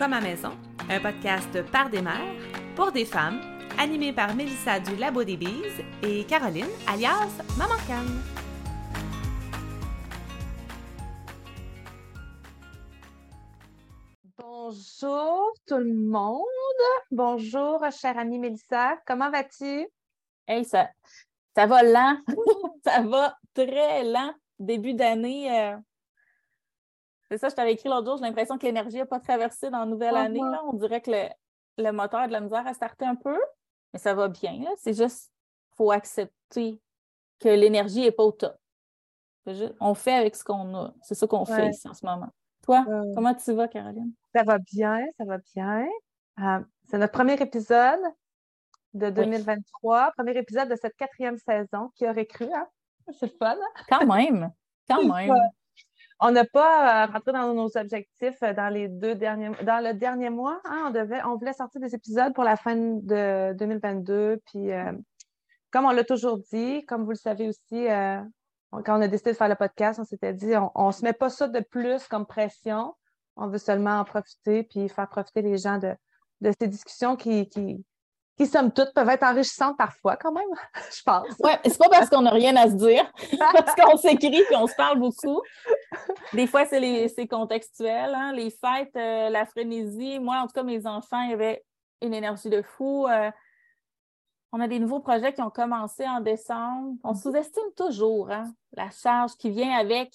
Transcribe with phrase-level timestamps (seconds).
[0.00, 0.52] Comme à maison,
[0.88, 2.34] un podcast par des mères,
[2.74, 3.38] pour des femmes,
[3.78, 7.28] animé par Mélissa du Labo des Bises et Caroline, alias
[7.58, 8.22] Maman Canne.
[14.38, 16.46] Bonjour tout le monde.
[17.10, 18.96] Bonjour, chère amie Mélissa.
[19.06, 19.86] Comment vas-tu?
[20.48, 20.88] Hey, ça,
[21.54, 22.16] ça va lent.
[22.86, 24.32] ça va très lent.
[24.58, 25.50] Début d'année.
[25.52, 25.76] euh,
[27.30, 28.16] C'est ça, je t'avais écrit l'autre jour.
[28.16, 30.40] J'ai l'impression que l'énergie n'a pas traversé dans la nouvelle année.
[30.40, 30.62] Là.
[30.66, 31.28] On dirait que le,
[31.78, 33.38] le moteur a de la misère à starter un peu,
[33.92, 34.64] mais ça va bien.
[34.78, 35.30] C'est juste,
[35.72, 36.80] il faut accepter
[37.38, 38.56] que l'énergie n'est pas au top.
[39.46, 40.92] Juste- on fait avec ce qu'on a.
[41.02, 41.54] C'est ça qu'on Ouais.
[41.56, 42.28] fait ici en ce moment.
[42.62, 42.84] Toi,
[43.14, 44.12] comment tu vas, Caroline?
[44.34, 45.86] Ça va bien, ça va bien.
[46.40, 48.00] Euh, c'est notre premier épisode
[48.92, 51.90] de 2023, premier épisode de cette quatrième saison.
[51.94, 52.66] Qui aurait cru, hein?
[53.18, 53.56] C'est le fun.
[53.56, 53.82] hein?
[53.88, 54.52] Quand même.
[54.88, 55.34] Quand même.
[56.22, 59.94] On n'a pas euh, rentré dans nos objectifs euh, dans les deux derniers dans le
[59.94, 60.60] dernier mois.
[60.64, 64.40] hein, on devait, on voulait sortir des épisodes pour la fin de 2022.
[64.46, 64.92] Puis euh,
[65.70, 67.86] comme on l'a toujours dit, comme vous le savez aussi,
[68.72, 71.12] quand on a décidé de faire le podcast, on s'était dit on ne se met
[71.12, 72.94] pas ça de plus comme pression.
[73.36, 75.94] On veut seulement en profiter puis faire profiter les gens de,
[76.40, 77.84] de ces discussions qui, qui,
[78.40, 80.48] qui, somme toute, peuvent être enrichissantes parfois quand même,
[80.96, 81.26] je pense.
[81.40, 84.66] Ouais, c'est pas parce qu'on n'a rien à se dire, parce qu'on s'écrit et on
[84.66, 85.42] se parle beaucoup.
[86.32, 88.14] Des fois, c'est les- c'est contextuel.
[88.14, 88.32] hein.
[88.32, 90.18] Les fêtes, euh, la frénésie.
[90.18, 91.62] Moi, en tout cas, mes enfants, il y avait
[92.00, 93.06] une énergie de fou.
[93.08, 93.30] Euh,
[94.52, 96.94] on a des nouveaux projets qui ont commencé en décembre.
[97.04, 100.12] On sous-estime toujours hein, la charge qui vient avec.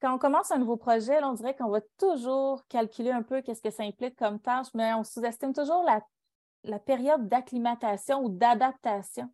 [0.00, 3.40] Quand on commence un nouveau projet, là, on dirait qu'on va toujours calculer un peu
[3.42, 6.00] qu'est-ce que ça implique comme tâche, mais on sous-estime toujours la,
[6.66, 9.28] la période d'acclimatation ou d'adaptation.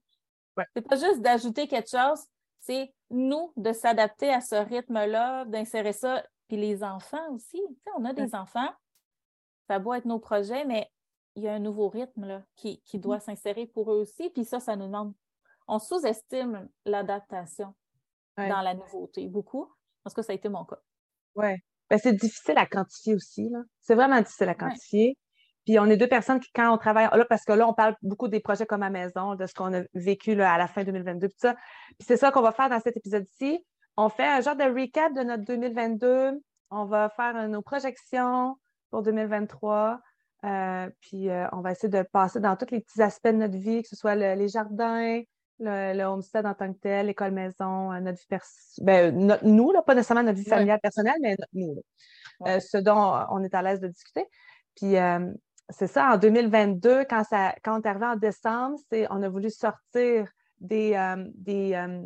[0.56, 0.64] Ouais.
[0.74, 2.24] C'est pas juste d'ajouter quelque chose,
[2.60, 6.24] c'est nous de s'adapter à ce rythme-là, d'insérer ça.
[6.48, 7.58] Puis les enfants aussi.
[7.58, 8.70] Tu sais, on a des enfants,
[9.68, 10.90] ça doit être nos projets, mais
[11.34, 14.28] il y a un nouveau rythme là, qui, qui doit s'insérer pour eux aussi.
[14.30, 15.14] Puis ça, ça nous demande.
[15.66, 17.74] On sous-estime l'adaptation
[18.38, 18.48] Ouais.
[18.48, 19.70] dans la nouveauté, beaucoup.
[20.02, 20.78] Parce que ça a été mon cas.
[21.34, 21.54] Oui.
[21.90, 23.48] Ben, c'est difficile à quantifier aussi.
[23.50, 23.58] Là.
[23.80, 25.18] C'est vraiment difficile à quantifier.
[25.64, 27.94] Puis on est deux personnes qui, quand on travaille, là, parce que là, on parle
[28.02, 30.82] beaucoup des projets comme à maison, de ce qu'on a vécu là, à la fin
[30.84, 31.54] 2022, puis ça.
[31.98, 33.64] Puis c'est ça qu'on va faire dans cet épisode-ci.
[33.96, 36.40] On fait un genre de recap de notre 2022.
[36.70, 38.56] On va faire euh, nos projections
[38.90, 40.00] pour 2023.
[40.44, 43.56] Euh, puis euh, on va essayer de passer dans tous les petits aspects de notre
[43.56, 45.20] vie, que ce soit le- les jardins,
[45.60, 48.38] le, le homestead en tant que tel, l'école maison, notre vie
[48.80, 50.56] ben, notre- nous, là, pas nécessairement notre vie Ouais.
[50.56, 51.82] familiale personnelle, mais notre- nous.
[52.40, 52.56] Ouais.
[52.56, 54.26] Euh, ce dont on est à l'aise de discuter.
[54.74, 54.96] Puis
[55.72, 59.28] c'est ça, en 2022, quand, ça, quand on est arrivé en décembre, c'est, on a
[59.28, 60.28] voulu sortir
[60.60, 62.00] des, euh, des, euh,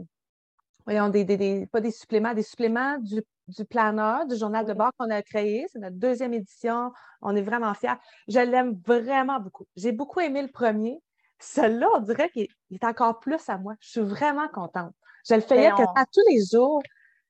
[0.85, 4.73] voyons, des, des- des- pas des suppléments, des suppléments du, du planeur, du journal de
[4.73, 5.67] bord qu'on a créé.
[5.73, 6.93] C'est notre deuxième édition.
[7.23, 7.95] On est vraiment fiers.
[8.29, 9.67] Je l'aime vraiment beaucoup.
[9.77, 11.01] J'ai beaucoup aimé le premier.
[11.39, 13.75] Celui-là, on dirait qu'il il est encore plus à moi.
[13.81, 14.93] Je suis vraiment contente.
[15.29, 16.83] Je le fais Ben, on- quasiment tous les jours,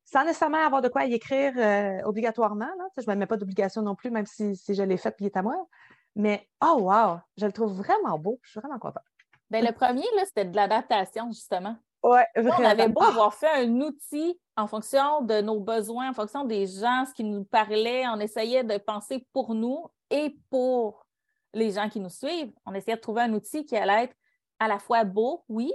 [0.04, 2.66] sans nécessairement avoir de quoi y écrire euh, obligatoirement.
[2.78, 2.84] Là.
[2.96, 5.14] Je ne me mets pas d'obligation non plus, même si, si je l'ai fait et
[5.24, 5.66] il est à moi.
[6.16, 8.40] Mais, oh wow, je le trouve vraiment beau.
[8.42, 9.04] Je suis vraiment contente.
[9.50, 11.76] Ben, le premier, là, c'était de l'adaptation, justement.
[12.02, 16.14] Ouais, Nous, On avait beau avoir fait un outil en fonction de nos besoins, en
[16.14, 18.08] fonction des gens, ce qui nous parlait.
[18.08, 21.06] On essayait de penser pour nous et pour
[21.52, 22.52] les gens qui nous suivent.
[22.64, 24.16] On essayait de trouver un outil qui allait être
[24.58, 25.70] à la fois beau, oui,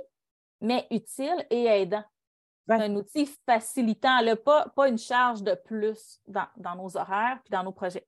[0.60, 2.04] mais utile et aidant.
[2.68, 2.82] Ouais.
[2.82, 7.52] Un outil facilitant, là, pas, pas une charge de plus dans, dans nos horaires puis
[7.52, 8.08] dans nos projets.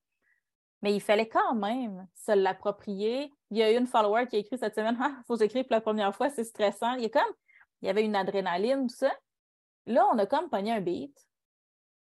[0.84, 3.34] Mais il fallait quand même se l'approprier.
[3.50, 5.64] Il y a eu une follower qui a écrit cette semaine Ah, faut que j'écrive
[5.64, 6.94] pour la première fois, c'est stressant.
[6.96, 7.34] Il y a comme
[7.82, 9.12] il y avait une adrénaline, tout ça.
[9.86, 11.18] Là, on a comme pogné un beat.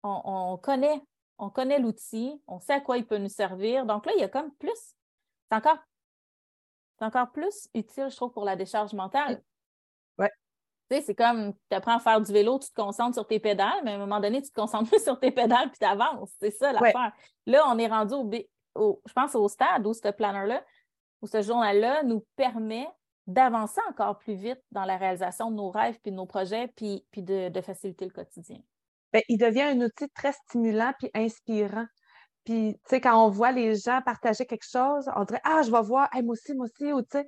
[0.02, 1.00] On, on connaît,
[1.38, 3.86] on connaît l'outil, on sait à quoi il peut nous servir.
[3.86, 4.94] Donc là, il y a comme plus.
[5.48, 5.78] C'est encore,
[6.98, 9.42] c'est encore plus utile, je trouve, pour la décharge mentale.
[10.18, 10.30] Ouais.
[10.90, 13.40] Tu sais, c'est comme tu apprends à faire du vélo, tu te concentres sur tes
[13.40, 15.86] pédales, mais à un moment donné, tu te concentres plus sur tes pédales puis tu
[15.86, 16.32] avances.
[16.40, 17.12] C'est ça l'affaire.
[17.46, 18.30] Là, on est rendu au,
[18.76, 20.64] je pense au stade où ce planner-là,
[21.20, 22.88] où ce journal-là nous permet
[23.26, 27.04] d'avancer encore plus vite dans la réalisation de nos rêves puis de nos projets, puis,
[27.16, 28.58] de, faciliter le quotidien.
[29.12, 31.86] ben, il devient un outil très stimulant puis inspirant.
[32.44, 35.70] Puis, tu sais, quand on voit les gens partager quelque chose, on dirait Ah, je
[35.70, 37.26] vais voir, moi aussi, moi aussi, ou tu sais,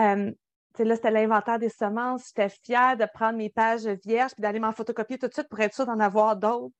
[0.00, 2.28] euh, tu sais, là, c'était l'inventaire des semences.
[2.28, 5.60] J'étais fière de prendre mes pages vierges puis d'aller m'en photocopier tout de suite pour
[5.60, 6.74] être sûre d'en avoir d'autres.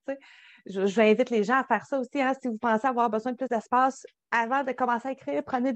[0.66, 2.20] Je, inviter les gens à faire ça aussi.
[2.20, 5.72] hein, si vous pensez avoir besoin de plus d'espace, avant de commencer à écrire, prenez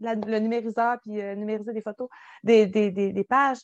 [0.00, 2.08] le numériseur puis euh, numériser des photos,
[2.42, 3.60] des, pages.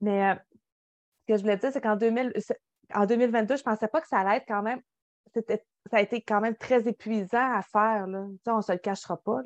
[0.00, 2.60] Mais euh, ce que je voulais dire, c'est qu'en 2000 c'est-
[2.94, 4.80] en 2022, je ne pensais pas que ça allait être quand même
[5.34, 8.06] ça a été quand même très épuisant à faire.
[8.06, 8.26] Là.
[8.46, 9.40] on ne se le cachera pas.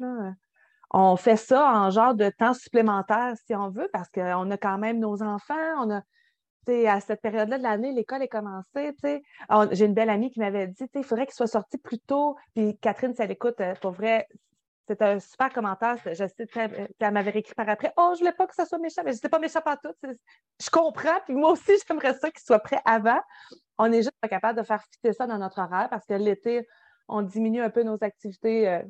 [0.93, 4.79] On fait ça en genre de temps supplémentaire, si on veut, parce qu'on a quand
[4.79, 6.03] même nos enfants,
[6.69, 8.95] à cette période-là de l'année, l'école est commencée.
[9.73, 12.37] J'ai une belle amie qui m'avait dit il faudrait qu'il soit sorti plus tôt.
[12.55, 14.27] Puis Catherine, si elle écoute, euh, pour vrai,
[14.87, 15.97] c'est un super commentaire.
[16.05, 16.47] Je sais,
[16.99, 19.13] elle m'avait écrit par après Oh, je ne voulais pas que ça soit méchant, mais
[19.13, 19.95] je n'étais pas méchant pas tout.
[20.03, 21.21] Je comprends.
[21.25, 23.21] Puis moi aussi, j'aimerais ça qu'il soit prêt avant.
[23.79, 26.67] On n'est juste pas capable de faire fitter ça dans notre horaire parce que l'été,
[27.09, 28.83] on diminue un peu nos activités euh,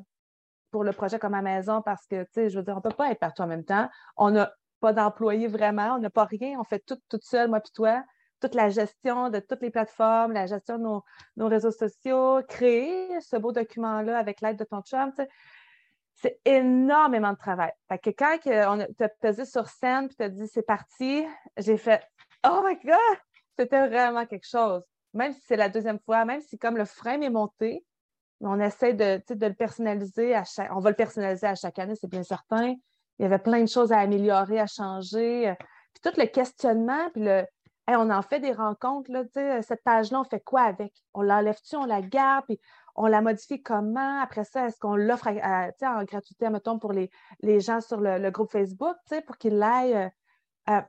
[0.71, 3.11] pour le projet comme à maison parce que, je veux dire, on ne peut pas
[3.11, 3.89] être partout en même temps.
[4.17, 7.61] On a pas d'employés vraiment, on n'a pas rien, on fait tout toute seule, moi
[7.61, 8.03] puis toi,
[8.41, 10.83] toute la gestion de toutes les plateformes, la gestion de
[11.37, 15.13] nos, réseaux sociaux, créer ce beau document-là avec l'aide de ton chum,
[16.15, 17.71] c'est énormément de travail.
[17.87, 21.23] Fait que quand on t'a pesé sur scène et t'as dit c'est parti,
[21.57, 22.03] j'ai fait
[22.45, 23.17] Oh my God!
[23.57, 24.81] C'était vraiment quelque chose.
[25.13, 27.85] Même si c'est la deuxième fois, même si comme le frame est monté,
[28.39, 30.71] on essaie de, de le personnaliser à chaque.
[30.75, 32.75] On va le personnaliser à chaque année, c'est bien certain
[33.21, 35.49] il y avait plein de choses à améliorer, à changer.
[35.49, 35.53] Euh,
[35.93, 37.45] puis tout le questionnement, puis le
[37.87, 39.23] on en fait des rencontres, là,
[39.61, 40.93] cette page-là, on fait quoi avec?
[41.13, 42.57] On l'enlève-tu, on la garde, puis
[42.95, 44.21] on la modifie comment?
[44.21, 47.09] Après ça, est-ce qu'on l'offre en gratuité, mettons, pour les,
[47.41, 48.95] les gens sur le, groupe Facebook,
[49.25, 50.09] pour qu'ils l'aillent?
[50.69, 50.81] Euh,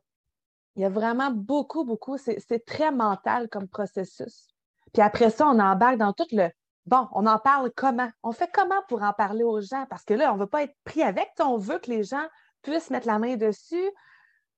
[0.77, 4.47] il y a vraiment beaucoup, beaucoup, c'est très mental comme processus.
[4.93, 6.51] Puis après ça, on embarque dans tout le
[6.87, 8.11] Bon, on en parle comment?
[8.23, 9.87] On fait comment pour en parler aux gens?
[9.89, 11.31] Parce que là, on ne veut pas être pris avec.
[11.41, 12.27] On veut que les gens
[12.63, 13.91] puissent mettre la main dessus.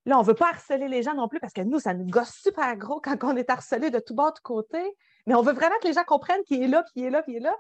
[0.07, 2.07] Là, on ne veut pas harceler les gens non plus parce que nous, ça nous
[2.07, 4.83] gosse super gros quand on est harcelé de tout bord, de côté.
[5.27, 7.37] Mais on veut vraiment que les gens comprennent qu'il est là, qu'il est là, qu'il
[7.37, 7.57] est là.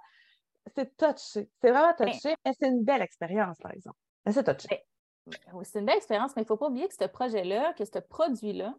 [0.75, 1.49] C'est touché.
[1.61, 2.35] C'est vraiment touché.
[2.45, 3.99] Mais c'est une belle expérience, par exemple.
[4.25, 4.83] Mais c'est touché.
[5.63, 7.99] c'est une belle expérience, mais il ne faut pas oublier que ce projet-là, que ce
[7.99, 8.75] produit-là,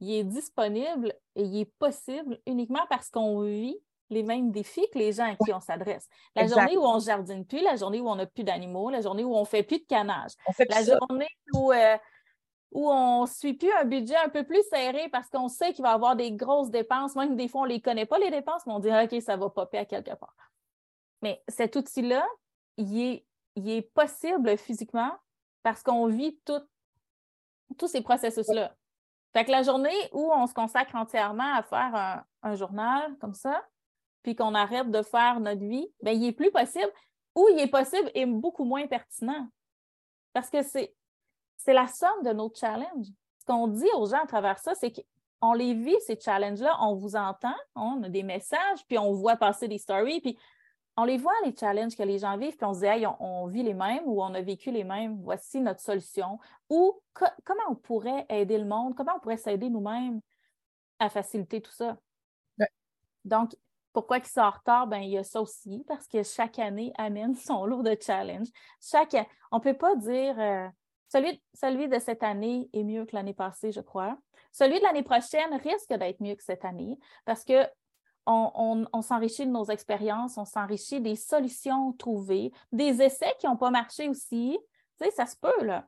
[0.00, 3.78] il est disponible et il est possible uniquement parce qu'on vit
[4.10, 6.08] les mêmes défis que les gens à qui on s'adresse.
[6.34, 9.00] La journée où on ne jardine plus, la journée où on n'a plus d'animaux, la
[9.00, 10.32] journée où on ne fait plus de canage,
[10.68, 11.96] la journée où, euh,
[12.72, 15.82] où on ne suit plus un budget un peu plus serré parce qu'on sait qu'il
[15.82, 18.30] va y avoir des grosses dépenses, même des fois on ne les connaît pas, les
[18.30, 20.34] dépenses, mais on dit OK, ça va popper à quelque part.
[21.22, 22.26] Mais cet outil-là,
[22.76, 23.26] il est,
[23.56, 25.12] il est possible physiquement
[25.62, 28.74] parce qu'on vit tous ces processus-là.
[29.34, 33.62] Fait que la journée où on se consacre entièrement à faire un journal comme ça,
[34.22, 36.92] puis qu'on arrête de faire notre vie, bien, il est plus possible
[37.34, 39.48] ou il est possible et beaucoup moins pertinent.
[40.32, 40.94] Parce que c'est,
[41.56, 43.08] c'est la somme de nos challenges.
[43.38, 44.92] Ce qu'on dit aux gens à travers ça, c'est
[45.40, 49.36] qu'on les vit, ces challenges-là, on vous entend, on a des messages, puis on voit
[49.36, 50.38] passer des stories, puis
[50.96, 53.46] on les voit, les challenges que les gens vivent, puis on se dit, hey, on,
[53.46, 56.40] vit les mêmes ou on a vécu les mêmes, voici notre solution.
[56.68, 60.20] Ou comment on pourrait aider le monde, comment on pourrait s'aider nous-mêmes
[60.98, 61.96] à faciliter tout ça?
[63.24, 63.54] Donc,
[63.92, 64.86] pourquoi il sont en retard?
[64.86, 68.48] Ben, il y a ça aussi, parce que chaque année amène son lot de challenges.
[68.80, 69.16] Chaque,
[69.50, 70.68] on ne peut pas dire euh,
[71.08, 74.18] celui, de cette année est mieux que l'année passée, je crois.
[74.52, 77.66] Celui de l'année prochaine risque d'être mieux que cette année parce que
[78.30, 83.70] on, s'enrichit de nos expériences, on s'enrichit des solutions trouvées, des essais qui n'ont pas
[83.70, 84.58] marché aussi.
[84.98, 85.86] Tu sais, ça se peut, là.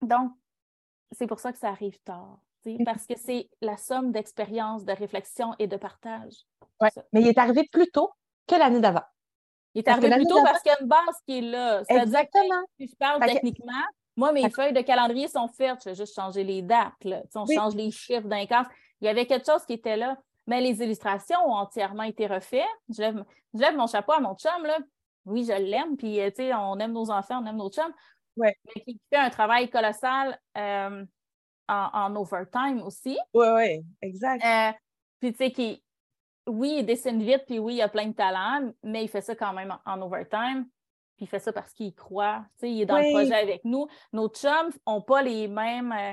[0.00, 0.32] Donc,
[1.12, 2.40] c'est pour ça que ça arrive tard.
[2.84, 6.34] Parce que c'est la somme d'expériences, de réflexion et de partage.
[7.12, 8.10] Mais il est arrivé plus tôt
[8.46, 9.04] que l'année d'avant.
[9.74, 11.82] Il est arrivé plus tôt parce qu'il y a une base qui est là.
[11.88, 12.62] Exactement.
[12.78, 13.72] si je parle techniquement,
[14.16, 15.78] moi, mes feuilles de calendrier sont faites.
[15.84, 17.04] Je vais juste changer les dates.
[17.04, 17.22] Là.
[17.34, 18.66] on change les chiffres d'un cas.
[19.00, 20.18] Il y avait quelque chose qui était là.
[20.46, 22.66] Mais les illustrations ont entièrement été refaites.
[22.88, 24.64] Je lève, mon chapeau à mon chum.
[24.64, 24.78] Là.
[25.24, 25.96] Oui, je l'aime.
[25.96, 27.92] Puis, euh, tu sais, on aime nos enfants, on aime nos chums.
[28.36, 28.56] Ouais.
[28.66, 31.04] Mais qui fait un travail colossal euh,
[31.72, 33.18] en, overtime aussi.
[33.34, 34.44] Oui, oui, exact.
[34.44, 34.72] Euh,
[35.20, 35.82] puis, tu sais, qui,
[36.46, 39.34] oui, il dessine vite, puis oui, il a plein de talent, mais il fait ça
[39.34, 40.66] quand même en, overtime.
[41.16, 42.44] Puis il fait ça parce qu'il croit.
[42.62, 43.86] il est dans le projet avec nous.
[44.12, 46.12] Nos chums n'ont pas les mêmes, euh,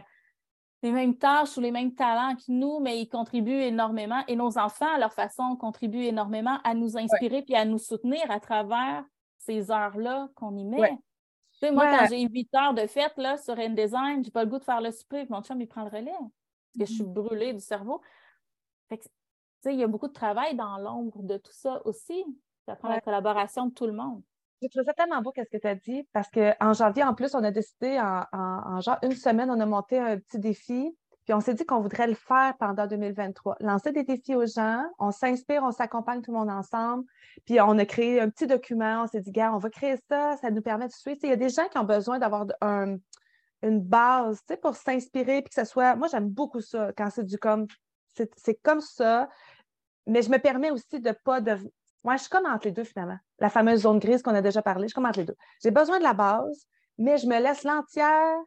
[0.83, 4.23] les mêmes tâches ou les mêmes talents que nous, mais ils contribuent énormément.
[4.27, 8.29] Et nos enfants, à leur façon, contribuent énormément à nous inspirer puis à nous soutenir
[8.29, 9.03] à travers
[9.39, 10.97] ces heures-là qu'on y met.
[11.71, 14.63] Moi, quand j'ai huit heures de fête là, sur InDesign, j'ai pas le goût de
[14.63, 16.11] faire le souper, mon chum, il prend le relais.
[16.11, 17.13] Parce que je suis mm-hmm.
[17.13, 18.01] brûlée du cerveau.
[18.89, 19.01] Fait
[19.65, 22.23] il y a beaucoup de travail dans l'ombre de tout ça aussi.
[22.65, 24.21] Ça prend la collaboration de tout le monde.
[24.61, 27.33] Je trouve ça tellement beau qu'est-ce que tu as dit, parce qu'en janvier, en plus,
[27.33, 30.95] on a décidé, en, genre une semaine, on a monté un petit défi,
[31.29, 33.57] puis on s'est dit qu'on voudrait le faire pendant 2023.
[33.59, 37.05] Lancer des défis aux gens, on s'inspire, on s'accompagne tout le monde ensemble,
[37.45, 40.37] puis on a créé un petit document, on s'est dit, gars, on va créer ça,
[40.37, 41.19] ça nous permet de suivre.
[41.21, 45.61] Il y a des gens qui ont besoin d'avoir une base pour s'inspirer, puis que
[45.61, 45.95] ce soit.
[45.95, 47.67] Moi, j'aime beaucoup ça quand c'est du comme
[48.15, 49.29] c'est comme ça.
[50.07, 51.57] mais je me permets aussi de pas de.
[52.03, 53.19] Moi, je suis comme entre les deux finalement.
[53.37, 55.37] La fameuse zone grise qu'on a déjà parlé, je suis comme entre les deux.
[55.61, 56.65] J'ai besoin de la base,
[56.97, 58.39] mais je me laisse l'entière.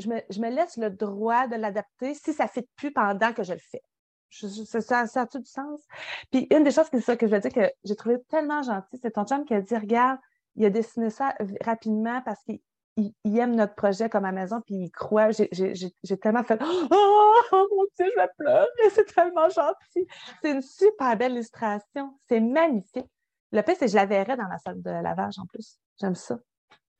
[0.00, 3.32] Je me, je me, laisse le droit de l'adapter si ça ne fait plus pendant
[3.32, 3.82] que je le fais.
[4.30, 5.80] ça, ça, a tout du sens?
[6.30, 8.98] Puis une des choses que, ça, que je veux dire que j'ai trouvé tellement gentil,
[9.00, 10.18] c'est ton chum qui a dit Regarde,
[10.56, 12.60] il a dessiné ça rapidement parce qu'il
[12.96, 15.30] il, aime notre projet comme à maison, puis il croit.
[15.30, 20.06] J'ai tellement fait Oh mon Dieu, je vais pleurer, c'est tellement gentil.
[20.42, 22.18] C'est une super belle illustration.
[22.28, 23.06] C'est magnifique.
[23.52, 25.78] Le pire, c'est que je la verrais dans la salle de lavage en plus.
[26.00, 26.38] J'aime ça.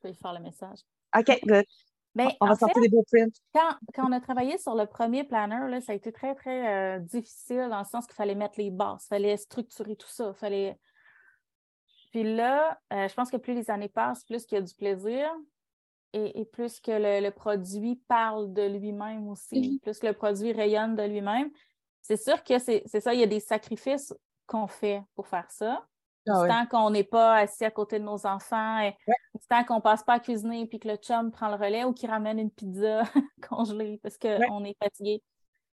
[0.03, 0.79] Je vais faire le message.
[1.17, 1.65] OK, good.
[2.13, 3.31] Ben, on va sortir des beaux prints.
[3.53, 6.97] Quand, quand, on a travaillé sur le premier planner, là, ça a été très, très
[6.97, 10.33] euh, difficile dans le sens qu'il fallait mettre les bases, il fallait structurer tout ça,
[10.33, 10.77] fallait.
[12.11, 14.73] Puis là, euh, je pense que plus les années passent, plus il y a du
[14.75, 15.29] plaisir
[16.13, 21.03] et, plus que le, produit parle de lui-même aussi, plus que le produit rayonne de
[21.03, 21.49] lui-même.
[22.01, 24.13] C'est sûr que c'est ça, il y a des sacrifices
[24.45, 25.87] qu'on fait pour faire ça.
[26.27, 28.95] Ah tant qu'on n'est pas assis à côté de nos enfants, et
[29.49, 31.93] tant qu'on ne passe pas à cuisiner puis que le chum prend le relais ou
[31.93, 33.03] qu'il ramène une pizza
[33.49, 35.23] congelée parce qu'on est fatigué.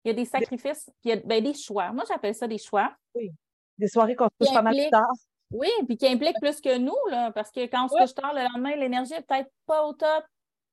[0.05, 1.91] Il y a des sacrifices, il y a ben, des choix.
[1.93, 2.95] Moi, j'appelle ça des choix.
[3.15, 3.31] Oui.
[3.79, 5.11] Des soirées qu'on se couche pas mal tard.
[5.51, 8.35] Oui, puis qui implique plus que nous, là, parce que quand on se couche tard
[8.35, 10.25] le lendemain, l'énergie n'est peut-être pas au top.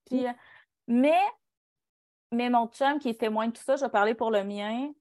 [0.05, 0.31] Puis, euh,
[0.87, 1.19] mais,
[2.31, 4.91] mais mon chum, qui est témoin de tout ça, je vais parler pour le mien,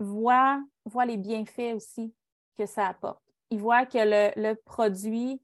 [0.00, 2.12] voit, voit les bienfaits aussi
[2.56, 3.27] que ça apporte.
[3.50, 5.40] Il voit que le, le produit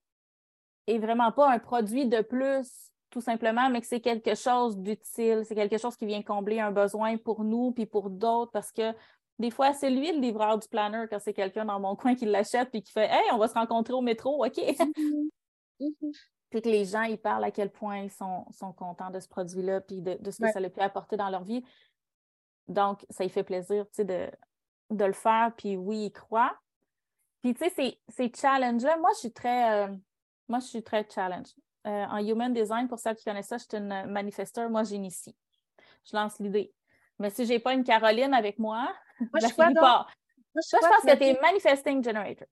[0.87, 5.43] est vraiment pas un produit de plus, tout simplement, mais que c'est quelque chose d'utile,
[5.45, 8.93] c'est quelque chose qui vient combler un besoin pour nous puis pour d'autres, parce que
[9.39, 12.27] des fois, c'est lui le livreur du planner quand c'est quelqu'un dans mon coin qui
[12.27, 14.57] l'achète puis qui fait Hey, on va se rencontrer au métro, OK.
[14.57, 15.29] Mm-hmm.
[15.81, 16.13] Mm-hmm.
[16.51, 18.47] Puis que les gens, ils parlent à quel point ils sont,
[18.77, 21.65] contents de ce produit-là puis de, ce que ça a pu apporter dans leur vie.
[22.69, 24.31] Donc, ça y fait plaisir, de,
[24.91, 25.53] de le faire.
[25.57, 26.57] Puis oui, ils croient.
[27.45, 29.95] Puis, tu sais, ces, challenges-là, moi, je suis très, euh,
[30.49, 31.49] moi, je suis très challenge.
[31.87, 34.71] Euh, en human design, pour ceux qui connaissent ça, je suis une manifesteur.
[34.71, 35.37] Moi, j'initie.
[36.11, 36.73] Je lance l'idée.
[37.19, 39.73] Mais si je n'ai pas une Caroline avec moi, moi, je, pas.
[39.75, 40.07] Moi,
[40.55, 42.49] je, pense que tu es manifesting generator.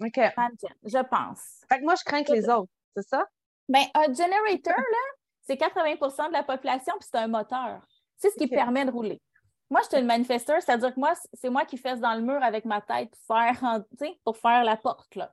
[0.00, 0.16] OK.
[0.16, 1.64] Je pense.
[1.68, 3.24] Fait que moi, je crains que les autres, c'est ça?
[3.68, 7.86] Bien, un generator, là, c'est 80% de la population, puis c'est un moteur.
[8.16, 9.22] C'est ce qui permet de rouler.
[9.70, 12.42] Moi, je suis une manifesteur, c'est-à-dire que moi, c'est moi qui fesse dans le mur
[12.42, 13.82] avec ma tête pour faire,
[14.24, 15.14] pour faire la porte.
[15.16, 15.32] Là.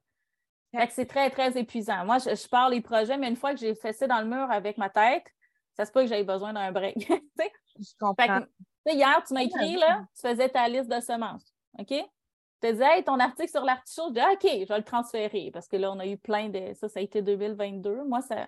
[0.75, 2.05] Fait que c'est très, très épuisant.
[2.05, 4.77] Moi, je, parle les projets, mais une fois que j'ai fessé dans le mur avec
[4.77, 5.25] ma tête,
[5.75, 6.95] ça se peut que j'aie besoin d'un break.
[7.77, 8.41] je comprends
[8.89, 11.53] hier, tu m'as écrit, là, tu faisais ta liste de semences.
[11.77, 11.88] OK?
[11.88, 15.50] Tu te disais, hey, ton article sur l'artichaut, je dis, OK, je vais le transférer
[15.51, 16.73] parce que là, on a eu plein de.
[16.73, 18.03] Ça, ça a été 2022.
[18.03, 18.47] Moi, ça,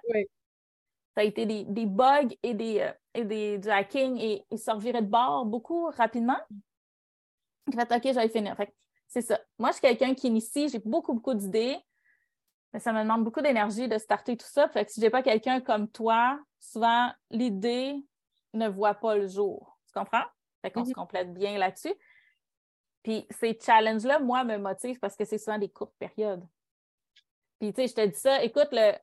[1.15, 5.01] ça a été des, bugs et, des, euh, et des, du hacking et, ça revirait
[5.01, 6.39] de bord beaucoup rapidement.
[7.72, 8.58] J'ai fait, OK, j'allais finir.
[9.08, 9.39] c'est ça.
[9.60, 11.77] Moi, je suis quelqu'un qui initie, j'ai beaucoup, beaucoup d'idées,
[12.74, 14.67] mais ça me demande beaucoup d'énergie de starter tout ça.
[14.70, 17.96] Fait que si je n'ai pas quelqu'un comme toi, souvent, l'idée
[18.53, 19.77] ne voit pas le jour.
[19.88, 20.25] Tu comprends?
[20.62, 20.96] Fait qu'on se mhm.
[20.96, 21.93] complète bien là-dessus.
[23.03, 26.43] Puis ces challenges-là, moi, me motivent parce que c'est souvent des courtes périodes.
[27.60, 28.93] Puis, tu sais, je te dis ça, écoute, le,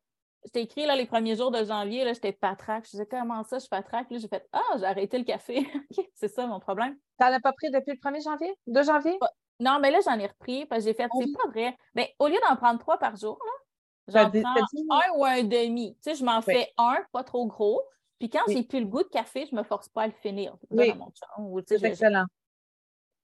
[0.45, 2.85] je t'ai écrit là, les premiers jours de janvier, j'étais patraque.
[2.87, 4.11] Je disais, comment ça, je suis patraque?
[4.11, 5.67] Là, j'ai fait, ah, j'ai arrêté le café.
[6.15, 6.97] c'est ça mon problème.
[7.19, 8.55] Tu n'en as pas pris depuis le 1er janvier?
[8.67, 9.19] 2 janvier?
[9.59, 11.77] Non, mais là, j'en ai repris parce que j'ai fait, c'est pas vrai.
[11.95, 13.39] Mais au lieu d'en prendre trois par jour,
[14.09, 14.55] j'en prends
[14.91, 15.95] un ou un demi.
[15.97, 17.83] Tu sais, je m'en fais un, pas trop gros.
[18.19, 20.13] Puis quand j'ai plus le goût de café, je ne me force pas à le
[20.13, 20.57] finir.
[20.71, 20.93] Oui.
[21.67, 22.25] c'est excellent.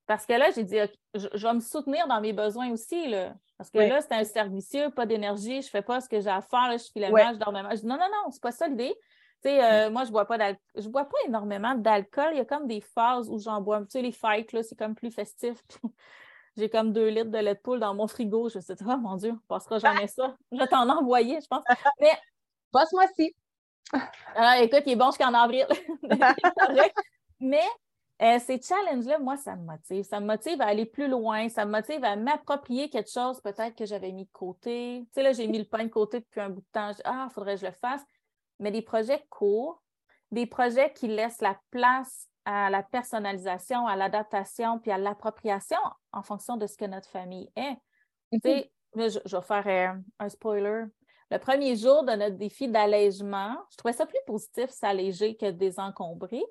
[0.07, 0.79] Parce que là, j'ai dit,
[1.15, 3.09] je, vais me soutenir dans mes besoins aussi.
[3.09, 3.35] Là.
[3.59, 6.31] Parce que là, c'est un servicieux, pas d'énergie, je ne fais pas ce que j'ai
[6.31, 7.25] à faire, je file le ouais.
[7.33, 7.67] je dors même.
[7.71, 8.95] Je dis, non, non, non, c'est pas ça l'idée.
[9.43, 10.39] Tu sais, euh, moi, je bois pas
[10.77, 12.31] je bois pas énormément d'alcool.
[12.33, 13.81] Il y a comme des phases où j'en bois.
[13.81, 15.63] Tu sais, les fights, là, c'est comme plus festif.
[16.57, 18.49] J'ai comme deux litres de lait de poule dans mon frigo.
[18.49, 20.37] Je me suis dit, oh mon Dieu, on passera jamais ça.
[20.53, 21.65] Je vais t'en envoyer, je pense.
[22.01, 22.13] Mais.
[22.73, 23.35] Passe-moi-ci.
[24.35, 25.67] Ah, écoute, il est bon jusqu'en avril.
[27.41, 27.65] Mais
[28.23, 30.05] euh, ces challenges-là, moi, ça me motive.
[30.05, 31.49] Ça me motive à aller plus loin.
[31.49, 35.03] Ça me motive à m'approprier quelque chose peut-être que j'avais mis de côté.
[35.07, 36.93] Tu sais, là, j'ai mis le pain de côté depuis un bout de temps.
[37.05, 38.03] ah, il faudrait que je le fasse.
[38.59, 39.83] Mais des projets courts,
[40.31, 45.79] des projets qui laissent la place à la personnalisation, à l'adaptation, puis à l'appropriation
[46.13, 47.77] en fonction de ce que notre famille est.
[48.33, 50.85] Tu sais, je, je, vais faire euh, un spoiler
[51.31, 56.45] le premier jour de notre défi d'allègement, je trouvais ça plus positif, s'alléger que désencombrer.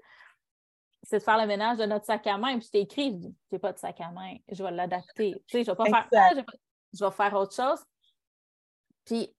[1.05, 2.57] C'est de faire le ménage de notre sac à main.
[2.57, 3.19] Puis je t'ai écrit,
[3.51, 5.33] je pas de sac à main, je vais l'adapter.
[5.47, 6.29] Tu sais, je vais pas faire ça,
[6.93, 7.79] je vais, faire autre chose.
[9.05, 9.33] Puis,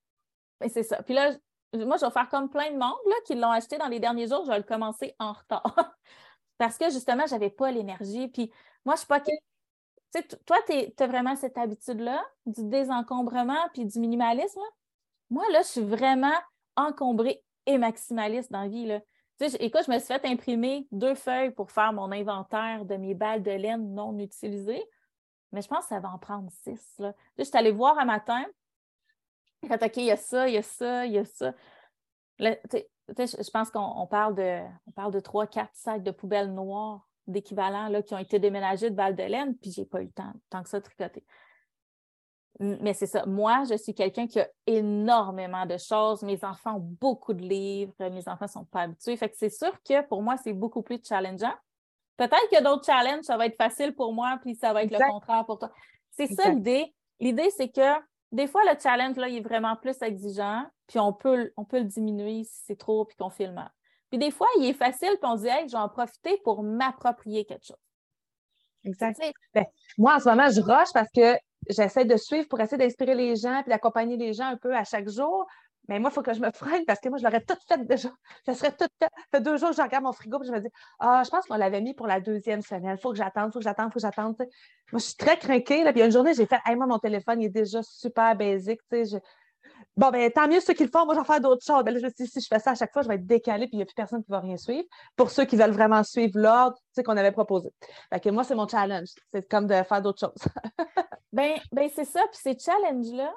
[0.69, 1.03] c'est ça.
[1.03, 1.33] Puis là,
[1.75, 4.29] moi, je vais faire comme plein de monde là, qui l'ont acheté dans les derniers
[4.29, 5.75] jours, je vais le commencer en retard.
[6.59, 8.29] Parce que justement, je n'avais pas l'énergie.
[8.29, 8.51] Puis
[8.85, 9.21] moi, je suis pas.
[9.21, 9.33] Tu
[10.47, 14.61] toi, tu as vraiment cette habitude-là du désencombrement puis du minimalisme.
[15.29, 16.33] Moi, là, je suis vraiment
[16.77, 18.87] encombrée et maximaliste dans la vie.
[18.87, 19.01] Là.
[19.41, 23.43] Écoute, je me suis fait imprimer deux feuilles pour faire mon inventaire de mes balles
[23.43, 24.85] de laine non utilisées,
[25.53, 27.01] mais je pense que ça va en prendre six.
[27.39, 28.45] Je suis allée voir un matin,
[29.63, 31.55] OK, il y a ça, il y a ça, il y a ça.
[32.39, 38.39] je pense qu'on parle de trois, quatre sacs de poubelles noires d'équivalent qui ont été
[38.39, 40.85] déménagés de balles de laine, puis j'ai pas eu le temps, tant que ça, de
[40.85, 41.25] tricoter.
[42.59, 43.27] Mais c'est ça.
[43.27, 46.23] Moi, je suis quelqu'un qui a énormément de choses.
[46.23, 47.93] Mes enfants ont beaucoup de livres.
[47.99, 49.17] Mes enfants ne sont pas habitués.
[49.17, 51.53] Fait que c'est sûr que pour moi, c'est beaucoup plus challengeant.
[52.17, 55.11] Peut-être a d'autres challenges, ça va être facile pour moi, puis ça va être le
[55.11, 55.71] contraire pour toi.
[56.11, 56.95] C'est ça l'idée.
[57.21, 57.95] L'idée, c'est que
[58.33, 61.79] des fois, le challenge, là, il est vraiment plus exigeant, puis on peut, on peut
[61.79, 63.63] le diminuer si c'est trop, puis qu'on filme.
[64.11, 66.41] Puis des fois, il est facile, puis on se dit, hey, je vais en profiter
[66.43, 67.77] pour m'approprier quelque chose.
[68.85, 69.21] Exact.
[69.53, 69.65] Ben,
[69.99, 71.37] moi, en ce moment, je rush parce que
[71.69, 74.85] j'essaie de suivre pour essayer d'inspirer les gens puis d'accompagner les gens un peu à
[74.85, 75.47] chaque jour.
[75.89, 77.85] Mais moi, il faut que je me freine parce que moi, je l'aurais tout fait
[77.87, 78.09] déjà.
[78.45, 79.09] Ça serait tout fait.
[79.09, 80.69] Ça fait deux jours que je regarde mon frigo et je me dis
[80.99, 82.97] Ah, je pense qu'on l'avait mis pour la deuxième semaine.
[82.99, 84.35] Il faut que j'attende, il faut que j'attende, il faut que j'attende.
[84.39, 84.49] Moi,
[84.95, 85.85] je suis très craquée.
[85.85, 85.93] Là.
[85.93, 88.81] Puis une journée, j'ai fait hey, moi, mon téléphone, il est déjà super basique.
[89.97, 91.07] Bon, ben tant mieux ceux qui le font.
[91.07, 91.83] Moi, je vais faire d'autres choses.
[91.85, 93.27] Ben, là, je me dit, si je fais ça à chaque fois, je vais être
[93.27, 94.85] décalée puis il n'y a plus personne qui va rien suivre.
[95.17, 97.71] Pour ceux qui veulent vraiment suivre l'ordre qu'on avait proposé.
[98.13, 99.09] Fait que moi, c'est mon challenge.
[99.33, 100.49] C'est comme de faire d'autres choses.
[101.37, 102.23] ben, ben c'est ça.
[102.33, 103.31] Puis ces challenges-là,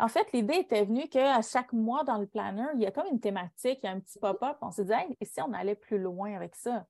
[0.00, 3.06] en fait, l'idée était venue qu'à chaque mois dans le planner, il y a comme
[3.06, 4.56] une thématique, il y a un petit pop-up.
[4.62, 6.84] On s'est dit, et si on allait plus loin avec ça?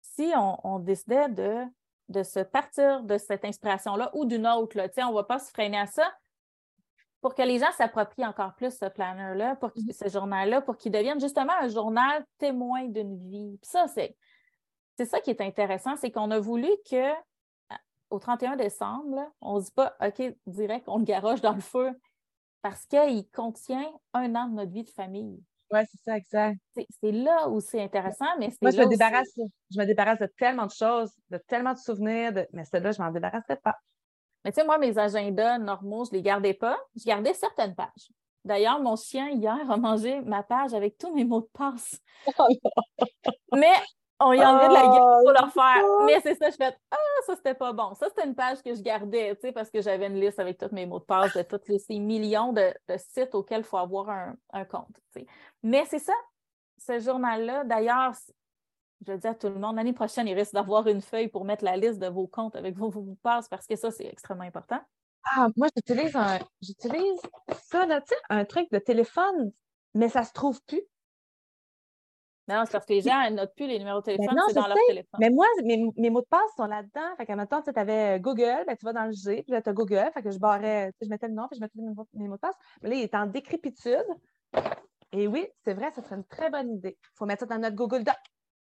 [0.00, 1.62] Si on, décidait de,
[2.08, 5.50] de se partir de cette inspiration-là ou d'une autre, là, on ne va pas se
[5.50, 6.12] freiner à ça
[7.20, 11.20] pour que les gens s'approprient encore plus ce planner-là, pour ce journal-là, pour qu'il devienne
[11.20, 13.58] justement un journal témoin d'une vie.
[13.60, 14.16] Puis ça, c'est,
[14.96, 17.12] c'est ça qui est intéressant, c'est qu'on a voulu que
[18.10, 21.90] au 31 décembre, on ne dit pas OK, direct, on le garoche dans le feu
[22.62, 25.42] parce qu'il contient un an de notre vie de famille.
[25.70, 26.58] Oui, c'est ça, exact.
[26.74, 28.62] C'est là où c'est intéressant, mais c'est.
[28.62, 32.32] Moi, je me, débarrasse, je me débarrasse de tellement de choses, de tellement de souvenirs,
[32.32, 32.46] de...
[32.52, 33.76] mais celle-là, je m'en débarrasserai pas.
[34.44, 36.78] Mais tu sais, moi, mes agendas normaux, je ne les gardais pas.
[36.96, 38.08] Je gardais certaines pages.
[38.44, 42.00] D'ailleurs, mon chien, hier, a mangé ma page avec tous mes mots de passe.
[43.52, 43.74] mais
[44.20, 46.04] on y enlevait de la gueule pour le faire.
[46.06, 47.94] Mais c'est ça, je fais Ah, ça, c'était pas bon.
[47.94, 50.58] Ça, c'était une page que je gardais, tu sais, parce que j'avais une liste avec
[50.58, 54.08] tous mes mots de passe de tous ces millions de, sites auxquels il faut avoir
[54.52, 54.96] un, compte.
[55.62, 56.14] Mais c'est ça,
[56.78, 57.64] ce journal-là.
[57.64, 58.12] D'ailleurs,
[59.06, 61.64] je dis à tout le monde, l'année prochaine, il risque d'avoir une feuille pour mettre
[61.64, 64.44] la liste de vos comptes avec vos mots de passe parce que ça, c'est extrêmement
[64.44, 64.80] important.
[65.36, 67.20] Ah, moi, j'utilise un, j'utilise
[67.70, 69.52] ça, là, tu sais, un truc de téléphone,
[69.94, 70.82] mais ça se trouve plus.
[72.48, 74.66] Non, c'est parce que les gens notent plus les numéros de ben téléphone, c'est dans
[74.66, 75.20] leur téléphone.
[75.20, 77.14] Mais moi, mes, mots de passe sont là-dedans.
[77.18, 79.60] Fait qu'à maintenant, tu avais euh, Google, ben, tu vas dans le G, puis là,
[79.60, 80.10] tu as Google.
[80.14, 81.78] Fait que je barrais, je mettais le nom, puis je mettais
[82.14, 82.54] mes, mots de passe.
[82.80, 84.06] Mais là, il est en décrépitude.
[85.12, 86.96] Et oui, c'est vrai, ce serait une très bonne idée.
[86.98, 88.16] Il faut mettre ça dans notre Google Doc.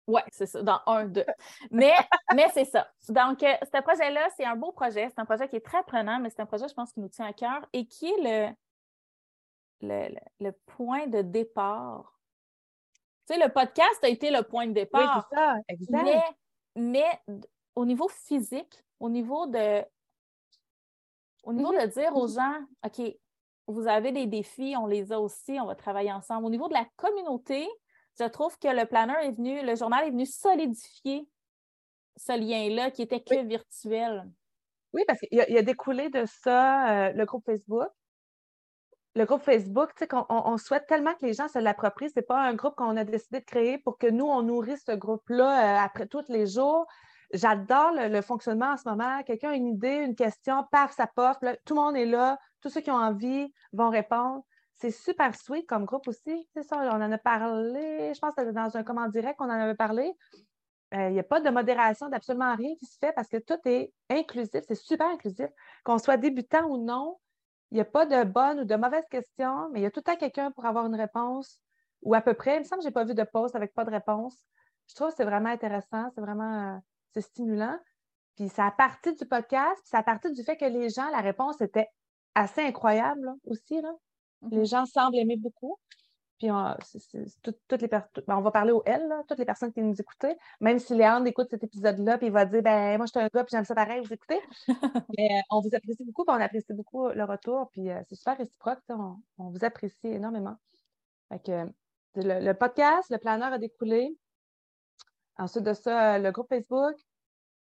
[0.06, 1.24] Oui, c'est ça, dans un, deux.
[1.72, 1.94] Mais,
[2.34, 2.86] mais c'est ça.
[3.08, 5.08] Donc, euh, ce projet-là, c'est un beau projet.
[5.08, 7.08] C'est un projet qui est très prenant, mais c'est un projet, je pense, qui nous
[7.08, 8.54] tient à cœur et qui est
[9.80, 12.14] le, le point de départ
[13.26, 15.26] tu sais, le podcast a été le point de départ.
[15.30, 16.34] Oui, c'est ça, exact.
[16.76, 17.20] Mais,
[17.76, 19.82] au niveau physique, au niveau de
[21.42, 21.80] au niveau mhm.
[21.80, 23.02] de dire aux gens, OK,
[23.66, 26.46] vous avez des défis, on les a aussi, on va travailler ensemble.
[26.46, 27.68] Au niveau de la communauté,
[28.18, 31.28] je trouve que le planner est venu, le journal est venu solidifier
[32.16, 34.30] ce lien-là qui était que virtuel.
[34.92, 37.90] Oui, parce qu'il a, a, découlé de ça euh, le groupe Facebook
[39.16, 42.10] le groupe Facebook, on, on, souhaite tellement que les gens se l'approprient.
[42.10, 44.82] Ce n'est pas un groupe qu'on a décidé de créer pour que nous, on nourrisse
[44.86, 46.86] ce groupe-là euh, après tous les jours.
[47.32, 49.22] J'adore le, fonctionnement en ce moment.
[49.22, 51.36] Quelqu'un a une idée, une question, paf, ça pop.
[51.64, 52.38] tout le monde est là.
[52.60, 54.44] Tous ceux qui ont envie vont répondre.
[54.76, 56.48] C'est super sweet comme groupe aussi.
[56.52, 58.12] C'est ça, on en a parlé.
[58.14, 60.12] Je pense que dans un comment direct qu'on en avait parlé.
[60.94, 63.58] Euh, il n'y a pas de modération d'absolument rien qui se fait parce que tout
[63.64, 64.62] est inclusif.
[64.66, 65.48] C'est super inclusif.
[65.84, 67.16] Qu'on soit débutant ou non,
[67.74, 69.98] il n'y a pas de bonne ou de mauvaise question, mais il y a tout
[69.98, 71.60] le temps quelqu'un pour avoir une réponse
[72.02, 72.54] ou à peu près.
[72.54, 74.46] Il me semble que je n'ai pas vu de poste avec pas de réponse.
[74.88, 76.76] Je trouve que c'est vraiment intéressant, c'est vraiment
[77.16, 77.76] euh, stimulant.
[78.36, 81.10] Puis ça a parti du podcast, puis ça a parti du fait que les gens,
[81.10, 81.88] la réponse était
[82.36, 83.80] assez incroyable aussi.
[83.80, 83.92] Là.
[84.42, 84.68] Les mm-hmm.
[84.68, 85.76] gens semblent aimer beaucoup.
[86.38, 86.74] Puis on,
[87.42, 90.36] toutes les ben, on va parler aux L, toutes les personnes qui nous écoutent.
[90.60, 93.28] Même si Léandre écoute cet épisode-là, puis il va dire ben moi je suis un
[93.32, 94.40] gars, puis j'aime ça pareil, vous écoutez.
[95.16, 98.16] Mais euh, on vous apprécie beaucoup, puis on apprécie beaucoup le retour, puis euh, c'est
[98.16, 100.56] super réciproque, on, vous apprécie énormément.
[101.28, 101.66] Fait
[102.16, 104.16] le, podcast, le planeur a découlé.
[105.36, 106.94] Ensuite de ça, le groupe Facebook.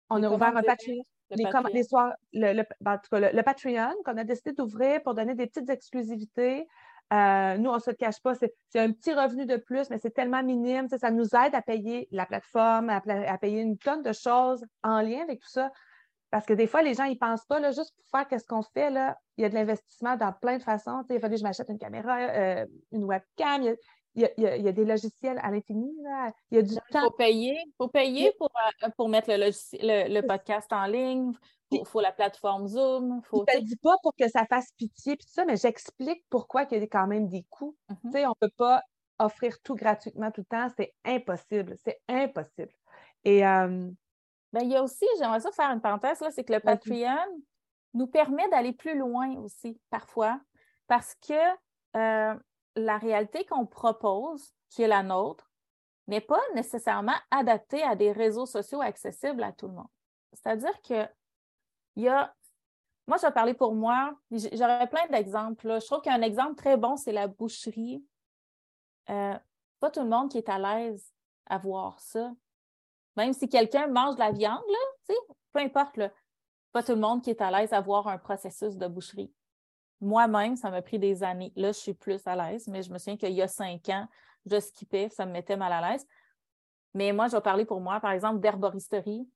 [0.09, 1.03] On a ouvert un Patreon.
[1.29, 5.69] les, les soirs, le, ben, le, Patreon qu'on a décidé d'ouvrir pour donner des petites
[5.69, 6.67] exclusivités.
[7.11, 10.11] Euh, nous, on ne se cache pas, c'est un petit revenu de plus, mais c'est
[10.11, 10.87] tellement minime.
[10.87, 13.01] Ça nous aide à payer la plateforme, à,
[13.37, 15.71] payer une tonne de choses en lien avec tout ça.
[16.29, 18.61] Parce que des fois, les gens ils pensent pas, là, juste pour faire ce qu'on
[18.61, 21.03] fait, là, il y a de l'investissement dans plein de façons.
[21.09, 23.75] il fallu que je m'achète une caméra, euh, une webcam,
[24.15, 25.93] y, a, des logiciels à l'infini.
[26.51, 26.81] Il y a du temps.
[26.93, 28.49] Il faut payer, faut payer pour,
[28.83, 31.31] euh, pour mettre le, le, podcast en ligne.
[31.71, 33.21] Il faut, la plateforme Zoom.
[33.31, 36.79] je ne dis pas pour que ça fasse pitié, tout ça, mais j'explique pourquoi il
[36.79, 37.77] y a quand même des coûts.
[37.89, 38.25] Mm-hmm.
[38.25, 38.81] On ne peut pas
[39.19, 40.67] offrir tout gratuitement tout le temps.
[40.75, 41.77] C'est impossible.
[41.83, 42.73] C'est impossible.
[43.23, 43.89] Et euh,
[44.51, 47.41] ben, il y a aussi, j'aimerais ça faire une parenthèse, c'est que le Patreon
[47.93, 50.39] nous permet d'aller plus loin aussi, parfois,
[50.87, 51.33] parce que
[51.95, 52.35] euh,
[52.75, 55.51] la réalité qu'on propose, qui est la nôtre,
[56.07, 59.87] n'est pas nécessairement adaptée à des réseaux sociaux accessibles à tout le monde.
[60.33, 61.07] C'est-à-dire que
[61.95, 62.33] il y a.
[63.07, 64.15] Moi, je vais parler pour moi.
[64.31, 65.79] J'aurais plein d'exemples.
[65.81, 68.05] Je trouve qu'un exemple très bon, c'est la boucherie.
[69.09, 69.37] Euh,
[69.79, 71.11] pas tout le monde qui est à l'aise
[71.47, 72.31] à voir ça.
[73.17, 74.61] Même si quelqu'un mange de la viande,
[75.51, 75.99] peu importe,
[76.71, 79.33] pas tout le monde qui est à l'aise à voir un processus de boucherie.
[80.01, 81.53] Moi-même, ça m'a pris des années.
[81.55, 84.07] Là, je suis plus à l'aise, mais je me souviens qu'il y a cinq ans,
[84.45, 86.05] je skippais, ça me mettait mal à l'aise.
[86.93, 89.27] Mais moi, je vais parler pour moi, par exemple, d'herboristerie.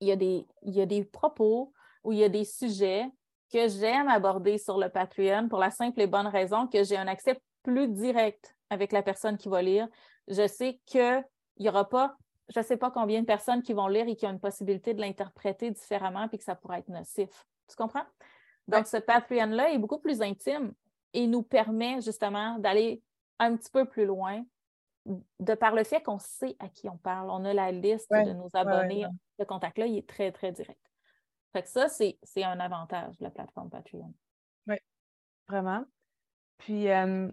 [0.00, 3.10] Il y, a des, il y a des propos ou il y a des sujets
[3.50, 7.06] que j'aime aborder sur le Patreon pour la simple et bonne raison que j'ai un
[7.06, 9.88] accès plus direct avec la personne qui va lire.
[10.28, 11.24] Je sais qu'il
[11.58, 12.16] n'y aura pas,
[12.52, 14.92] je ne sais pas combien de personnes qui vont lire et qui ont une possibilité
[14.92, 17.46] de l'interpréter différemment puis que ça pourrait être nocif.
[17.68, 18.04] Tu comprends?
[18.68, 20.72] Donc, ce Patreon-là est beaucoup plus intime
[21.12, 23.02] et nous permet justement d'aller
[23.38, 24.44] un petit peu plus loin
[25.06, 27.30] de par le fait qu'on sait à qui on parle.
[27.30, 29.06] On a la liste de nos abonnés.
[29.38, 30.80] ce contact-là, il est très, très direct.
[31.52, 34.12] Fait que ça, c'est un avantage de la plateforme Patreon.
[34.66, 34.76] Oui,
[35.48, 35.84] vraiment.
[36.58, 37.30] Puis, euh,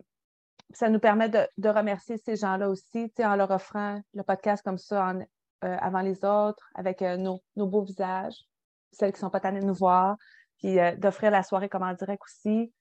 [0.73, 5.09] ça nous permet de, remercier ces gens-là aussi, en leur offrant le podcast comme ça
[5.09, 5.23] euh,
[5.61, 8.45] avant les autres, avec euh, nos, nos, beaux visages,
[8.91, 10.17] celles qui ne sont pas tannées de nous voir.
[10.61, 12.71] Puis euh, d'offrir la soirée comme en direct aussi.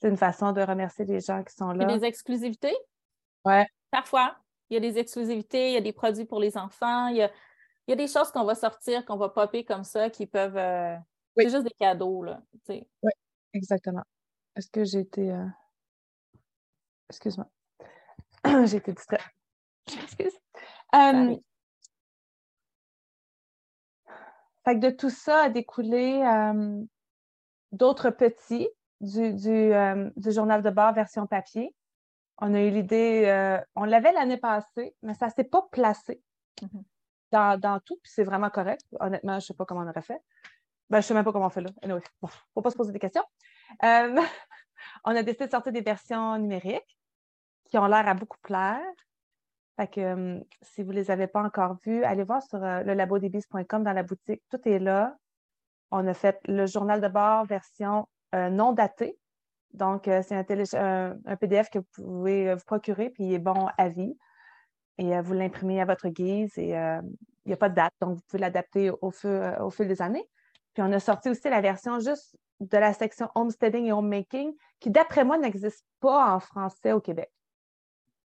[0.00, 1.84] C'est une façon de remercier les gens qui sont là.
[1.84, 2.76] Il y a des exclusivités?
[3.44, 3.62] Oui.
[3.90, 4.36] Parfois.
[4.68, 7.22] Il y a des exclusivités, il y a des produits pour les enfants, il y
[7.22, 10.56] a, des choses qu'on va sortir, qu'on va popper comme ça, qui peuvent.
[10.56, 10.96] Euh,
[11.36, 12.40] c'est juste des cadeaux, là.
[12.68, 12.84] Oui,
[13.52, 14.04] exactement.
[14.54, 15.32] Est-ce que j'ai été.
[15.32, 15.44] Euh,
[17.08, 17.48] excuse-moi.
[18.66, 19.22] j'ai été distraite.
[19.88, 20.38] Excuse.
[24.64, 26.22] Fait que de tout ça a découlé
[27.72, 28.68] d'autres petits
[29.02, 31.74] euh, du, journal de bord version papier.
[32.38, 36.22] On a eu l'idée, euh, on l'avait l'année passée, mais ça ne s'est pas placé
[36.60, 37.60] mm-hmm.
[37.60, 38.82] dans, tout, puis c'est vraiment correct.
[38.98, 40.20] Honnêtement, je ne sais pas comment on aurait fait.
[40.90, 41.70] Ben, je ne sais même pas comment on fait là.
[41.82, 43.24] Anyway, bon, il ne faut pas se poser des questions.
[43.84, 44.16] Euh,
[45.04, 46.98] on a décidé de sortir des versions numériques
[47.70, 48.80] qui ont l'air à beaucoup plaire.
[49.76, 53.82] Fait que si vous ne les avez pas encore vues, allez voir sur le labodebis.com
[53.82, 54.42] dans la boutique.
[54.50, 55.16] Tout est là.
[55.90, 59.18] On a fait le journal de bord version euh, non datée.
[59.72, 63.38] Donc, euh, c'est un, un, PDF que vous pouvez euh, vous procurer, puis il est
[63.38, 64.16] bon à vie.
[64.98, 68.22] Et vous l'imprimez à votre guise et il n'y a pas de date, donc vous
[68.28, 70.28] pouvez l'adapter au, au fil des années.
[70.74, 74.90] Puis on a sorti aussi la version juste de la section homesteading et homemaking, qui
[74.90, 77.30] d'après moi n'existe pas en français au Québec.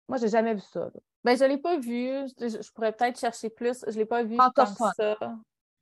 [0.09, 0.91] Moi, je n'ai jamais vu ça.
[1.25, 2.09] Ben, je ne l'ai pas vu.
[2.39, 3.85] Je, pourrais peut-être chercher plus.
[3.87, 5.15] Je ne l'ai pas vu tant ça.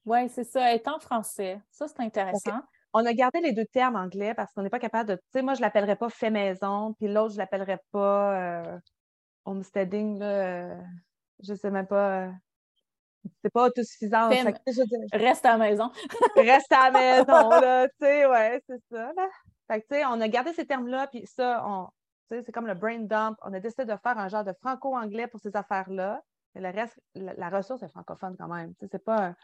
[0.06, 0.74] Oui, c'est ça.
[0.74, 1.60] Est en français.
[1.70, 2.60] Ça, c'est intéressant.
[2.92, 5.14] On a gardé les deux termes anglais parce qu'on n'est pas capable de.
[5.14, 8.34] Tu sais, moi, je ne l'appellerais pas fait maison, puis l'autre, je ne l'appellerais pas
[8.34, 8.78] euh,
[9.44, 10.18] homesteading.
[10.18, 10.80] Là, euh,
[11.42, 12.24] je ne sais même pas.
[12.24, 12.30] Euh,
[13.42, 14.28] c'est pas autosuffisant.
[15.12, 15.90] Reste à la maison.
[16.36, 17.88] Reste à la maison, là.
[17.88, 19.12] Tu sais, ouais, c'est ça.
[19.14, 19.28] Là.
[19.68, 21.88] Fait que, tu sais, on a gardé ces termes-là, puis ça, on,
[22.28, 23.36] c'est comme le brain dump.
[23.42, 26.22] On a décidé de faire un genre de franco-anglais pour ces affaires-là.
[26.54, 28.74] Mais le reste, la, ressource est francophone quand même.
[28.90, 29.34] C'est pas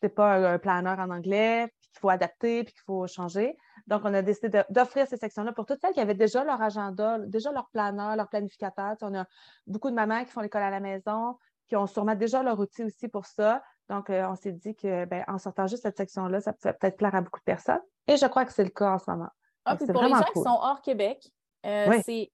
[0.00, 3.56] c'est pas un, planeur en anglais, puis qu'il faut adapter, puis qu'il faut changer.
[3.86, 7.18] Donc, on a décidé d'offrir ces sections-là pour toutes celles qui avaient déjà leur agenda,
[7.20, 8.96] déjà leur planeur, leur planificateur.
[9.02, 9.24] on a
[9.66, 11.36] beaucoup de mamans qui font l'école à la maison,
[11.68, 13.62] qui ont sûrement déjà leur outil aussi pour ça.
[13.88, 16.96] Donc, euh, on s'est dit que ben, en sortant juste cette section-là, ça pouvait peut-être
[16.96, 17.80] plaire à beaucoup de personnes.
[18.06, 19.30] Et je crois que c'est le cas en ce moment.
[19.64, 21.26] Ah, pour les gens qui sont hors Québec,
[21.66, 22.30] euh, c'est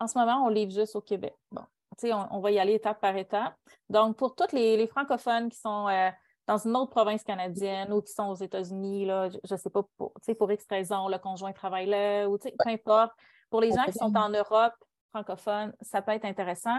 [0.00, 1.34] en ce moment, on livre juste au Québec.
[1.50, 1.62] Bon,
[2.04, 3.54] on, on va y aller étape par étape.
[3.88, 6.10] Donc, pour tous les, francophones qui sont euh,
[6.46, 10.12] dans une autre province canadienne ou qui sont aux États-Unis, je ne sais pas, pour,
[10.38, 13.12] pour X raison, le conjoint travaille là, ou peu importe.
[13.50, 14.74] Pour les gens qui sont en Europe
[15.10, 16.78] francophone, ça peut être intéressant.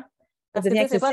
[0.51, 1.11] Parce que c'est pas,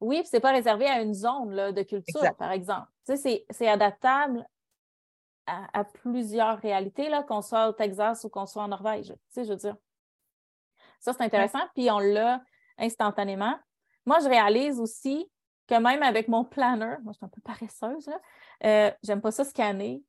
[0.00, 2.88] Oui, c'est pas réservé à une zone là, de culture, par exemple.
[3.06, 4.46] Tu sais, c'est adaptable
[5.46, 9.08] à, plusieurs réalités, là, qu'on soit au Texas ou qu'on soit en Norvège.
[9.08, 9.76] Tu sais, je veux dire.
[10.98, 11.60] Ça, c'est intéressant.
[11.74, 12.42] Puis on l'a
[12.78, 13.56] instantanément.
[14.06, 15.30] Moi, je réalise aussi
[15.66, 18.20] que même avec mon planner, moi, je suis un peu paresseuse, là,
[18.64, 20.02] euh, j'aime pas ça scanner.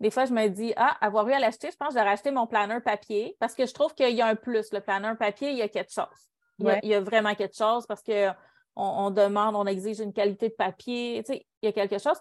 [0.00, 2.30] Des fois, je me dis, ah, avoir eu à l'acheter, je pense que j'aurais acheté
[2.30, 4.72] mon planner papier parce que je trouve qu'il y a un plus.
[4.72, 6.30] Le planner papier, il y a quelque chose.
[6.58, 8.34] Il, y, a, vraiment quelque chose parce qu'on
[8.76, 11.22] on demande, on exige une qualité de papier.
[11.24, 12.16] Tu sais, il y a quelque chose.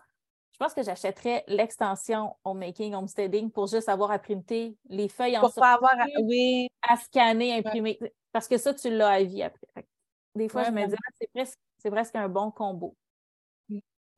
[0.54, 5.42] Je pense que j'achèterais l'extension Homemaking, Homesteading pour juste avoir à printer les feuilles en
[5.42, 6.06] pour avoir à,
[6.88, 8.00] à scanner, imprimer.
[8.32, 9.86] Parce que ça, tu l'as à vie après.
[10.36, 12.96] Des fois, je me dis, ah, c'est presque, presque un bon combo.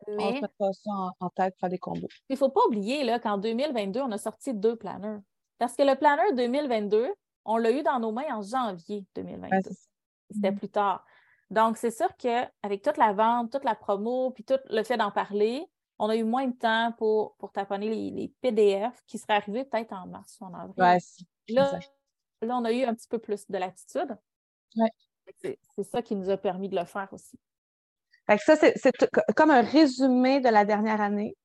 [0.08, 2.08] Mais, on pas ça en, tête pour faire des combos.
[2.30, 5.20] Il ne faut pas oublier qu'en 2022, on a sorti deux planners.
[5.58, 7.12] Parce que le planner 2022,
[7.46, 9.72] on l'a eu dans nos mains en janvier 2022.
[10.32, 10.58] C'était mm.
[10.58, 11.06] plus tard.
[11.50, 15.12] Donc, c'est sûr qu'avec toute la vente, toute la promo, puis tout le fait d'en
[15.12, 15.66] parler,
[16.00, 19.94] on a eu moins de temps pour, pour taponner les, PDF qui seraient arrivés peut-être
[19.94, 21.00] en mars ou en avril.
[21.50, 21.80] là,
[22.42, 24.18] là, on a eu un petit peu plus de latitude.
[25.42, 27.40] C'est ça qui nous a permis de le faire aussi.
[28.28, 28.92] Fait ça, c'est
[29.36, 31.36] comme un résumé de la dernière année.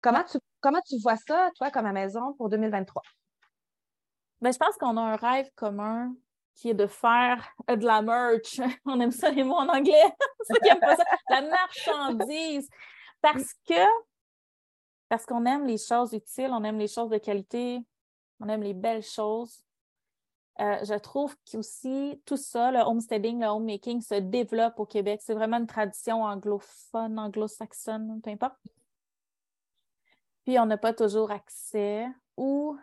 [0.00, 3.02] Comment tu, comment tu vois ça, toi, comme à maison pour 2023?
[4.40, 6.12] Bien, je pense qu'on a un rêve commun
[6.54, 8.60] qui est de faire de la merch.
[8.84, 10.12] On aime ça les mots en anglais.
[10.48, 11.04] ceux qui pas ça.
[11.30, 12.68] La marchandise.
[13.20, 13.84] Parce que
[15.08, 17.80] parce qu'on aime les choses utiles, on aime les choses de qualité,
[18.40, 19.62] on aime les belles choses.
[20.60, 25.20] Euh, je trouve qu'aussi tout ça, le homesteading, le homemaking se développe au Québec.
[25.22, 28.56] C'est vraiment une tradition anglophone, anglo-saxonne, peu importe.
[30.44, 32.76] Puis on n'a pas toujours accès ou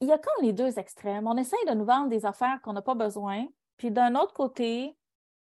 [0.00, 1.26] il y a comme les deux extrêmes.
[1.26, 3.46] On essaye de nous vendre des affaires qu'on n'a pas besoin.
[3.76, 4.96] Puis d'un autre côté,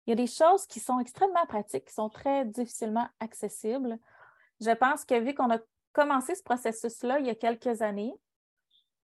[0.07, 3.98] il y a des choses qui sont extrêmement pratiques, qui sont très difficilement accessibles.
[4.61, 5.59] Je pense que vu qu'on a
[5.92, 8.14] commencé ce processus-là il y a quelques années,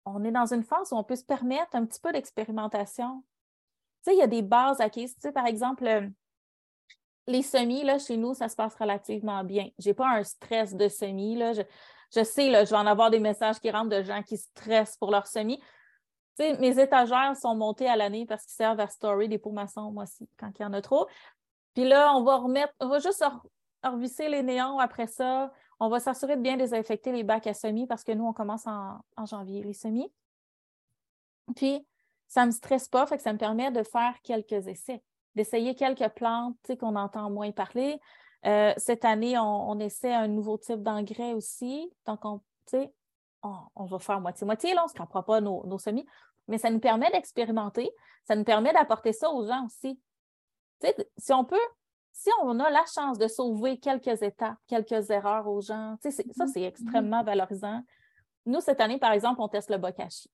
[0.06, 3.24] on est dans une phase où on peut se permettre un petit peu d'expérimentation.
[4.04, 5.16] Tu sais, il y a des bases acquises.
[5.16, 6.08] Tu sais, par exemple, euh,
[7.28, 9.70] les semis, là, chez nous, ça se passe relativement bien.
[9.80, 11.36] Je n'ai pas un stress de semis.
[11.36, 11.54] Là.
[11.54, 14.98] Je, sais, là, je vais en avoir des messages qui rentrent de gens qui stressent
[14.98, 15.60] pour leurs semis.
[16.38, 19.52] Tu sais, mes étagères sont montées à l'année parce qu'ils servent à story des pots
[19.52, 21.08] maçons, moi aussi, quand il y en a trop.
[21.74, 23.24] Puis là, on va remettre, on va juste
[23.84, 25.52] revisser les néons après ça.
[25.84, 28.66] On va s'assurer de bien désinfecter les bacs à semis parce que nous, on commence
[28.68, 30.10] en, janvier, les semis.
[31.58, 31.86] Puis,
[32.30, 35.04] ça ne me stresse pas, fait que ça me permet de faire quelques essais,
[35.36, 38.00] d'essayer quelques plantes qu'on entend moins parler.
[38.46, 41.92] Euh, cette année, on, essaie un nouveau type d'engrais aussi.
[42.06, 42.40] Donc, on,
[43.76, 46.06] on, va faire moitié-moitié, on ne se comprend pas nos, semis,
[46.48, 47.92] mais ça nous permet d'expérimenter,
[48.24, 50.00] ça nous permet d'apporter ça aux gens aussi.
[51.18, 51.60] si on peut
[52.14, 56.26] si on a la chance de sauver quelques étapes, quelques erreurs aux gens, ça, c'est
[56.26, 56.68] mm-hmm.
[56.68, 57.82] extrêmement valorisant.
[58.46, 60.30] Nous, cette année, par exemple, on teste le bokashi.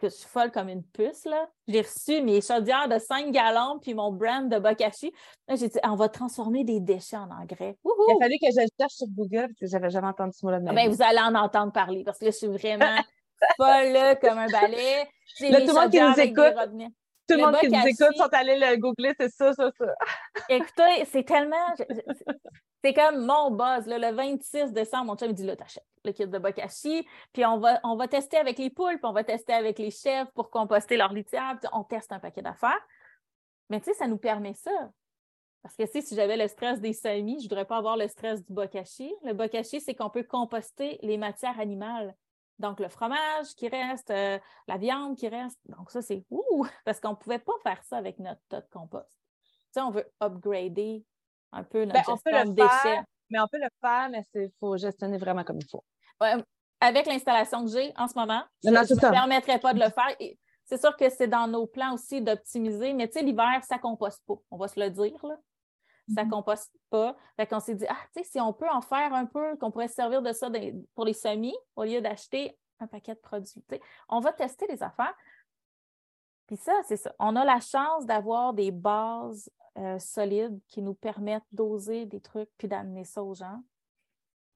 [0.00, 1.48] je suis folle comme une puce, là.
[1.66, 5.10] J'ai reçu mes chaudières de 5 gallons puis mon brand de bokashi.
[5.48, 7.78] J'ai dit, on va transformer des déchets en engrais.
[7.82, 10.44] Il a fallu que je le cherche sur Google parce que j'avais jamais entendu ce
[10.44, 13.00] mot-là ah ben, Vous allez en entendre parler parce que je suis vraiment
[13.56, 15.08] folle comme un balai.
[15.38, 16.92] tout le monde qui nous écoute,
[17.28, 19.94] tout le, monde qui nous écoute sont allés le googler, c'est ça, ça, ça.
[20.48, 21.74] Écoutez, c'est tellement.
[22.84, 23.86] C'est comme mon buzz.
[23.86, 27.58] le 26 décembre, mon chum me dit là, t'achètes le kit de bokashi, puis on
[27.58, 30.50] va, on va tester avec les poules, puis on va tester avec les chefs pour
[30.50, 32.80] composter leur litière, puis on teste un paquet d'affaires.
[33.70, 34.70] Mais tu sais, ça nous permet ça.
[35.62, 38.44] Parce que si j'avais le stress des semis, je ne voudrais pas avoir le stress
[38.44, 39.14] du bokashi.
[39.22, 42.14] Le bokashi, c'est qu'on peut composter les matières animales.
[42.62, 45.58] Donc, le fromage qui reste, euh, la viande qui reste.
[45.64, 48.68] Donc, ça, c'est ouh, parce qu'on ne pouvait pas faire ça avec notre tas de
[48.72, 49.10] compost.
[49.10, 51.04] Tu sais, on veut upgrader
[51.50, 53.02] un peu notre gestion de déchets.
[53.30, 55.84] mais on peut le faire, mais il faut gestionner vraiment comme il faut.
[56.80, 60.16] avec l'installation que j'ai en ce moment, je ne me permettrais pas de le faire.
[60.64, 63.80] C'est sûr que c'est dans nos plans aussi d'optimiser, mais tu sais, l'hiver, ça ne
[63.80, 64.36] composte pas.
[64.52, 65.18] On va se le dire.
[65.26, 65.36] Là
[66.08, 66.30] ça ne mm-hmm.
[66.30, 67.16] composte pas.
[67.36, 69.70] Fait qu'on s'est dit, ah, tu sais, si on peut en faire un peu, qu'on
[69.70, 70.50] pourrait se servir de ça
[70.94, 73.62] pour les semis au lieu d'acheter un paquet de produits.
[74.08, 75.14] On va tester les affaires.
[76.46, 77.14] Puis ça, c'est ça.
[77.18, 82.50] On a la chance d'avoir des bases euh, solides qui nous permettent d'oser des trucs
[82.58, 83.62] puis d'amener ça aux gens.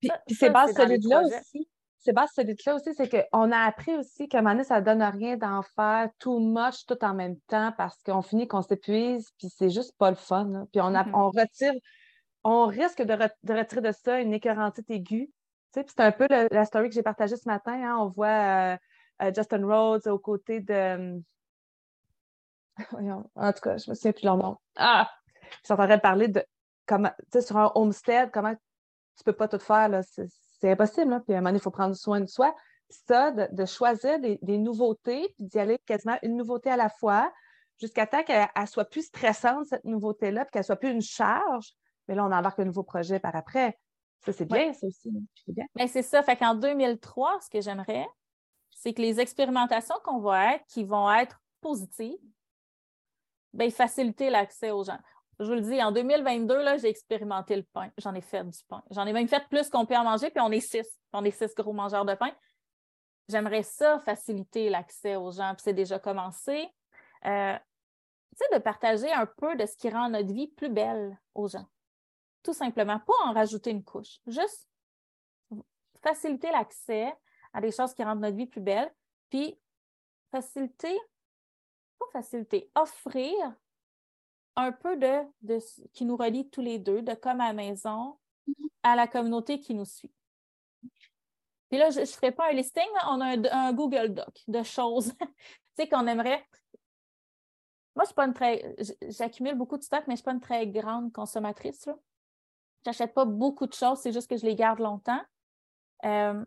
[0.01, 1.69] Puis, ces bases solides-là aussi,
[2.07, 4.85] c'est bas celui-là aussi, c'est qu'on a appris aussi qu'à un moment donné, ça ne
[4.85, 9.31] donne rien d'en faire too much tout en même temps parce qu'on finit qu'on s'épuise,
[9.39, 10.67] puis c'est juste pas le fun.
[10.73, 11.11] Puis on, mm-hmm.
[11.15, 11.75] on retire,
[12.45, 13.13] on risque de,
[13.53, 15.31] retirer de ça une écœurantite aiguë.
[15.73, 17.73] c'est un peu la story que j'ai partagée ce matin.
[17.75, 17.97] Hein.
[17.99, 18.77] On voit euh,
[19.23, 21.21] euh, Justin Rhodes aux côtés de.
[23.35, 24.57] en tout cas, je me souviens plus leur nom.
[24.77, 25.11] Ah!
[25.43, 26.45] Ils sont en train de parler de
[26.87, 30.03] comment, tu sais, sur un homestead, comment tu peux pas tout faire, là.
[30.61, 31.21] C'est impossible, là.
[31.21, 32.55] Puis à un moment donné, il faut prendre soin de soi.
[32.89, 37.33] ça, de, choisir des, nouveautés, puis d'y aller quasiment une nouveauté à la fois,
[37.79, 41.73] jusqu'à temps qu'elle soit plus stressante, cette nouveauté-là, puis qu'elle soit plus une charge.
[42.09, 43.77] Mais là, on embarque un nouveau projet par après.
[44.25, 45.11] Ça, c'est bien, ça aussi.
[45.45, 45.67] C'est bien.
[45.75, 46.23] Ben, c'est ça.
[46.23, 48.07] Fait qu'en 2003, ce que j'aimerais,
[48.71, 52.19] c'est que les expérimentations qu'on va être, qui vont être positives,
[53.53, 54.99] ben, faciliter l'accès aux gens.
[55.39, 57.91] Je vous le dis, en 2022, là, j'ai expérimenté le pain.
[57.99, 58.83] J'en ai fait du pain.
[58.91, 60.87] J'en ai même fait plus qu'on peut en manger, puis on est six.
[61.13, 62.33] On est six gros mangeurs de pain.
[63.29, 66.69] J'aimerais ça faciliter l'accès aux gens, puis c'est déjà commencé.
[67.27, 67.55] Euh,
[68.39, 71.49] tu sais, de partager un peu de ce qui rend notre vie plus belle aux
[71.49, 71.67] gens.
[72.43, 74.21] Tout simplement, pas en rajouter une couche.
[74.27, 74.69] Juste
[76.03, 77.13] faciliter l'accès
[77.53, 78.91] à des choses qui rendent notre vie plus belle,
[79.29, 79.59] puis
[80.31, 80.97] faciliter,
[81.99, 83.35] pas faciliter, offrir
[84.57, 85.59] un peu de, de
[85.93, 88.19] qui nous relie tous les deux, de comme à la maison,
[88.83, 90.13] à la communauté qui nous suit.
[91.69, 95.13] Puis là, je ne ferai pas un listing, on a un, Google Doc de choses
[95.19, 95.27] tu
[95.77, 96.47] sais, qu'on aimerait.
[97.95, 98.77] Moi, je suis pas une très.
[99.09, 101.87] J'accumule beaucoup de stock, mais je ne suis pas une très grande consommatrice.
[101.87, 105.21] Je n'achète pas beaucoup de choses, c'est juste que je les garde longtemps.
[106.05, 106.45] Euh,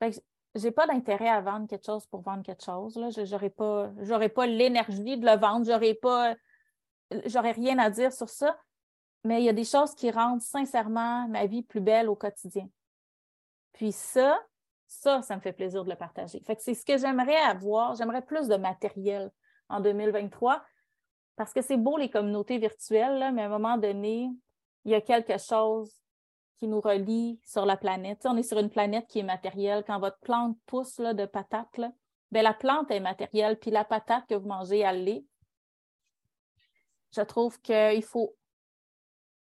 [0.00, 2.94] je n'ai pas d'intérêt à vendre quelque chose pour vendre quelque chose.
[2.94, 3.90] Je n'aurais pas,
[4.34, 6.36] pas l'énergie de le vendre, j'aurais pas.
[7.26, 8.58] J'aurais rien à dire sur ça.
[9.24, 12.68] Mais il y a des choses qui rendent sincèrement ma vie plus belle au quotidien.
[13.72, 14.38] Puis ça,
[14.86, 16.40] ça, ça me fait plaisir de le partager.
[16.40, 17.94] Fait que c'est ce que j'aimerais avoir.
[17.94, 19.30] J'aimerais plus de matériel
[19.68, 20.62] en 2023
[21.36, 24.30] parce que c'est beau les communautés virtuelles, mais à un moment donné,
[24.84, 25.92] il y a quelque chose
[26.56, 28.24] qui nous relie sur la planète.
[28.24, 29.82] on est sur une planète qui est matérielle.
[29.86, 31.80] Quand votre plante pousse de patates,
[32.30, 35.24] ben, la plante est matérielle, puis la patate que vous mangez, elle l'est.
[37.14, 38.36] Je trouve qu'il faut,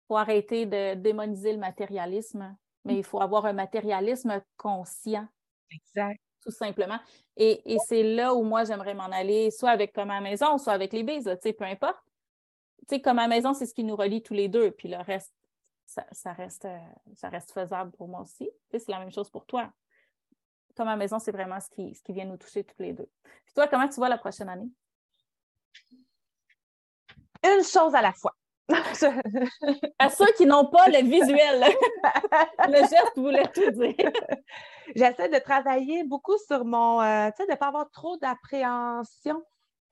[0.09, 5.27] faut arrêter de démoniser le matérialisme mais il faut avoir un matérialisme conscient.
[5.71, 6.21] Exact.
[6.41, 6.99] Tout simplement.
[7.37, 10.93] Et, c'est là où moi, j'aimerais m'en aller, soit avec comme à maison, soit avec
[10.93, 12.03] les bises, peu importe.
[12.89, 14.73] Tu sais, comme à maison, c'est ce qui nous relie tous les deux.
[14.73, 15.33] Puis le reste,
[15.87, 16.67] ça, reste,
[17.15, 18.51] ça reste faisable pour moi aussi.
[18.71, 19.73] c'est la même chose pour toi.
[20.77, 23.09] Comme à maison, c'est vraiment ce qui, ce qui vient nous toucher tous les deux.
[23.45, 24.69] Puis toi, comment tu vois la prochaine année?
[27.45, 28.35] Une chose à la fois.
[29.99, 31.65] à ceux qui n'ont pas le visuel,
[32.69, 34.13] le geste voulait tout dire.
[34.95, 39.43] J'essaie de travailler beaucoup sur mon, euh, tu sais, de ne pas avoir trop d'appréhension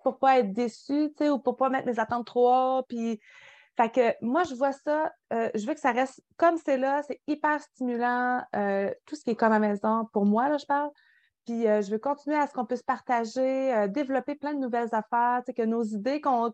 [0.02, 2.52] pour ne pas être déçue, tu sais, ou pour ne pas mettre mes attentes trop
[2.52, 2.82] haut.
[2.88, 3.20] Puis,
[3.76, 7.02] fait que moi, je vois ça, euh, je veux que ça reste comme c'est là,
[7.02, 10.66] c'est hyper stimulant, euh, tout ce qui est comme à maison, pour moi, là, je
[10.66, 10.90] parle.
[11.46, 15.46] Puis je veux continuer à ce qu'on puisse partager, développer plein de nouvelles affaires, tu
[15.46, 16.52] sais, que nos idées qu'on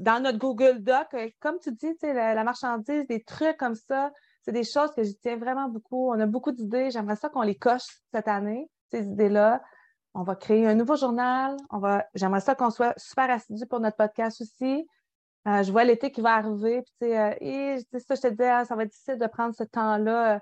[0.00, 4.10] dans notre Google Doc, euh, comme tu dis, la, la marchandise, des trucs comme ça,
[4.42, 6.10] c'est des choses que je tiens vraiment beaucoup.
[6.10, 6.90] On a beaucoup d'idées.
[6.90, 9.62] J'aimerais ça qu'on les coche cette année, ces idées-là.
[10.14, 11.54] On va créer un nouveau journal.
[11.68, 14.88] On va, j'aimerais ça qu'on soit super assidu pour notre podcast aussi.
[15.46, 16.82] Euh, je vois l'été qui va arriver.
[16.98, 20.40] Puis, euh, ça, je te dis, hein, ça va être difficile de prendre ce temps-là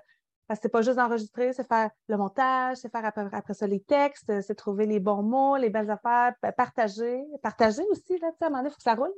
[0.49, 3.81] parce que c'est pas juste enregistrer, c'est faire le montage, c'est faire après, ça les
[3.81, 7.23] textes, c'est trouver les bons mots, les belles affaires, partager.
[7.43, 9.13] Partager aussi, là, à un moment donné, il faut que ça roule.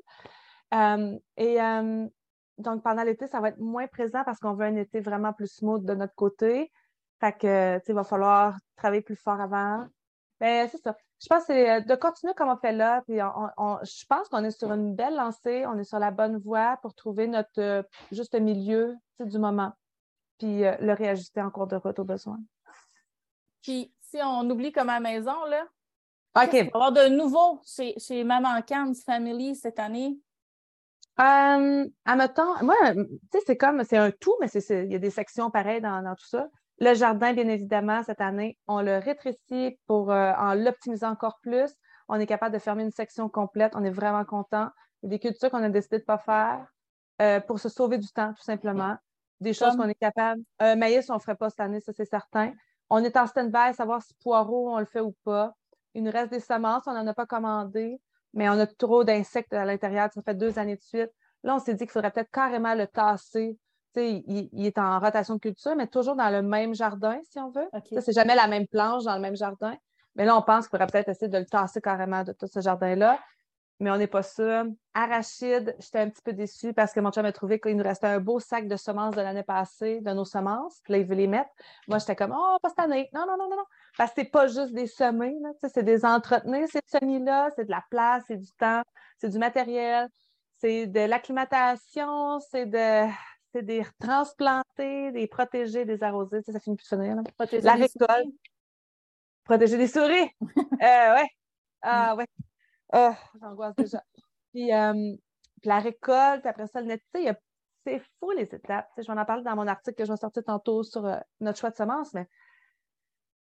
[0.74, 2.06] Euh, et euh,
[2.58, 5.48] donc, pendant l'été, ça va être moins présent parce qu'on veut un été vraiment plus
[5.48, 6.70] smooth de notre côté.
[7.22, 9.88] Fait que, tu sais, il va falloir travailler plus fort avant.
[10.42, 10.98] Ben, c'est ça.
[11.22, 13.04] Je pense que c'est euh, de continuer comme on fait là.
[13.08, 16.78] Puis je pense qu'on est sur une belle lancée, on est sur la bonne voie
[16.82, 19.72] pour trouver notre juste milieu du moment
[20.42, 22.40] puis euh, le réajuster en cours de route aux besoins.
[23.62, 25.64] Puis si on oublie comme à la maison, là,
[26.36, 26.54] OK.
[26.54, 30.18] Il va avoir de nouveau chez, chez Maman Cam's Family cette année?
[31.20, 35.10] Euh, admettons, moi, tu sais, c'est comme, c'est un tout, mais il y a des
[35.10, 36.48] sections pareilles dans, tout ça.
[36.80, 41.70] Le jardin, bien évidemment, cette année, on le rétrécit pour, euh, en l'optimisant encore plus.
[42.08, 43.74] On est capable de fermer une section complète.
[43.76, 44.70] On est vraiment content.
[45.04, 46.66] Il y a des cultures qu'on a décidé de ne pas faire
[47.22, 48.98] euh, pour se sauver du temps, tout simplement
[49.42, 50.42] des choses qu'on est capable.
[50.62, 52.54] Euh, maïs, on ne ferait pas cette année, ça c'est certain.
[52.90, 55.54] On est en stand-by à savoir si poireau, on le fait ou pas.
[55.94, 58.00] Il nous reste des semences, on n'en a pas commandé,
[58.34, 60.10] mais on a trop d'insectes à l'intérieur.
[60.14, 61.10] Ça fait deux années de suite.
[61.44, 63.58] Là, on s'est dit qu'il faudrait peut-être carrément le tasser.
[63.96, 67.50] Il, il, est en rotation de culture, mais toujours dans le même jardin, si on
[67.50, 67.68] veut.
[67.92, 69.76] Ça, c'est jamais la même planche dans le même jardin.
[70.16, 72.62] Mais là, on pense qu'il faudrait peut-être essayer de le tasser carrément de tout ce
[72.62, 73.20] jardin-là
[73.82, 74.66] mais on n'est pas sûr.
[74.94, 78.08] Arachide, j'étais un petit peu déçue parce que mon chum a trouvé qu'il nous restait
[78.08, 80.80] un beau sac de semences de l'année passée, de nos semences.
[80.84, 81.50] Puis là, il veut les mettre.
[81.88, 83.10] Moi, j'étais comme, oh, pas cette année.
[83.12, 83.66] Non, non, non, non, non.
[83.98, 85.36] Parce que c'est pas juste des semis,
[85.74, 87.50] c'est des entretenir, ces semis-là.
[87.56, 88.84] C'est de la place, c'est du temps,
[89.18, 90.08] c'est du matériel.
[90.60, 93.10] c'est de l'acclimatation, c'est de
[93.52, 96.42] c'est des transplanter, des protéger, des arroser.
[96.44, 97.18] ça finit plus de finir.
[97.64, 98.30] La récolte.
[99.44, 100.30] Protéger des souris.
[100.82, 101.28] euh, ouais.
[101.82, 102.28] Ah, ouais.
[102.94, 104.04] Oh, j'angoisse déjà.
[104.52, 108.90] Puis, euh, puis, la récolte, après ça, le net, c'est fou les étapes.
[108.98, 111.58] je vais en parler dans mon article que je vais sortir tantôt sur euh, notre
[111.58, 112.28] choix de semences, mais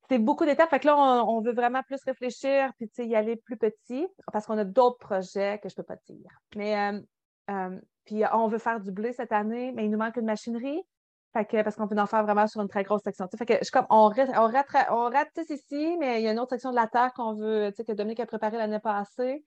[0.08, 0.70] c'est beaucoup d'étapes.
[0.70, 4.58] Fait que là, on, veut vraiment plus réfléchir puis y aller plus petit parce qu'on
[4.58, 6.30] a d'autres projets que je ne peux pas dire.
[6.54, 7.00] Mais
[7.50, 10.82] euh, puis on veut faire du blé cette année, mais il nous manque une machinerie.
[11.32, 13.26] Fait que, parce qu'on peut en faire vraiment sur une très grosse section.
[13.36, 14.52] Fait que je, on, on,
[14.90, 17.92] on ici, mais il y a une autre section de la terre qu'on veut, que
[17.92, 19.42] Dominique a préparé l'année passée.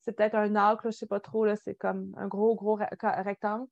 [0.00, 3.66] C'est peut-être un arc, je ne sais pas trop, c'est comme un gros, gros rectangle.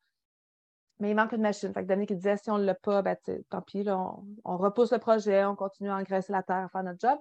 [1.00, 1.72] Mais il manque une machine.
[1.72, 3.16] Fait que Dominique disait si on ne l'a pas, ben,
[3.50, 7.00] tant pis, on, repousse le projet, on continue à engraisser la terre, à faire notre
[7.00, 7.18] job.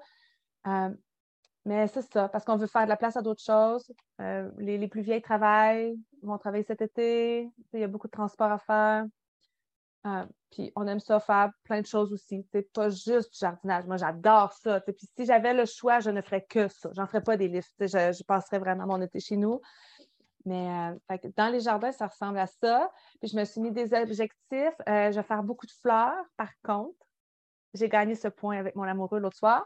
[0.67, 0.89] Euh,
[1.65, 3.91] mais c'est ça, parce qu'on veut faire de la place à d'autres choses.
[4.21, 7.51] Euh, les, plus vieilles travaillent, vont travailler cet été.
[7.73, 9.05] Il y a beaucoup de transport à faire.
[10.05, 12.45] Euh, puis on aime ça faire plein de choses aussi.
[12.51, 13.85] C'est pas juste du jardinage.
[13.85, 14.79] Moi, j'adore ça.
[14.81, 16.89] Puis si j'avais le choix, je ne ferais que ça.
[16.95, 17.75] J'en ferais pas des lifts.
[17.79, 19.59] Je, je, passerais vraiment mon été chez nous.
[20.45, 22.89] Mais euh, dans les jardins, ça ressemble à ça.
[23.19, 24.75] Puis je me suis mis des objectifs.
[24.87, 27.05] Euh, je vais faire beaucoup de fleurs, par contre.
[27.73, 29.65] J'ai gagné ce point avec mon amoureux l'autre soir.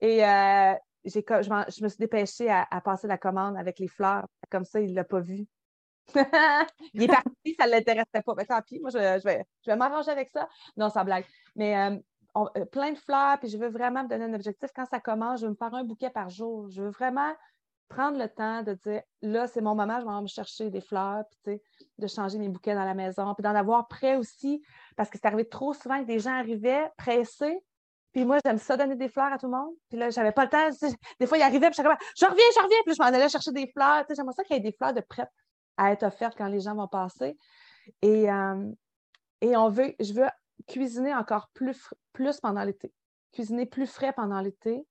[0.00, 4.26] Et euh, je, me suis dépêchée à, passer la commande avec les fleurs.
[4.48, 5.46] Comme ça, il ne l'a pas vu.
[6.94, 8.34] il est parti, ça ne l'intéressait pas.
[8.36, 10.48] Mais tant pis, moi, je, vais, je vais m'arranger avec ça.
[10.76, 11.24] Non, sans blague.
[11.56, 12.02] Mais
[12.70, 14.70] plein de fleurs, puis je veux vraiment me donner un objectif.
[14.74, 16.68] Quand ça commence, je veux me faire un bouquet par jour.
[16.70, 17.32] Je veux vraiment
[17.88, 21.24] prendre le temps de dire là, c'est mon moment, je vais me chercher des fleurs,
[21.44, 21.60] puis
[21.98, 24.62] de changer mes bouquets dans la maison, puis d'en avoir prêt aussi,
[24.96, 27.62] parce que c'est arrivé trop souvent que des gens arrivaient pressés.
[28.12, 29.74] Puis moi, j'aime ça donner des fleurs à tout le monde.
[29.88, 30.88] Puis là, j'avais pas le temps.
[31.18, 32.78] Des fois, ils arrivaient, puis je reviens, je reviens.
[32.84, 34.04] Puis je m'en allais chercher des fleurs.
[34.14, 35.30] J'aimerais ça qu'il y ait des fleurs de prêtes
[35.76, 37.36] à être offertes quand les gens vont passer.
[38.02, 38.70] Et, euh,
[39.40, 40.28] et on veut, je veux
[40.68, 42.92] cuisiner encore plus, plus pendant l'été.
[43.32, 44.86] Cuisiner plus frais pendant l'été.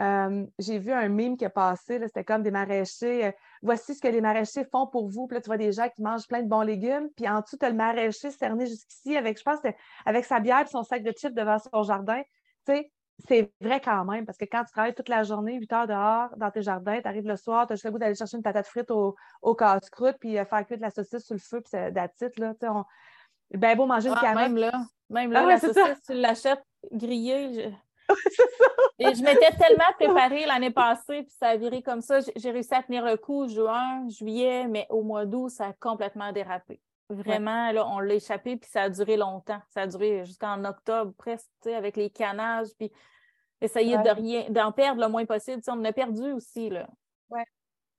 [0.00, 3.26] Euh, j'ai vu un mime qui a passé, c'était comme des maraîchers.
[3.26, 5.26] Euh, voici ce que les maraîchers font pour vous.
[5.26, 7.08] Puis là, tu vois des gens qui mangent plein de bons légumes.
[7.16, 9.58] Puis en dessous, tu as le maraîcher cerné jusqu'ici avec, je pense,
[10.06, 12.22] avec sa bière et son sac de chips devant son jardin.
[12.66, 12.92] Tu sais,
[13.28, 16.36] c'est vrai quand même, parce que quand tu travailles toute la journée, 8 heures dehors,
[16.36, 18.42] dans tes jardins, tu arrives le soir, tu as juste le goût d'aller chercher une
[18.42, 19.14] patate frite au,
[19.54, 22.54] casse-croûte, puis euh, faire cuire de la saucisse sur le feu, puis c'est d'attitude, là.
[22.54, 22.84] Tu sais, on...
[23.54, 24.72] Ben beau manger une ah, Même là,
[25.10, 27.70] même là, ah la saucisse, tu l'achètes grillée.
[28.98, 32.20] Et je m'étais tellement préparée l'année passée, puis ça a viré comme ça.
[32.36, 36.32] J'ai réussi à tenir le coup juin, juillet, mais au mois d'août, ça a complètement
[36.32, 36.80] dérapé.
[37.10, 39.60] Vraiment, là, on l'a échappé, puis ça a duré longtemps.
[39.68, 42.90] Ça a duré jusqu'en octobre, presque, avec les canages, puis
[43.62, 45.62] essayer de rien, d'en perdre le moins possible.
[45.68, 46.88] on en a perdu aussi, là.
[47.30, 47.44] Ouais.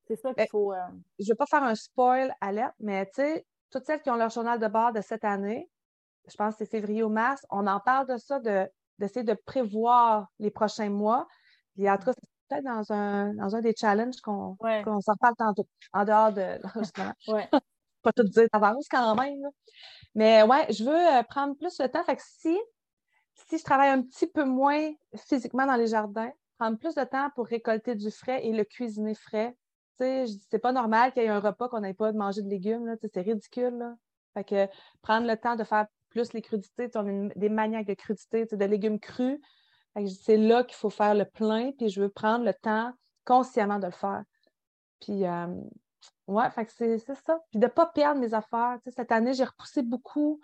[0.08, 0.74] C'est ça qu'il faut.
[0.74, 0.78] Euh,
[1.20, 4.16] je ne vais pas faire un spoil alerte, mais tu sais, toutes celles qui ont
[4.16, 5.70] leur journal de bord de cette année,
[6.30, 9.34] je pense que c'est février ou mars, on en parle de ça, de d'essayer de
[9.34, 11.28] prévoir les prochains mois.
[11.74, 15.36] Puis en tout cas, c'est peut-être dans un, dans un des challenges qu'on s'en reparle
[15.36, 16.60] tantôt, en dehors de
[17.34, 17.50] ouais.
[18.04, 19.42] Pas tout dire d'avance quand même.
[20.14, 22.04] Mais ouais, je veux euh, prendre plus de temps.
[22.04, 22.60] Fait que si,
[23.36, 27.30] si je travaille un petit peu moins physiquement dans les jardins, prendre plus de temps
[27.36, 29.56] pour récolter du frais et le cuisiner frais.
[29.98, 32.96] C'est pas normal qu'il y ait un repas qu'on n'ait pas manger de légumes.
[33.02, 33.96] C'est ridicule.
[34.34, 34.68] Fait que
[35.02, 36.90] prendre le temps de faire plus les crudités.
[36.96, 39.40] On est des maniaques de crudités, de légumes crus.
[40.24, 42.92] C'est là qu'il faut faire le plein, puis je veux prendre le temps
[43.26, 44.24] consciemment de le faire.
[45.00, 45.48] Puis, euh,
[46.28, 47.40] ouais, c'est ça.
[47.52, 48.80] Puis de ne pas perdre mes affaires.
[48.88, 50.40] cette année, j'ai repoussé beaucoup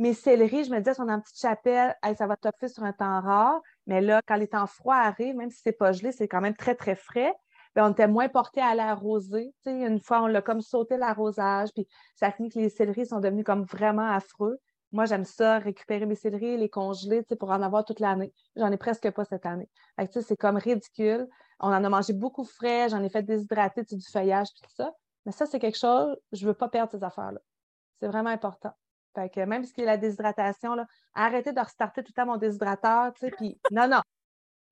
[0.00, 0.64] mes céleris.
[0.64, 3.20] Je me disais, si on a une petite chapelle, ça va topper sur un temps
[3.20, 3.60] rare.
[3.86, 6.40] Mais là, quand les temps froids arrivent, même si ce n'est pas gelé, c'est quand
[6.40, 7.32] même très, très frais.
[7.76, 9.54] Bien, on était moins porté à l'arroser.
[9.66, 11.86] Une fois, on l'a comme sauté l'arrosage, puis
[12.16, 14.58] ça finit que les céleris sont devenus comme vraiment affreux.
[14.90, 18.32] Moi, j'aime ça, récupérer mes céleris, les congeler pour en avoir toute l'année.
[18.56, 19.68] J'en ai presque pas cette année.
[20.10, 21.28] C'est comme ridicule.
[21.60, 24.92] On en a mangé beaucoup frais, j'en ai fait déshydrater du feuillage et tout ça.
[25.26, 27.38] Mais ça, c'est quelque chose, je ne veux pas perdre ces affaires-là.
[28.00, 28.72] C'est vraiment important.
[29.14, 32.26] Fait que même ce qui est la déshydratation, là, arrêtez de restarter tout le temps
[32.26, 34.00] mon déshydrateur, tu sais, puis non, non.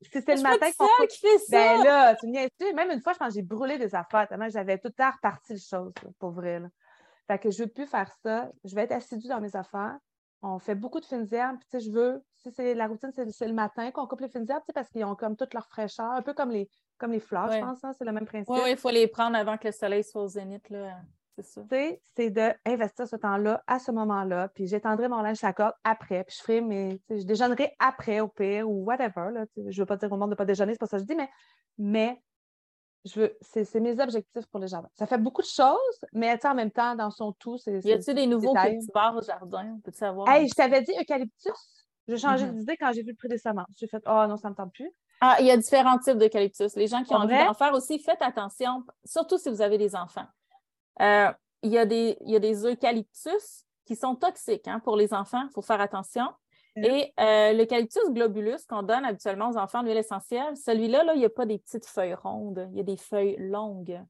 [0.01, 1.77] Si c'est le matin qu'on qui fait ça.
[1.77, 4.49] Ben là, tu me Même une fois, je pense que j'ai brûlé des affaires tellement
[4.49, 6.61] j'avais tout le temps reparti les choses, pour vrai.
[6.61, 6.69] Là.
[7.27, 8.49] Fait que je ne veux plus faire ça.
[8.63, 9.99] Je vais être assidue dans mes affaires
[10.43, 11.59] on fait beaucoup de fines herbes.
[11.71, 14.63] Puis, je veux, si c'est la routine, c'est le matin qu'on coupe les fines herbes,
[14.75, 17.59] parce qu'ils ont comme toute leur fraîcheur, un peu comme les, comme les fleurs, je
[17.59, 18.51] pense, hein, c'est le même principe.
[18.51, 21.01] Oui, il faut les prendre avant que le soleil soit au zénith, là.
[21.41, 21.63] C'est ça.
[22.17, 26.35] C'est d'investir ce temps-là à ce moment-là, puis j'étendrai mon linge à corde après, puis
[26.37, 27.01] je ferai mes.
[27.09, 29.31] Je déjeunerai après au pire ou whatever.
[29.33, 30.97] Là, je ne veux pas dire au monde de ne pas déjeuner, c'est pas ça
[30.97, 31.31] que je dis, mais,
[31.79, 32.21] mais
[33.05, 34.89] je veux, c'est mes objectifs pour le jardin.
[34.95, 37.85] Ça fait beaucoup de choses, mais en même temps, dans son tout, c'est.
[37.85, 39.79] Y a-t-il des nouveaux cultivars au jardin?
[39.85, 40.29] Peux-tu savoir?
[40.29, 41.87] Hey, je t'avais dit eucalyptus.
[42.09, 42.55] J'ai changé mm-hmm.
[42.55, 43.67] d'idée quand j'ai vu le prix des semences.
[43.77, 44.91] J'ai fait, oh non, ça ne me tente plus.
[45.21, 46.75] Ah, il y a différents types d'eucalyptus.
[46.75, 49.95] Les gens qui ont envie d'en faire aussi, faites attention, surtout si vous avez des
[49.95, 50.27] enfants.
[51.01, 51.33] Euh,
[51.63, 55.15] il, y a des, il y a des eucalyptus qui sont toxiques hein, pour les
[55.15, 55.43] enfants.
[55.45, 56.27] Il faut faire attention.
[56.77, 61.25] Et euh, l'eucalyptus globulus qu'on donne habituellement aux enfants l'huile essentielle, celui-là, là, il n'y
[61.25, 64.01] a pas des petites feuilles rondes, il y a des feuilles longues.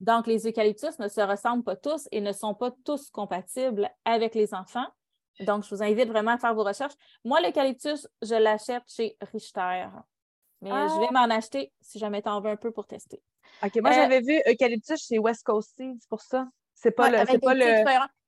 [0.00, 4.34] Donc, les eucalyptus ne se ressemblent pas tous et ne sont pas tous compatibles avec
[4.34, 4.86] les enfants.
[5.40, 6.94] Donc, je vous invite vraiment à faire vos recherches.
[7.24, 9.88] Moi, l'eucalyptus, je l'achète chez Richter.
[10.60, 11.26] Mais je vais ah!
[11.26, 13.20] m'en acheter si jamais tu en veux un peu pour tester.
[13.64, 13.80] OK.
[13.80, 16.48] Moi, euh, j'avais vu eucalyptus chez West Coast Seeds pour ça.
[16.74, 17.18] C'est pas le.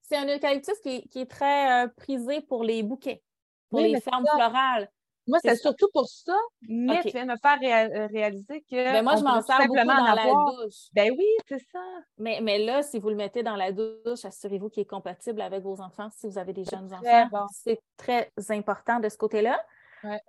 [0.07, 3.23] C'est un eucalyptus qui, est très euh, prisé pour les bouquets,
[3.71, 4.91] pour les fermes florales.
[5.27, 6.37] Moi, c'est surtout pour ça,
[6.69, 8.77] mais tu viens de me faire euh, réaliser que.
[8.77, 10.89] Ben moi, je m'en sers beaucoup dans la douche.
[10.93, 11.81] Ben oui, c'est ça.
[12.19, 15.63] Mais, mais là, si vous le mettez dans la douche, assurez-vous qu'il est compatible avec
[15.63, 17.47] vos enfants si vous avez des jeunes enfants.
[17.51, 19.59] C'est très important de ce côté-là.
[20.03, 20.21] Ouais.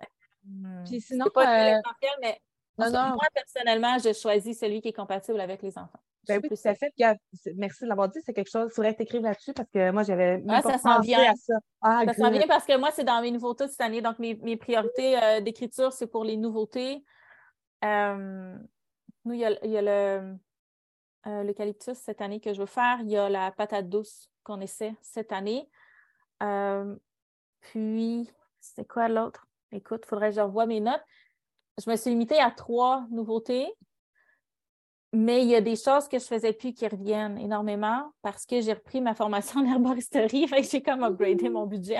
[0.86, 1.26] Puis sinon.
[1.34, 1.80] pas euh...
[2.22, 2.40] mais
[2.78, 6.00] moi, personnellement, je choisis celui qui est compatible avec les enfants.
[6.28, 6.92] Ben oui, tout à fait.
[7.56, 8.18] Merci de l'avoir dit.
[8.24, 8.68] C'est quelque chose.
[8.72, 11.34] Il faudrait t'écrire là-dessus parce que moi, j'avais ah, ça sent bien.
[11.36, 11.54] ça.
[11.80, 14.02] Ah, ça sent bien parce que moi, c'est dans mes nouveautés cette année.
[14.02, 17.04] Donc, mes, mes priorités euh, d'écriture, c'est pour les nouveautés.
[17.84, 18.56] Euh,
[19.24, 20.36] nous, il y a, il y a le
[21.26, 22.98] euh, l'eucalyptus cette année que je veux faire.
[23.02, 25.68] Il y a la patate douce qu'on essaie cette année.
[27.60, 29.46] puis, c'est quoi l'autre?
[29.72, 31.02] Écoute, il faudrait que je revoie mes notes.
[31.82, 33.72] Je me suis limitée à trois nouveautés.
[35.12, 38.60] Mais il y a des choses que je faisais plus qui reviennent énormément parce que
[38.60, 40.46] j'ai repris ma formation en herboristerie.
[40.70, 41.98] j'ai comme upgradé mon budget.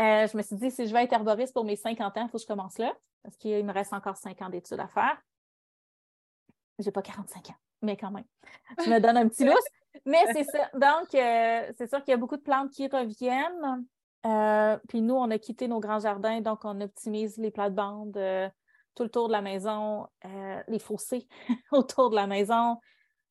[0.00, 2.28] Euh, je me suis dit, si je veux être herboriste pour mes 50 ans, il
[2.28, 5.20] faut que je commence là parce qu'il me reste encore 5 ans d'études à faire.
[6.78, 8.24] J'ai pas 45 ans, mais quand même.
[8.84, 9.56] Je me donne un petit lousse.
[10.04, 10.70] Mais c'est ça.
[10.74, 13.84] Donc, euh, c'est sûr qu'il y a beaucoup de plantes qui reviennent.
[14.26, 18.18] Euh, puis nous, on a quitté nos grands jardins, donc on optimise les plates-bandes
[18.98, 21.28] tout le tour de la maison, euh, les fossés
[21.72, 22.78] autour de la maison.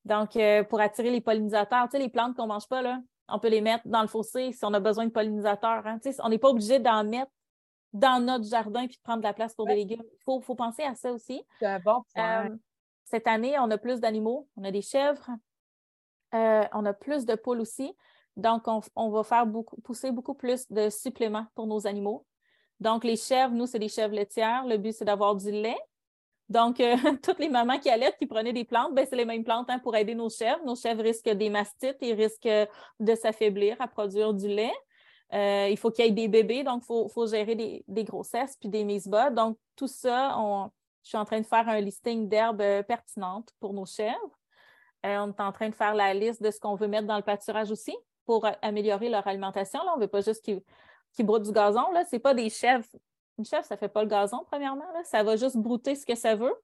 [0.06, 2.98] Donc, euh, pour attirer les pollinisateurs, tu sais, les plantes qu'on ne mange pas, là,
[3.28, 5.86] on peut les mettre dans le fossé si on a besoin de pollinisateurs.
[5.86, 5.98] Hein.
[6.20, 7.30] on n'est pas obligé d'en mettre
[7.92, 10.02] dans notre jardin puis de prendre de la place pour des légumes.
[10.02, 11.42] Il faut, penser à ça aussi.
[11.58, 12.48] C'est bon euh,
[13.04, 14.48] cette année, on a plus d'animaux.
[14.56, 15.28] On a des chèvres.
[16.32, 17.94] on a plus de poules aussi.
[18.38, 22.24] Donc, on, va faire beaucoup, pousser beaucoup plus de suppléments pour nos animaux.
[22.78, 24.64] Donc, les chèvres, nous, c'est des chèvres laitières.
[24.64, 25.76] Le but, c'est d'avoir du lait.
[26.48, 29.42] Donc, euh, toutes les mamans qui allaitent, qui prenaient des plantes, ben, c'est les mêmes
[29.42, 30.64] plantes hein, pour aider nos chèvres.
[30.64, 32.70] Nos chèvres risquent des mastites et risquent
[33.00, 34.72] de s'affaiblir à produire du lait.
[35.34, 38.68] Euh, il faut qu'il y ait des bébés, donc il faut, gérer des, grossesses puis
[38.68, 39.30] des mises bas.
[39.30, 40.38] Donc, tout ça,
[41.02, 44.38] je suis en train de faire un listing d'herbes euh, pertinentes pour nos chèvres.
[45.02, 47.24] on est en train de faire la liste de ce qu'on veut mettre dans le
[47.24, 47.96] pâturage aussi
[48.28, 49.80] pour améliorer leur alimentation.
[49.90, 50.60] On ne veut pas juste qu'ils
[51.14, 52.84] qui broutent du gazon, ce n'est pas des chèvres.
[53.38, 54.84] Une chèvre, ça ne fait pas le gazon, premièrement.
[55.04, 56.54] Ça va juste brouter ce que ça veut.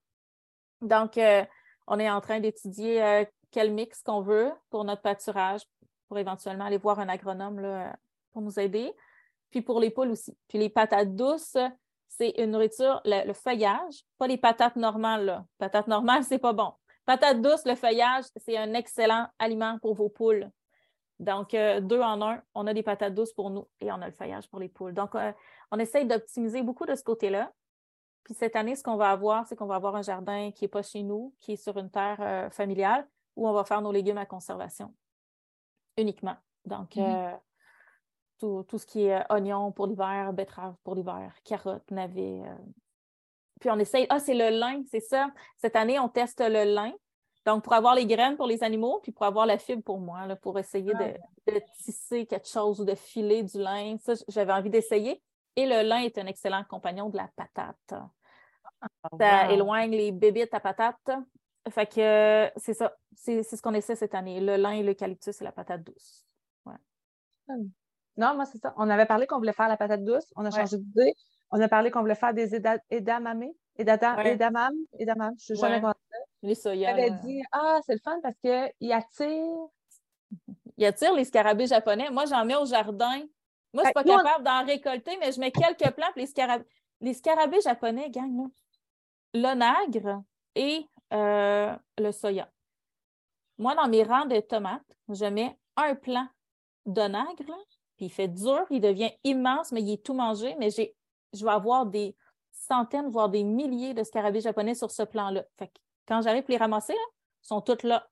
[0.83, 1.43] Donc, euh,
[1.87, 5.63] on est en train d'étudier euh, quel mix qu'on veut pour notre pâturage,
[6.07, 7.97] pour éventuellement aller voir un agronome là,
[8.35, 8.93] pour nous aider.
[9.51, 10.37] Puis pour les poules aussi.
[10.49, 11.57] Puis les patates douces,
[12.09, 15.25] c'est une nourriture, le, feuillage, pas les patates normales.
[15.25, 15.47] Là.
[15.57, 16.75] Patates normales, c'est pas bon.
[17.07, 20.51] Patates douces, le feuillage, c'est un excellent aliment pour vos poules.
[21.25, 24.07] Donc, euh, deux en un, on a des patates douces pour nous et on a
[24.07, 24.93] le feuillage pour les poules.
[24.93, 25.33] Donc, euh,
[25.71, 27.51] on essaye d'optimiser beaucoup de ce côté-là.
[28.25, 30.69] Puis cette année, ce qu'on va avoir, c'est qu'on va avoir un jardin qui n'est
[30.69, 33.91] pas chez nous, qui est sur une terre euh, familiale, où on va faire nos
[33.91, 34.95] légumes à conservation
[35.97, 36.37] uniquement.
[36.65, 37.39] Donc, mm-hmm.
[38.39, 42.43] tout, ce qui est oignon pour l'hiver, betterave pour l'hiver, carottes, navets.
[43.61, 45.31] Puis on essaye, ah, c'est le lin, c'est ça.
[45.57, 46.93] Cette année, on teste le lin.
[47.45, 50.27] Donc, pour avoir les graines pour les animaux, puis pour avoir la fibre pour moi,
[50.27, 54.71] là, pour essayer de, tisser quelque chose ou de filer du lin, ça, j'avais envie
[54.71, 55.23] d'essayer.
[55.57, 57.95] Et le lin est un excellent compagnon de la patate.
[58.81, 61.11] Ah, ça éloigne les bébites à patate.
[61.71, 62.95] Fait que c'est ça.
[63.15, 64.41] C'est ce qu'on essaie cette année.
[64.41, 66.27] Le lin, l'eucalyptus et la patate douce.
[67.47, 67.69] Hmm.
[68.17, 68.73] Non, moi, c'est ça.
[68.77, 70.25] On avait parlé qu'on voulait faire la patate douce.
[70.35, 71.15] On a changé d'idée.
[71.51, 73.45] On a parlé qu'on voulait faire des edamame.
[73.77, 74.73] Edamame.
[74.99, 75.35] Edamame.
[75.39, 75.81] Je suis jamais
[76.47, 76.91] les soya.
[76.91, 79.67] Elle avait dit Ah, c'est le fun parce qu'il attire.
[80.77, 82.11] Il attire les scarabées japonais.
[82.11, 83.19] Moi, j'en mets au jardin.
[83.73, 86.15] Moi, je ne suis pas capable d'en récolter, mais je mets quelques plantes.
[86.17, 86.65] Les, scarabées,
[87.01, 88.49] les scarabées japonais gagnent
[89.33, 90.23] l'onagre
[90.55, 92.51] et euh, le soya.
[93.59, 96.27] Moi, dans mes rangs de tomates, je mets un plant
[96.87, 97.57] d'onagre,
[97.97, 101.51] puis il fait dur, il devient immense, mais il est tout mangé, mais je vais
[101.51, 102.17] avoir des,
[102.55, 105.45] centaines, voire des milliers de scarabées japonais sur ce plan-là.
[105.59, 108.09] Fait que quand j'arrive pour les ramasser, ils sont toutes là.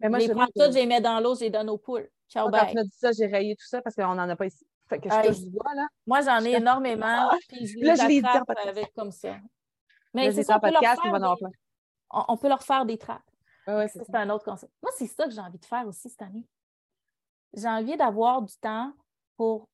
[0.00, 1.78] Mais moi, je les prends toutes, je les mets dans l'eau, je les donne aux
[1.78, 2.08] poules.
[2.28, 4.46] Ciao, Quand tu m'as dit ça, j'ai rayé tout ça parce qu'on n'en a pas
[4.46, 4.66] ici.
[4.88, 5.86] Fait que je touche du bois, là.
[6.06, 7.36] Moi, j'en ai Je- énormément, Ah!
[7.48, 9.30] puis je Là, les je y dire en attrape avec comme ça.
[9.30, 9.38] Là,
[10.14, 12.24] Mais c'est ça, on peut, leur podcast, on faire va en avoir des- plein.
[12.28, 13.22] on, peut leur faire des trappes.
[13.66, 14.72] Ouais, ouais, c'est un autre concept.
[14.82, 16.44] Moi, c'est ça que j'ai envie de faire aussi cette année.
[17.54, 18.92] J'ai envie d'avoir du temps
[19.36, 19.68] pour,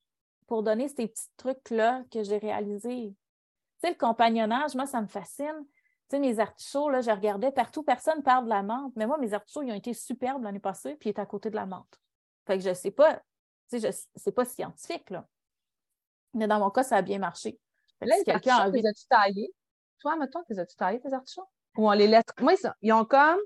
[0.47, 3.15] pour donner ces petits trucs-là que j'ai réalisés.
[3.83, 5.67] Tu sais, le compagnonnage, moi, ça me fascine.
[6.11, 8.93] Tu sais, mes artichauts, là, je regardais partout, personne parle de la menthe.
[8.97, 11.51] Mais moi, mes artichauts, ils ont été superbes l'année passée, puis ils étaient à côté
[11.51, 12.01] de la menthe.
[12.47, 13.15] Fait que je sais pas,
[13.71, 15.27] tu sais, je- c'est pas scientifique, là.
[16.35, 17.61] Mais dans mon cas, ça a bien marché.
[18.01, 19.55] Fait Là, si les quelqu'un a envie les as-tu taillés?
[20.01, 21.47] Toi, mettons, les as-tu taillés, tes artichauts?
[21.77, 22.25] Ou on les laisse?
[22.41, 23.39] Moi, ils, ont- ils ont comme.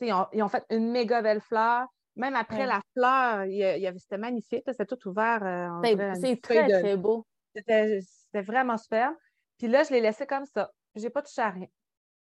[0.00, 1.86] Ils ont, ils ont fait une méga belle fleur.
[2.14, 2.66] Même après Ouais.
[2.66, 4.64] la fleur, il y avait- c'était magnifique.
[4.66, 5.42] C'était tout ouvert.
[5.42, 7.26] euh, C'est très, de- très beau.
[7.54, 8.00] C'était
[8.42, 9.12] vraiment super.
[9.58, 10.70] Puis là, je l'ai laissé comme ça.
[10.94, 11.66] J'ai pas touché à rien.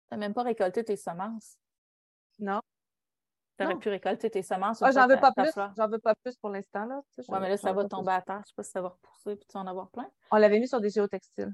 [0.09, 1.57] Tu n'as même pas récolté tes semences.
[2.39, 2.61] Non.
[3.59, 3.81] Tu aurais Non.
[3.81, 4.83] pu récolter tes semences.
[4.83, 5.51] Ah, j'en veux pas plus.
[5.77, 6.85] J'en veux pas plus pour l'instant.
[6.87, 7.01] Là.
[7.15, 8.15] Tu sais, Oui, mais là, ça va tomber plus.
[8.17, 8.37] à terre.
[8.37, 10.09] Je ne sais pas si ça va repousser puis tu vas en avoir plein.
[10.33, 11.53] On l'avait mis sur des géotextiles.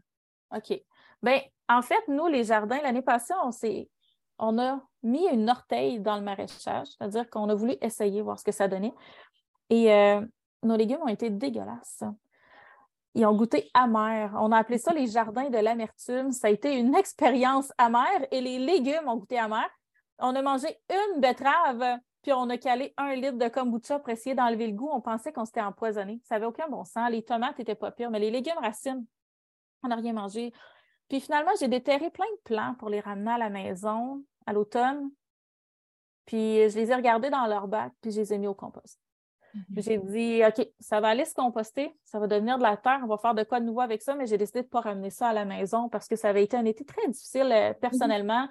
[0.55, 0.83] OK.
[1.23, 3.89] Bien, en fait, nous, les jardins, l'année passée, on s'est
[4.43, 8.45] on a mis une orteille dans le maraîchage, c'est-à-dire qu'on a voulu essayer, voir ce
[8.45, 8.95] que ça donnait.
[9.69, 10.27] Et euh,
[10.63, 12.03] nos légumes ont été dégueulasses.
[13.15, 14.33] Ils ont goûté amer.
[14.37, 16.31] On a appelé ça les jardins de l'amertume.
[16.33, 19.69] Ça a été une expérience amère et les légumes ont goûté amer.
[20.19, 24.35] On a mangé une betterave, puis on a calé un litre de kombucha pour essayer
[24.35, 24.91] d'enlever le goût.
[24.93, 26.21] On pensait qu'on s'était empoisonné.
[26.25, 27.11] Ça n'avait aucun bon sens.
[27.11, 29.05] Les tomates n'étaient pas pires, mais les légumes racines,
[29.83, 30.53] on n'a rien mangé.
[31.09, 35.11] Puis finalement, j'ai déterré plein de plants pour les ramener à la maison à l'automne.
[36.27, 39.01] Puis je les ai regardés dans leur bac, puis je les ai mis au compost.
[39.73, 43.01] Puis j'ai dit, OK, ça va aller se composter, ça va devenir de la terre,
[43.03, 44.81] on va faire de quoi de nouveau avec ça, mais j'ai décidé de ne pas
[44.81, 47.73] ramener ça à la maison parce que ça avait été un été très difficile euh,
[47.75, 48.49] personnellement.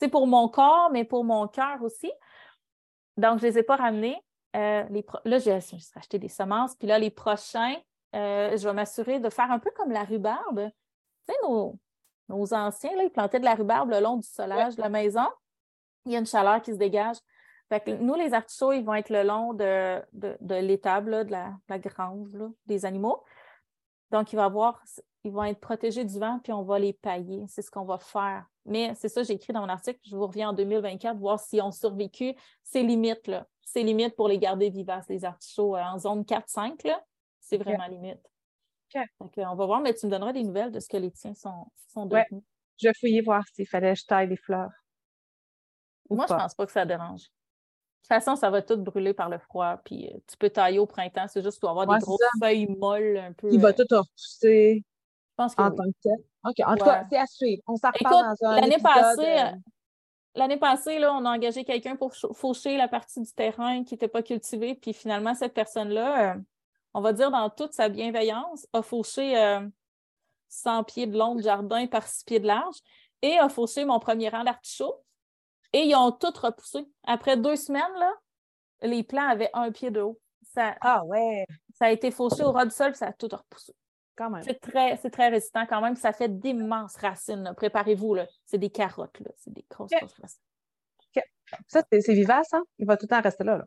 [0.00, 2.10] C'est pour mon corps, mais pour mon cœur aussi.
[3.16, 4.16] Donc, je ne les ai pas ramenés.
[4.56, 7.76] Euh, les Là, j'ai j'ai acheté des semences, puis là, les prochains,
[8.14, 10.70] euh, je vais m'assurer de faire un peu comme la rhubarbe.
[11.26, 11.78] Tu sais, nos,
[12.28, 15.26] nos anciens, là, ils plantaient de la rhubarbe le long du solage de la maison.
[16.06, 17.16] Il y a une chaleur qui se dégage.
[17.68, 21.32] Fait que nous, les artichauts, ils vont être le long de, de, de l'étable, de
[21.32, 23.22] la, de la grange là, des animaux.
[24.10, 24.82] Donc, il va avoir,
[25.24, 27.46] ils vont être protégés du vent, puis on va les pailler.
[27.48, 28.46] C'est ce qu'on va faire.
[28.66, 29.98] Mais c'est ça, j'ai écrit dans mon article.
[30.04, 32.34] Je vous reviens en 2024, voir si on survécu.
[32.62, 33.46] C'est limite, là.
[33.62, 37.02] C'est limite pour les garder vivaces, les artichauts euh, en zone 4-5, là.
[37.40, 38.20] C'est vraiment limite.
[38.94, 39.02] Ok.
[39.18, 41.10] Fait que on va voir, mais tu me donneras des nouvelles de ce que les
[41.10, 42.26] tiens sont, sont Ouais.
[42.78, 44.70] Je vais fouiller voir s'il fallait que je taille des fleurs.
[46.10, 46.38] Moi, je pas.
[46.38, 47.30] pense pas que ça dérange.
[48.04, 49.78] De toute façon, ça va tout brûler par le froid.
[49.82, 51.26] Puis euh, tu peux tailler au printemps.
[51.26, 52.28] C'est juste pour avoir Ouais, des grosses ça.
[52.46, 53.48] feuilles molles un peu.
[53.50, 54.84] Il va euh, tout repousser
[55.36, 55.76] je pense que en oui.
[55.76, 56.16] tant que tel.
[56.44, 56.54] OK.
[56.64, 57.62] En tout cas, c'est à suivre.
[57.66, 59.50] On s'en reparle dans un l'année passée, euh,
[60.36, 64.08] L'année passée, là, on a engagé quelqu'un pour faucher la partie du terrain qui n'était
[64.08, 64.74] pas cultivée.
[64.76, 66.38] Puis finalement, cette personne-là, euh,
[66.92, 69.66] on va dire dans toute sa bienveillance, a fauché euh,
[70.50, 72.76] 100 pieds de long de jardin par 6 pieds de large
[73.22, 75.02] et a fauché mon premier rang d'artichauts.
[75.74, 76.86] Et ils ont tous repoussé.
[77.02, 78.12] Après deux semaines, là,
[78.82, 80.18] les plants avaient un pied de haut.
[80.54, 81.44] Ça, Ah ouais,
[81.74, 83.74] ça a été fauché au ras du sol, puis ça a tout repoussé.
[84.14, 84.42] quand même.
[84.44, 85.96] C'est très, c'est très résistant quand même.
[85.96, 87.52] Ça fait d'immenses racines.
[87.56, 88.14] Préparez-vous.
[88.14, 88.26] là.
[88.44, 89.18] C'est des carottes.
[89.20, 89.30] là.
[89.36, 90.40] C'est des grosses, grosses racines.
[91.68, 92.62] Ça, c'est c'est vivace, hein?
[92.78, 93.58] Il va tout le temps rester là.
[93.58, 93.64] là.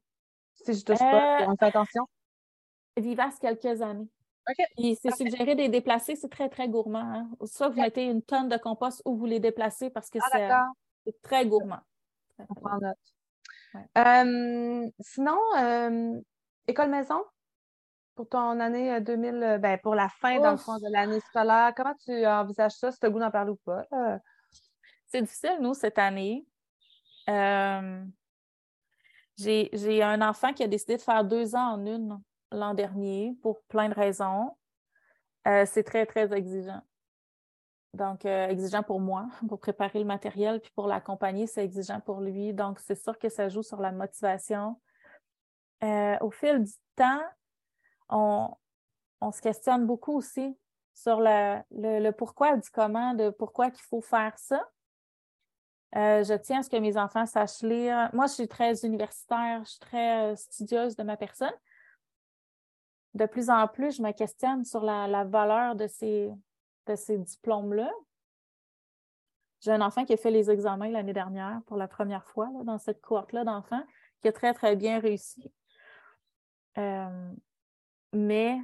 [0.55, 2.07] Si je touche pas, on fait attention.
[2.97, 4.07] vivace quelques années.
[4.49, 4.65] OK.
[4.77, 6.99] Puis c'est suggéré de les déplacer, c'est très, très gourmand.
[6.99, 7.29] hein.
[7.45, 10.67] Soit vous mettez une tonne de compost ou vous les déplacez parce que Ah,
[11.05, 11.79] c'est très gourmand.
[12.49, 12.97] On prend note.
[13.73, 13.85] Ouais.
[13.97, 16.19] Euh, sinon, euh,
[16.67, 17.23] école maison
[18.15, 21.19] pour ton année euh, 2000, euh, ben, pour la fin, dans le fond, de l'année
[21.19, 22.91] scolaire, comment tu envisages ça?
[22.91, 23.85] Si tu as goût d'en parler ou pas?
[23.91, 24.19] là?
[25.05, 26.45] C'est difficile, nous, cette année.
[27.29, 28.03] Euh,
[29.37, 32.19] j'ai j'ai un enfant qui a décidé de faire deux ans en une
[32.51, 34.51] l'an dernier pour plein de raisons.
[35.45, 36.81] C'est très, très exigeant.
[37.97, 42.21] Donc, euh, exigeant pour moi, pour préparer le matériel, puis pour l'accompagner, c'est exigeant pour
[42.21, 42.53] lui.
[42.53, 44.79] Donc, c'est sûr que ça joue sur la motivation.
[45.83, 47.21] Euh, au fil du temps,
[48.09, 48.49] on,
[49.19, 50.55] on se questionne beaucoup aussi
[50.93, 54.63] sur le, le pourquoi du comment, de pourquoi qu'il faut faire ça.
[55.95, 58.09] Euh, je tiens à ce que mes enfants sachent lire.
[58.13, 61.53] Moi, je suis très universitaire, je suis très studieuse de ma personne.
[63.13, 66.31] De plus en plus, je me questionne sur la, la valeur de ces,
[66.87, 67.91] de ces diplômes-là.
[69.61, 72.63] J'ai un enfant qui a fait les examens l'année dernière pour la première fois là,
[72.63, 73.83] dans cette cohorte-là d'enfants,
[74.21, 75.51] qui a très, très bien réussi.
[76.77, 77.33] Euh,
[78.13, 78.57] mais,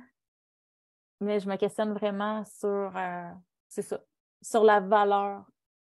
[1.19, 3.32] mais je me questionne vraiment sur, euh,
[3.67, 3.99] c'est ça,
[4.41, 5.45] sur la valeur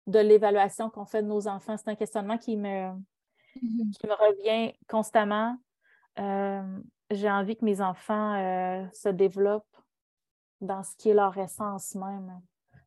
[0.07, 1.77] de l'évaluation qu'on fait de nos enfants.
[1.77, 3.91] C'est un questionnement qui me, mm-hmm.
[3.93, 5.59] qui me revient constamment.
[6.18, 8.35] Euh, j'ai envie que mes enfants
[8.93, 9.76] se développent
[10.61, 12.41] dans ce qui est leur essence même.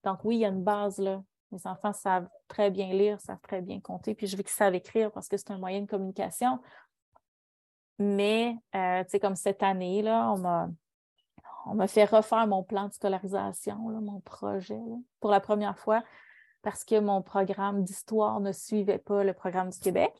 [0.04, 1.24] Donc oui, il y a une base là.
[1.52, 4.76] Mes enfants savent très bien lire, savent très bien compter, puis je veux qu'ils savent
[4.76, 6.60] écrire parce que c'est un moyen de communication.
[7.98, 10.32] Mais, euh, tu sais, comme cette année, là,
[11.66, 14.80] on m'a, fait refaire mon plan de scolarisation, mon projet,
[15.20, 16.04] pour la première fois,
[16.62, 20.14] parce que mon programme d'histoire ne suivait pas le programme du Québec.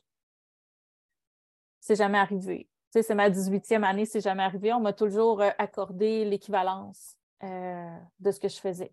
[1.80, 2.68] C'est jamais arrivé.
[2.92, 4.72] Tu sais, c'est ma 18e année, c'est jamais arrivé.
[4.72, 8.92] On m'a toujours euh, accordé l'équivalence euh, de ce que je faisais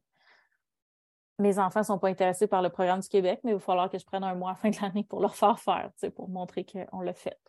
[1.39, 3.89] mes enfants ne sont pas intéressés par le programme du Québec, mais il va falloir
[3.89, 6.29] que je prenne un mois à la fin de l'année pour leur faire faire, pour
[6.29, 7.39] montrer qu'on l'a fait.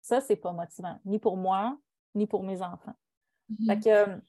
[0.00, 1.76] Ça, c'est pas motivant, ni pour moi,
[2.14, 2.94] ni pour mes enfants.
[3.50, 3.82] Mm-hmm.
[3.82, 4.20] que,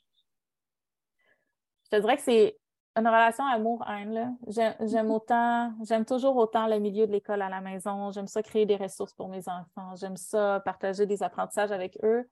[1.85, 2.59] je te dirais que c'est
[2.95, 4.37] une relation amour-haine.
[4.47, 5.11] J'aime mm-hmm.
[5.11, 8.11] autant, j'aime toujours autant le milieu de l'école à la maison.
[8.11, 9.95] J'aime ça créer des ressources pour mes enfants.
[9.95, 12.27] J'aime ça partager des apprentissages avec eux.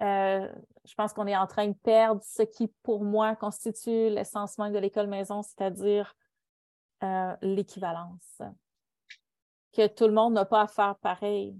[0.00, 0.52] Euh,
[0.84, 4.72] je pense qu'on est en train de perdre ce qui, pour moi, constitue l'essence même
[4.72, 6.14] de l'école maison, c'est-à-dire
[7.02, 8.42] euh, l'équivalence.
[9.72, 11.56] Que tout le monde n'a pas à faire pareil,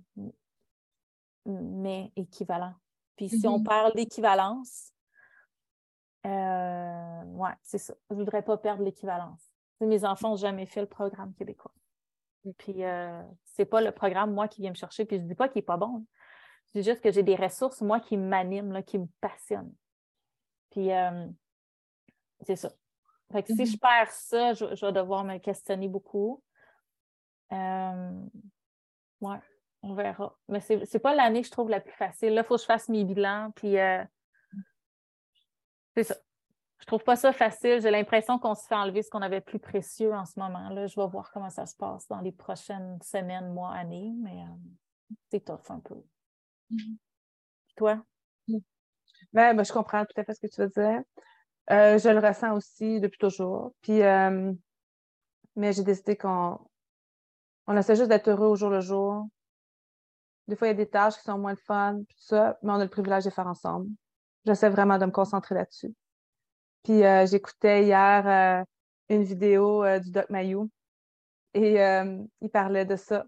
[1.45, 2.75] mais équivalent.
[3.17, 3.69] Puis si on mm-hmm.
[3.69, 4.93] perd l'équivalence,
[6.27, 7.95] euh, ouais, c'est ça.
[8.11, 9.43] Je ne voudrais pas perdre l'équivalence.
[9.81, 11.73] Mes enfants n'ont jamais fait le programme québécois.
[12.57, 15.05] Puis euh, c'est pas le programme, moi, qui vient me chercher.
[15.05, 16.05] Puis je ne dis pas qu'il n'est pas bon.
[16.73, 19.75] C'est juste que j'ai des ressources, moi, qui m'animent, qui me passionnent.
[20.71, 21.27] Puis, euh,
[22.43, 22.71] c'est ça.
[23.33, 23.81] Fait que si je mm-hmm.
[23.81, 26.43] perds ça, je, vais devoir me questionner beaucoup.
[27.53, 28.13] Euh,
[29.21, 29.39] ouais,
[29.83, 30.37] on verra.
[30.49, 32.35] Mais c'est n'est pas l'année que je trouve la plus facile.
[32.35, 33.51] Là, il faut que je fasse mes bilans.
[33.55, 34.03] Puis, euh,
[35.97, 36.17] c'est ça.
[36.81, 37.81] Je trouve pas ça facile.
[37.81, 40.69] J'ai l'impression qu'on se fait enlever ce qu'on avait plus précieux en ce moment.
[40.71, 44.45] Là, je vais voir comment ça se passe dans les prochaines semaines, mois, années, mais
[45.31, 46.03] c'est tough un peu.
[46.71, 46.97] Mm-hmm.
[47.77, 48.03] Toi?
[48.49, 48.59] Mm.
[49.33, 51.03] Ben, ben, je comprends tout à fait ce que tu veux dire.
[51.71, 53.75] Euh, je le ressens aussi depuis toujours.
[53.83, 54.53] Puis, euh,
[55.57, 56.59] mais j'ai décidé qu'on
[57.67, 59.27] on essaie juste d'être heureux au jour le jour.
[60.47, 62.73] Des fois, il y a des tâches qui sont moins de fun, tout ça, mais
[62.73, 63.91] on a le privilège de faire ensemble.
[64.47, 65.95] J'essaie vraiment de me concentrer là-dessus.
[66.85, 68.65] Puis euh, j'écoutais hier
[69.11, 70.71] une vidéo du Doc Mayou
[71.53, 71.75] et
[72.41, 73.27] il parlait de ça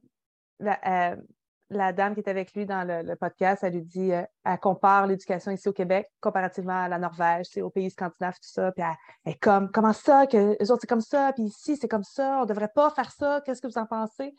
[1.70, 5.50] dame qui est avec lui dans le, podcast, elle lui dit, euh, elle compare l'éducation
[5.50, 8.72] ici au Québec comparativement à la Norvège, aux pays scandinaves, tout ça.
[8.72, 11.88] Puis elle, est comme, comment ça, que les autres c'est comme ça, puis ici c'est
[11.88, 14.32] comme ça, on ne devrait pas faire ça, qu'est-ce que vous en pensez?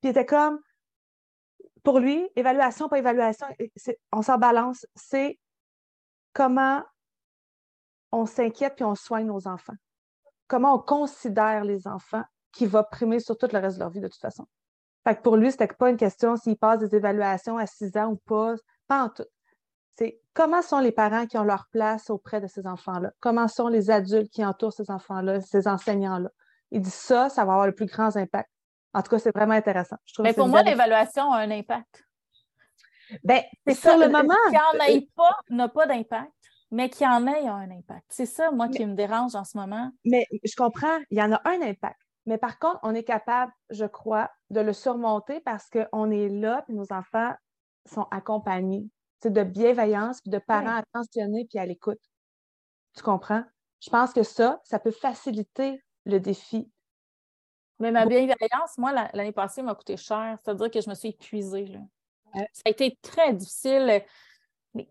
[0.00, 0.58] Puis il était comme,
[1.82, 3.46] pour lui, évaluation, pas évaluation,
[4.12, 5.38] on s'en balance, c'est
[6.32, 6.82] comment
[8.10, 9.76] on s'inquiète puis on soigne nos enfants.
[10.48, 14.00] Comment on considère les enfants qui va primer sur tout le reste de leur vie
[14.00, 14.46] de toute façon.
[15.04, 18.10] Fait que pour lui, c'était pas une question s'il passe des évaluations à 6 ans
[18.12, 18.54] ou pas,
[18.86, 19.24] pas en tout.
[19.98, 23.12] C'est comment sont les parents qui ont leur place auprès de ces enfants-là?
[23.20, 26.30] Comment sont les adultes qui entourent ces enfants-là, ces enseignants-là?
[26.70, 28.48] Il dit ça, ça va avoir le plus grand impact.
[28.94, 29.96] En tout cas, c'est vraiment intéressant.
[30.20, 32.04] mais pour moi, l'évaluation a un impact.
[33.24, 34.34] Ben, c'est sur le moment.
[34.48, 36.32] Qu'il n'y en ait pas n'a pas d'impact,
[36.70, 38.06] mais qu'il y en ait a un impact.
[38.08, 39.90] C'est ça, moi, qui me dérange en ce moment.
[40.04, 42.00] Mais je comprends, il y en a un impact.
[42.26, 46.64] Mais par contre, on est capable, je crois, de le surmonter parce qu'on est là,
[46.68, 47.34] et nos enfants
[47.86, 48.88] sont accompagnés.
[49.20, 52.00] C'est de bienveillance, puis de parents attentionnés, puis à l'écoute.
[52.96, 53.44] Tu comprends?
[53.80, 56.70] Je pense que ça, ça peut faciliter le défi.
[57.78, 60.38] Mais ma bienveillance, moi, l'année passée, m'a coûté cher.
[60.42, 61.76] C'est-à-dire que je me suis épuisée.
[62.34, 64.04] Ça a été très difficile.
[64.74, 64.88] Mais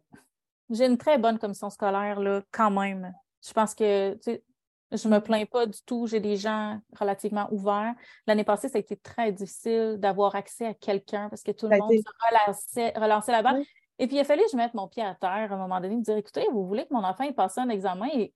[0.70, 3.14] j'ai une très bonne commission scolaire, là, quand même.
[3.46, 4.20] Je pense que
[4.92, 6.08] je ne me plains pas du tout.
[6.08, 7.94] J'ai des gens relativement ouverts.
[8.28, 11.78] L'année passée, ça a été très difficile d'avoir accès à quelqu'un parce que tout le
[11.78, 13.56] monde se relançait, là-bas.
[14.00, 15.80] Et puis, il a fallu que je mette mon pied à terre à un moment
[15.80, 18.08] donné, me dire écoutez, vous voulez que mon enfant ait passé un examen?
[18.14, 18.34] Et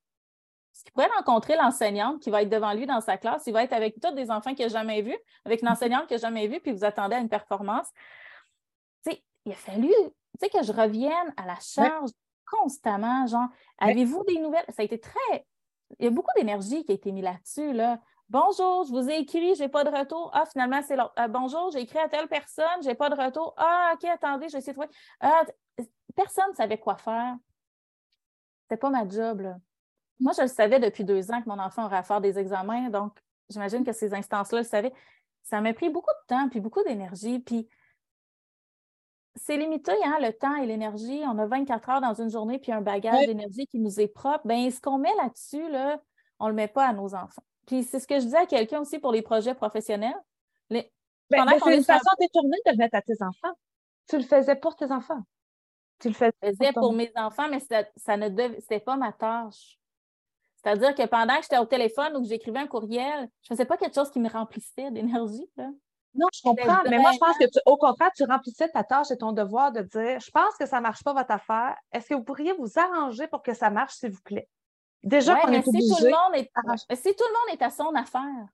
[0.71, 3.63] ce qu'il pourrait rencontrer l'enseignante qui va être devant lui dans sa classe, il va
[3.63, 6.47] être avec tous des enfants qu'il n'a jamais vus, avec une enseignante qu'il n'a jamais
[6.47, 7.87] vue, puis vous attendez à une performance.
[9.07, 9.91] il a fallu
[10.41, 12.11] que je revienne à la charge
[12.49, 13.25] constamment.
[13.25, 13.47] Genre,
[13.79, 14.65] avez-vous des nouvelles?
[14.69, 15.45] Ça a été très
[15.99, 17.73] il y a beaucoup d'énergie qui a été mise là-dessus.
[17.73, 17.99] Là.
[18.29, 20.31] Bonjour, je vous ai écrit, je n'ai pas de retour.
[20.33, 21.13] Ah, finalement, c'est l'autre.
[21.19, 23.53] Euh, bonjour, j'ai écrit à telle personne, je n'ai pas de retour.
[23.57, 24.95] Ah, OK, attendez, je vais essayer de trouver.
[25.19, 25.43] Ah,
[26.15, 27.35] personne ne savait quoi faire.
[28.63, 29.41] C'était pas ma job.
[29.41, 29.57] Là.
[30.19, 32.89] Moi, je le savais depuis deux ans que mon enfant aurait à faire des examens,
[32.89, 33.17] donc
[33.49, 34.93] j'imagine que ces instances-là le savaient.
[35.43, 37.39] Ça m'a pris beaucoup de temps, puis beaucoup d'énergie.
[37.39, 37.69] Puis
[39.35, 41.21] c'est limité, hein, le temps et l'énergie.
[41.25, 44.47] On a 24 heures dans une journée, puis un bagage d'énergie qui nous est propre.
[44.47, 46.01] Bien, ce qu'on met là-dessus, là,
[46.39, 47.43] on ne le met pas à nos enfants.
[47.65, 50.15] Puis c'est ce que je disais à quelqu'un aussi pour les projets professionnels.
[50.69, 50.91] Les...
[51.29, 53.53] Ben, ben, c'est une façon détournée de le mettre à tes enfants.
[54.07, 55.21] Tu le faisais pour tes enfants.
[55.99, 58.29] Tu le faisais pour, mes enfants, mais ça, ça ne
[58.59, 59.79] c'était pas ma tâche.
[60.57, 63.65] C'est-à-dire que pendant que j'étais au téléphone ou que j'écrivais un courriel, je ne faisais
[63.65, 65.49] pas quelque chose qui me remplissait d'énergie.
[66.15, 69.17] Non, je comprends, mais moi, je pense que, au contraire, tu remplissais ta tâche et
[69.17, 71.75] ton devoir de dire Je pense que ça ne marche pas votre affaire.
[71.91, 74.47] Est-ce que vous pourriez vous arranger pour que ça marche, s'il vous plaît?
[75.03, 77.93] Déjà qu'on est si tout, le monde est, si tout le monde est à son
[77.93, 78.47] affaire,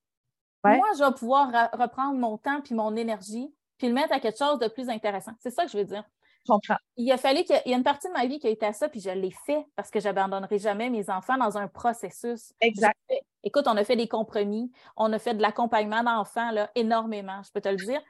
[0.64, 4.38] moi, je vais pouvoir reprendre mon temps puis mon énergie puis le mettre à quelque
[4.38, 5.32] chose de plus intéressant.
[5.40, 6.04] C'est ça que je veux dire.
[6.46, 6.78] Je comprends.
[6.98, 8.74] Il a fallu qu'il y a une partie de ma vie qui a été à
[8.74, 12.54] ça, puis je l'ai fait parce que je n'abandonnerai jamais mes enfants dans un processus.
[12.62, 12.98] Exact.
[13.44, 17.52] écoute, on a fait des compromis, on a fait de l'accompagnement d'enfants là, énormément, je
[17.52, 18.02] peux te le dire.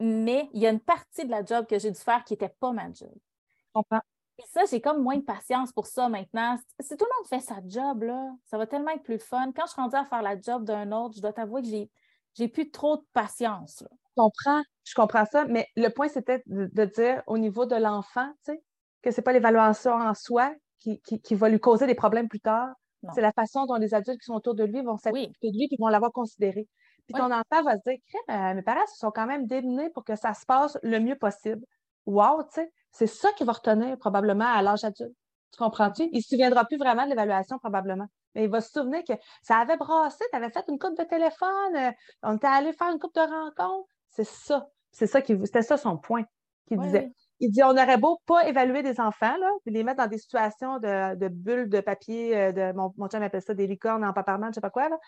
[0.00, 2.54] Mais il y a une partie de la job que j'ai dû faire qui n'était
[2.60, 3.12] pas ma job.
[3.14, 4.02] Je comprends.
[4.38, 6.58] Et ça, j'ai comme moins de patience pour ça maintenant.
[6.80, 9.50] Si tout le monde fait sa job, là, ça va tellement être plus fun.
[9.56, 11.90] Quand je suis rendue à faire la job d'un autre, je dois t'avouer que j'ai,
[12.36, 13.84] j'ai plus trop de patience.
[13.90, 18.28] Je comprends, je comprends ça, mais le point, c'était de, dire au niveau de l'enfant,
[18.44, 18.62] tu sais,
[19.02, 21.00] que ce n'est pas l'évaluation en soi qui,
[21.34, 22.68] va lui causer des problèmes plus tard.
[23.14, 25.68] C'est la façon dont les adultes qui sont autour de lui vont s'appuyer de lui
[25.70, 26.66] et vont l'avoir considéré.
[27.06, 27.98] Puis ton enfant va se dire,
[28.30, 31.16] euh, mes parents se sont quand même démenés pour que ça se passe le mieux
[31.16, 31.64] possible.
[32.04, 35.14] Wow, tu sais, c'est ça qui va retenir probablement à l'âge adulte.
[35.52, 36.08] Tu comprends-tu?
[36.12, 38.06] Il ne se souviendra plus vraiment de l'évaluation, probablement.
[38.36, 41.04] Mais il va se souvenir que ça avait brassé, tu avais fait une coupe de
[41.04, 41.90] téléphone, euh,
[42.22, 43.88] on était allé faire une coupe de rencontre.
[44.10, 44.68] C'est ça.
[44.92, 46.24] C'est ça qui C'était ça son point
[46.68, 47.10] qu'il disait.
[47.40, 50.18] Il dit on aurait beau pas évaluer des enfants, là, puis les mettre dans des
[50.18, 54.12] situations de, bulles de papier, euh, de mon, mon chum appelle ça des licornes en
[54.12, 54.98] paparman, je sais pas quoi, là.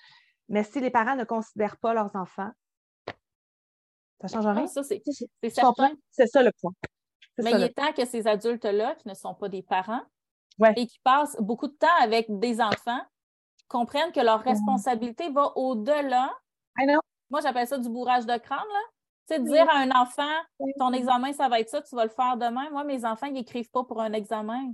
[0.48, 2.50] mais si les parents ne considèrent pas leurs enfants,
[4.22, 4.66] ça change rien.
[4.66, 5.02] ça, c'est
[5.50, 5.90] certain.
[6.10, 6.72] C'est ça le point.
[7.38, 10.02] Mais il est temps que ces adultes-là, qui ne sont pas des parents,
[10.76, 13.00] et qui passent beaucoup de temps avec des enfants,
[13.68, 16.30] comprennent que leur responsabilité va au-delà.
[17.30, 18.80] Moi, j'appelle ça du bourrage de crâne, là.
[19.28, 20.32] Tu sais, dire à un enfant,
[20.78, 22.70] ton examen, ça va être ça, tu vas le faire demain.
[22.70, 24.72] Moi, mes enfants, ils n'écrivent pas pour un examen.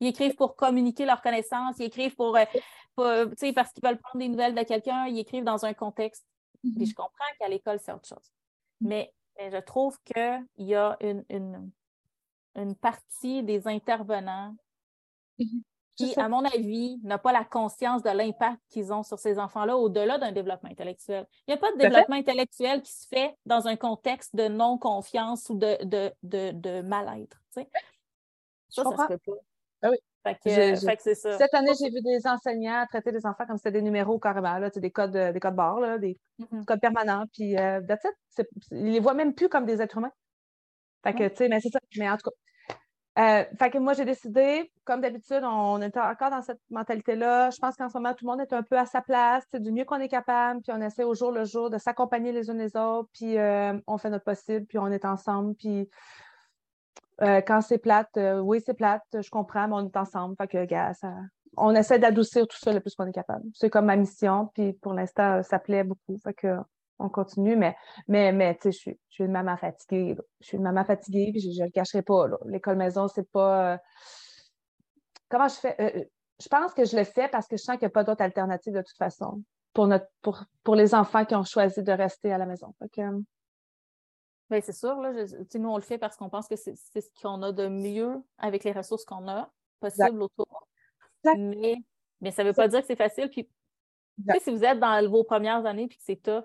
[0.00, 3.98] Ils écrivent pour communiquer leurs connaissances, ils écrivent pour, euh, tu sais, parce qu'ils veulent
[3.98, 6.24] prendre des nouvelles de quelqu'un, ils écrivent dans un contexte.
[6.62, 6.88] Puis mm-hmm.
[6.88, 8.32] je comprends qu'à l'école, c'est autre chose.
[8.80, 11.24] Mais, je trouve qu'il y a une,
[12.54, 14.54] une partie des intervenants
[15.38, 15.62] mhm.
[15.96, 19.76] Qui, à mon avis, n'a pas la conscience de l'impact qu'ils ont sur ces enfants-là
[19.76, 21.26] au-delà d'un développement intellectuel.
[21.46, 25.48] Il n'y a pas de développement intellectuel qui se fait dans un contexte de non-confiance
[25.50, 26.12] ou de, de,
[26.52, 27.42] de, mal-être.
[27.50, 29.32] Ça, ça se fait pas.
[29.82, 29.98] Ah oui.
[31.14, 31.36] ça.
[31.36, 34.56] Cette année, j'ai vu des enseignants traiter des enfants comme si c'était des numéros carrément,
[34.58, 36.64] là, des codes, des codes barres, là, des mhm.
[36.64, 37.24] codes permanents.
[37.32, 37.80] Puis, euh,
[38.70, 40.12] ils les voient même plus comme des êtres humains.
[41.02, 41.80] Fait que, tu sais, mais c'est ça.
[41.98, 42.36] Mais en tout cas.
[43.18, 47.50] Euh, fait que moi, j'ai décidé, comme d'habitude, on est encore dans cette mentalité-là.
[47.50, 49.70] Je pense qu'en ce moment, tout le monde est un peu à sa place, du
[49.70, 52.54] mieux qu'on est capable, puis on essaie au jour le jour de s'accompagner les uns
[52.54, 55.90] les autres, puis euh, on fait notre possible, puis on est ensemble, puis
[57.20, 60.34] euh, quand c'est plate, oui, c'est plate, je comprends, mais on est ensemble.
[60.36, 61.12] Fait que, gars, ça,
[61.58, 63.44] on essaie d'adoucir tout ça le plus qu'on est capable.
[63.52, 66.18] C'est comme ma mission, puis pour l'instant, ça plaît beaucoup.
[66.98, 67.76] On continue, mais,
[68.08, 70.16] mais, mais tu sais, je suis, je suis une maman fatiguée.
[70.40, 72.26] Je suis une maman fatiguée, puis je ne le cacherai pas.
[72.46, 73.74] L'école maison, c'est pas.
[73.74, 73.78] Euh,
[75.28, 75.76] comment je fais?
[75.80, 76.04] Euh,
[76.40, 78.22] je pense que je le fais parce que je sens qu'il n'y a pas d'autre
[78.22, 82.32] alternative de toute façon pour, notre, pour, pour les enfants qui ont choisi de rester
[82.32, 82.74] à la maison.
[82.98, 83.20] Euh,
[84.50, 85.12] ben, c'est sûr, là,
[85.54, 88.64] nous, on le fait parce qu'on pense que c'est ce qu'on a de mieux avec
[88.64, 90.68] les ressources qu'on a possible autour.
[91.24, 91.76] Mais,
[92.20, 93.30] mais ça ne veut pas dire que c'est facile.
[93.30, 93.48] Puis
[94.42, 96.44] si vous êtes dans vos premières années puis que c'est tough,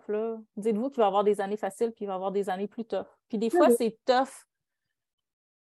[0.55, 2.67] dites-vous qu'il va y avoir des années faciles puis il va y avoir des années
[2.67, 3.07] plus tough.
[3.29, 4.47] Puis des fois, c'est tough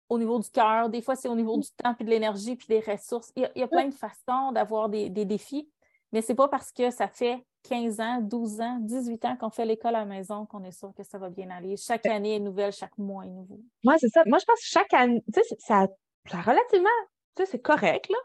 [0.10, 2.68] au niveau du cœur, des fois, c'est au niveau du temps puis de l'énergie puis
[2.68, 3.32] des ressources.
[3.36, 5.70] Il y a, plein de façons d'avoir des, défis,
[6.12, 9.66] mais c'est pas parce que ça fait 15 ans, 12 ans, 18 ans qu'on fait
[9.66, 11.76] l'école à la maison qu'on est sûr que ça va bien aller.
[11.78, 13.60] Chaque année est nouvelle, chaque mois est nouveau.
[13.84, 14.22] Moi, c'est ça.
[14.28, 15.88] Moi, je pense que chaque année, tu sais, ça,
[16.30, 16.90] ça relativement,
[17.36, 18.18] tu sais, c'est correct, là.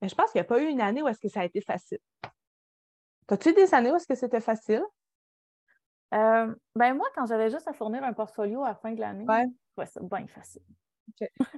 [0.00, 1.44] Mais je pense qu'il n'y a pas eu une année où est-ce que ça a
[1.44, 1.98] été facile.
[3.28, 4.82] As-tu des années où est-ce que c'était facile?
[6.14, 9.26] Euh, ben moi, quand j'avais juste à fournir un portfolio à la fin de l'année,
[9.28, 9.86] ouais.
[9.86, 10.62] ça bien facile.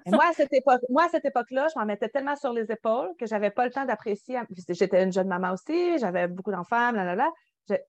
[0.07, 3.11] moi, à cette époque, moi, à cette époque-là, je m'en mettais tellement sur les épaules
[3.19, 4.41] que je n'avais pas le temps d'apprécier.
[4.69, 7.31] J'étais une jeune maman aussi, j'avais beaucoup d'enfants, blablabla.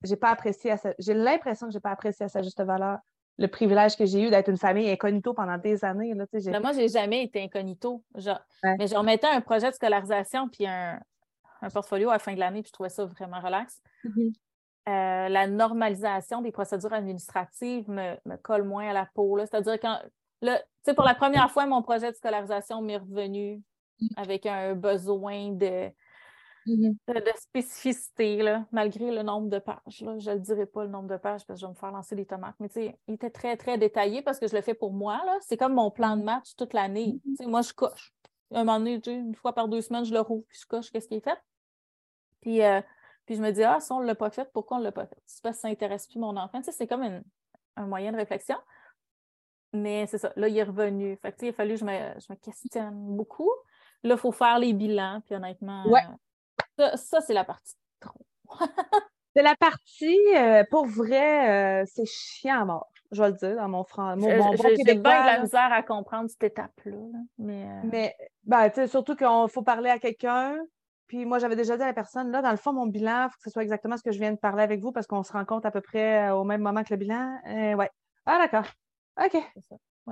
[0.04, 3.00] J'ai pas apprécié J'ai l'impression que je n'ai pas apprécié à sa juste valeur
[3.38, 6.14] le privilège que j'ai eu d'être une famille incognito pendant des années.
[6.14, 8.04] Là, ben, moi, je n'ai jamais été incognito.
[8.16, 11.00] Mais je remettais un projet de scolarisation puis un,
[11.62, 13.82] un portfolio à la fin de l'année, puis je trouvais ça vraiment relax.
[14.05, 14.34] Mm-hmm.
[14.89, 19.38] Euh, la normalisation des procédures administratives me, colle moins à la peau.
[19.39, 19.99] C'est-à-dire quand
[20.41, 20.55] le,
[20.95, 23.57] pour la première fois, mon projet de scolarisation m'est revenu
[24.01, 24.07] mm-hmm.
[24.16, 25.91] avec un besoin de
[26.66, 26.95] mm-hmm.
[27.14, 30.01] de, spécificité, là, malgré le nombre de pages.
[30.01, 30.18] Là.
[30.18, 32.16] Je ne dirai pas le nombre de pages parce que je vais me faire lancer
[32.16, 32.55] des tomates.
[32.59, 32.70] Mais
[33.07, 35.22] il était très, très détaillé parce que je le fais pour moi.
[35.41, 37.22] C'est comme mon plan de match toute l'année.
[37.41, 38.16] Moi, je coche.
[38.51, 41.07] un moment donné, une fois par deux semaines, je le rouvre puis je coche qu'est-ce
[41.07, 41.38] qui est fait.
[42.42, 42.82] Puis, euh,
[43.26, 44.92] puis je me dis, ah, si on ne l'a pas fait, pourquoi on ne l'a
[44.92, 45.22] pas fait?
[45.26, 46.62] C'est parce que ça n'intéresse plus mon enfant.
[46.64, 47.22] c'est comme
[47.76, 48.58] un moyen de réflexion.
[49.74, 51.18] Mais c'est ça, là, il est revenu.
[51.22, 53.50] Fait il a fallu que je me, je me questionne beaucoup.
[54.04, 55.86] Là, il faut faire les bilans, puis honnêtement,
[56.80, 58.26] euh, ça, c'est la partie trop.
[59.36, 63.56] c'est la partie, euh, pour vrai, euh, c'est chiant à mort, je vais le dire,
[63.56, 64.18] dans mon franc.
[64.18, 66.98] Mon, bon J'ai bien de la misère à comprendre cette étape-là.
[67.38, 70.58] Mais, mais ben, surtout qu'il faut parler à quelqu'un.
[71.12, 73.32] Puis moi, j'avais déjà dit à la personne, là, dans le fond, mon bilan, il
[73.32, 75.24] faut que ce soit exactement ce que je viens de parler avec vous parce qu'on
[75.24, 77.38] se rend compte à peu près au même moment que le bilan.
[77.45, 77.91] ouais.
[78.26, 78.64] Ah, d'accord.
[79.22, 79.36] OK.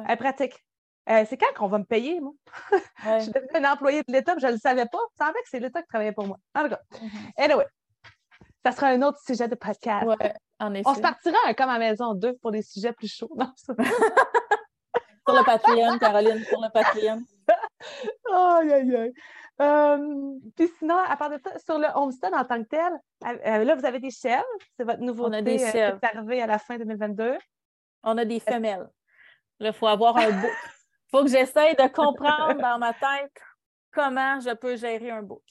[0.10, 0.62] Elle pratique.
[1.10, 2.34] Euh, c'est quand qu'on va me payer, moi?
[3.18, 4.98] je suis devenue un employé de l'État, je ne le savais pas.
[5.18, 6.38] Ça semblait que c'est l'État qui travaillait pour moi.
[6.54, 6.82] En tout cas.
[6.92, 7.32] Mm-hmm.
[7.38, 7.66] Anyway,
[8.66, 10.06] ça sera un autre sujet de podcast.
[10.06, 10.84] Ouais, en effet.
[10.86, 13.32] On se partira un comme à maison deux pour des sujets plus chauds.
[13.38, 17.24] Non, sur le Patreon, Caroline, sur le Patreon.
[18.34, 19.14] aïe, aïe, aïe.
[19.62, 22.94] Euh, puis sinon, à part de ça, sur le homestead en tant que tel,
[23.26, 24.46] euh, là, vous avez des chèvres.
[24.78, 26.00] C'est votre nouveauté On a des chèvres.
[26.00, 27.38] qui est arrivée à la fin 2022.
[28.04, 28.88] On a des femelles.
[29.60, 30.52] Il faut avoir un book.
[30.52, 33.34] Il faut que j'essaye de comprendre dans ma tête
[33.92, 35.44] comment je peux gérer un book.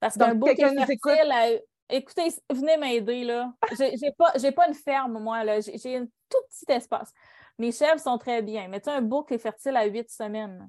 [0.00, 1.48] Parce qu'un book est fertile à...
[1.88, 3.52] Écoutez, venez m'aider, là.
[3.78, 5.60] J'ai pas, pas une ferme, moi, là.
[5.60, 7.12] J'ai un tout petit espace.
[7.58, 10.68] Mes chèvres sont très bien, mais tu un book est fertile à huit semaines.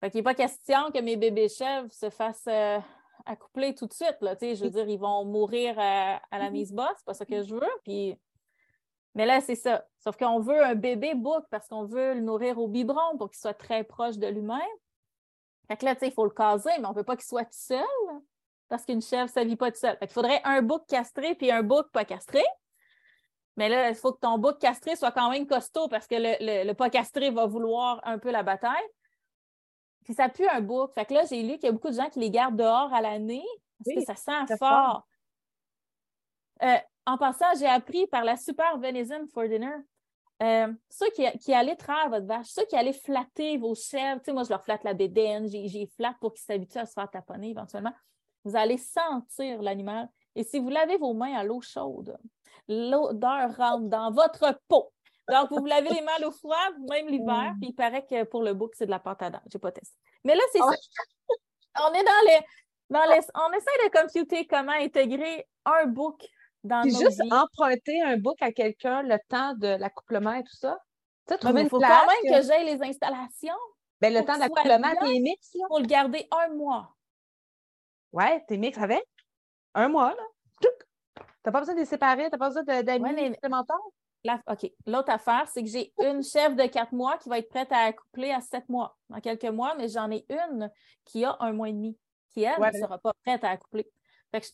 [0.00, 2.78] Fait qu'il n'est pas question que mes bébés chèvres se fassent euh,
[3.24, 4.36] accoupler tout de suite, là.
[4.40, 7.42] je veux dire, ils vont mourir à, à la mise basse, c'est pas ça que
[7.42, 7.80] je veux.
[7.84, 8.18] Puis
[9.16, 9.82] mais là, c'est ça.
[9.98, 13.38] Sauf qu'on veut un bébé bouc parce qu'on veut le nourrir au biberon pour qu'il
[13.38, 14.60] soit très proche de lui-même.
[15.68, 17.50] Fait que là, il faut le caser, mais on ne veut pas qu'il soit tout
[17.52, 17.82] seul
[18.68, 19.96] parce qu'une chèvre, ça ne vit pas tout seul.
[19.96, 22.44] Fait qu'il faudrait un bouc castré puis un bouc pas castré.
[23.56, 26.72] Mais là, il faut que ton bouc castré soit quand même costaud parce que le,
[26.74, 28.86] pas castré va vouloir un peu la bataille.
[30.06, 30.92] Puis ça pue un bouc.
[30.94, 32.94] Fait que là, j'ai lu qu'il y a beaucoup de gens qui les gardent dehors
[32.94, 33.44] à l'année
[33.84, 35.04] parce que ça sent fort.
[36.62, 36.76] Euh,
[37.06, 39.74] en passant, j'ai appris par la super venison for dinner.
[40.44, 44.26] Euh, ceux qui, qui allaient traire votre vache, ceux qui allaient flatter vos chèvres, tu
[44.26, 47.10] sais, moi, je leur flatte la bédaine, j'ai flatte pour qu'ils s'habituent à se faire
[47.10, 47.92] taponner éventuellement.
[48.44, 50.08] Vous allez sentir l'animal.
[50.36, 52.16] Et si vous lavez vos mains à l'eau chaude,
[52.68, 54.92] l'odeur rentre dans votre peau.
[55.28, 57.58] Donc, vous vous lavez les mains à l'eau froide, même l'hiver, mm.
[57.60, 59.42] puis il paraît que pour le bouc, c'est de la pâte à dents.
[59.50, 59.96] Je n'ai pas testé.
[60.24, 60.70] Mais là, c'est ça.
[61.84, 62.40] On est dans les,
[62.90, 63.20] dans les.
[63.34, 66.26] On essaie de computer comment intégrer un bouc
[66.82, 70.78] puis juste emprunter un book à quelqu'un le temps de l'accouplement et tout ça.
[71.30, 73.54] il faut quand même que, j'aie les installations.
[74.00, 75.50] Ben, le temps d'accouplement, t'es mix.
[75.54, 76.94] Il faut le garder un mois.
[78.12, 79.04] Ouais, t'es mix avec
[79.74, 80.10] un mois.
[80.10, 80.70] là.
[81.42, 83.76] T'as pas besoin de les séparer, t'as pas besoin d'amis ouais, supplémentaires?
[84.48, 84.70] OK.
[84.86, 87.84] L'autre affaire, c'est que j'ai une chef de quatre mois qui va être prête à
[87.84, 90.70] accoupler à sept mois, dans quelques mois, mais j'en ai une
[91.04, 91.96] qui a un mois et demi,
[92.30, 93.90] qui, elle, ne sera pas prête à accoupler.
[94.30, 94.46] Fait que,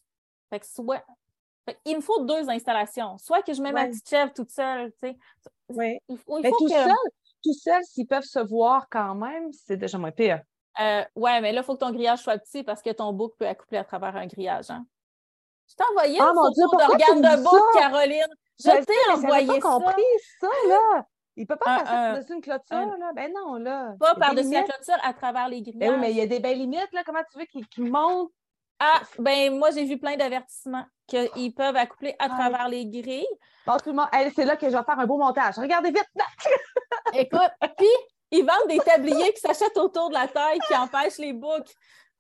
[0.51, 1.05] fait que soit,
[1.85, 3.19] il me faut deux installations.
[3.19, 5.17] Soit que je mets ma petite chèvre toute seule, tu sais.
[5.69, 5.99] Oui.
[6.09, 6.93] Mais tout, seul,
[7.43, 10.43] tout seul, s'ils peuvent se voir quand même, c'est déjà moins pire.
[10.81, 13.35] Euh, ouais, mais là, il faut que ton grillage soit petit parce que ton bouc
[13.39, 14.71] peut accoupler à travers un grillage.
[14.71, 14.87] Hein?
[15.69, 18.35] Je t'ai envoyé oh, une photo d'organe de bouc, Caroline.
[18.65, 20.03] Je, t'ai envoyé pas compris
[20.41, 21.07] ça, là.
[21.37, 23.13] Il ne peut pas passer par-dessus une clôture, là.
[23.15, 23.95] Ben non, là.
[23.99, 25.89] Pas par-dessus la clôture, à travers les grillages.
[25.89, 27.03] Ben oui, mais il y a des belles limites, là.
[27.05, 28.31] Comment tu veux qu'ils montent?
[28.79, 33.27] Ah, ben moi, j'ai vu plein d'avertissements qu'ils peuvent accoupler à travers les grilles.
[33.65, 35.57] Bon, tout le monde, c'est là que je vais faire un beau montage.
[35.57, 36.11] Regardez vite!
[37.15, 37.87] Écoute, puis
[38.33, 41.73] ils vendent des tabliers qui s'achètent autour de la taille qui empêchent les boucs.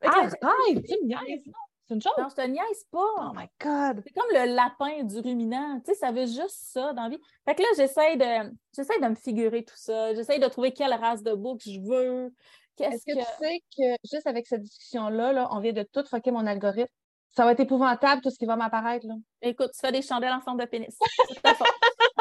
[0.02, 1.52] Ah, tu me!
[1.92, 2.12] C'est une chose?
[2.18, 3.04] Non, je te niaise pas.
[3.18, 4.02] Oh my God!
[4.06, 5.78] C'est comme le lapin du ruminant.
[5.80, 7.18] Tu sais, ça veut juste ça dans la vie.
[7.44, 10.14] Fait que là, j'essaie de, j'essaie de me figurer tout ça.
[10.14, 12.32] J'essaie de trouver quelle race de bouc je veux.
[12.78, 16.30] Est-ce que, tu sais que juste avec cette discussion-là, là, on vient de tout fucker
[16.30, 16.88] mon algorithme?
[17.36, 19.06] Ça va être épouvantable tout ce qui va m'apparaître.
[19.42, 20.96] Écoute, tu fais des chandelles en forme de pénis.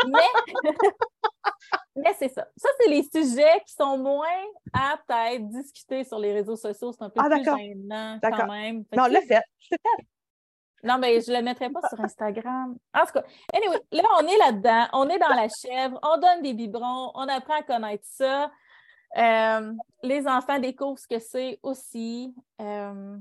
[0.07, 0.19] Mais,
[1.95, 2.47] Mais c'est ça.
[2.55, 4.25] Ça, c'est les sujets qui sont moins
[4.73, 6.91] aptes à être discutés sur les réseaux sociaux.
[6.93, 8.83] C'est un peu ah, plus gênant quand même.
[8.95, 9.43] non, le fait.
[10.83, 12.75] Non, mais je ne le mettrai pas sur Instagram.
[12.93, 13.23] En tout cas,
[13.53, 14.87] anyway, là, on est là-dedans.
[14.93, 15.99] On est dans la chèvre.
[16.01, 17.11] On donne des biberons.
[17.13, 18.51] On apprend à connaître ça.
[19.17, 19.73] Euh,
[20.03, 22.33] les enfants découvrent ce que c'est aussi.
[22.61, 23.17] Euh,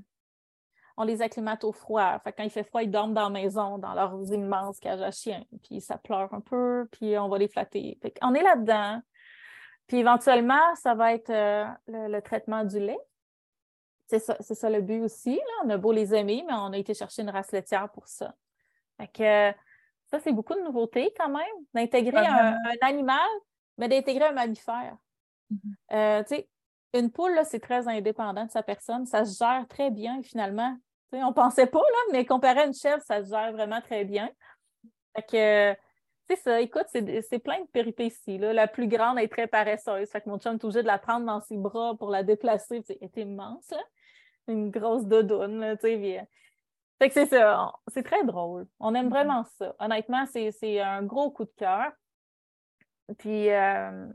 [1.01, 2.19] on les acclimate au froid.
[2.19, 5.11] Fait quand il fait froid, ils dorment dans la maison, dans leurs immenses cages à
[5.11, 5.43] chiens.
[5.63, 7.99] Puis ça pleure un peu, puis on va les flatter.
[8.21, 9.01] on est là-dedans.
[9.87, 12.99] Puis éventuellement, ça va être euh, le, traitement du lait.
[14.09, 15.37] C'est ça, ça le but aussi.
[15.37, 15.65] Là.
[15.65, 18.35] On a beau les aimer, mais on a été chercher une race laitière pour ça.
[18.99, 19.59] Fait que
[20.11, 23.29] ça, c'est beaucoup de nouveautés quand même, d'intégrer un, animal,
[23.79, 24.99] mais d'intégrer un mammifère.
[25.51, 25.95] Mm-hmm.
[25.95, 26.43] Euh,
[26.93, 29.07] une poule, c'est très indépendant de sa personne.
[29.07, 30.77] Ça se gère très bien, finalement.
[31.13, 34.05] On on pensait pas, là, mais comparé à une chèvre, ça se gère vraiment très
[34.05, 34.31] bien.
[35.17, 35.81] Fait que,
[36.29, 36.61] c'est ça.
[36.61, 38.39] Écoute, c'est plein de péripéties.
[38.39, 38.53] Là.
[38.53, 40.09] La plus grande est très paresseuse.
[40.09, 42.83] Fait que mon chum est obligé de la prendre dans ses bras pour la déplacer.
[42.87, 43.83] C'est immense, là.
[44.47, 46.29] Une grosse dodoune, là, tu sais.
[47.01, 47.73] Fait que c'est ça.
[47.89, 48.67] C'est très drôle.
[48.79, 49.75] On aime vraiment ça.
[49.81, 51.91] Honnêtement, c'est un gros coup de cœur.
[53.19, 54.07] Puis, euh,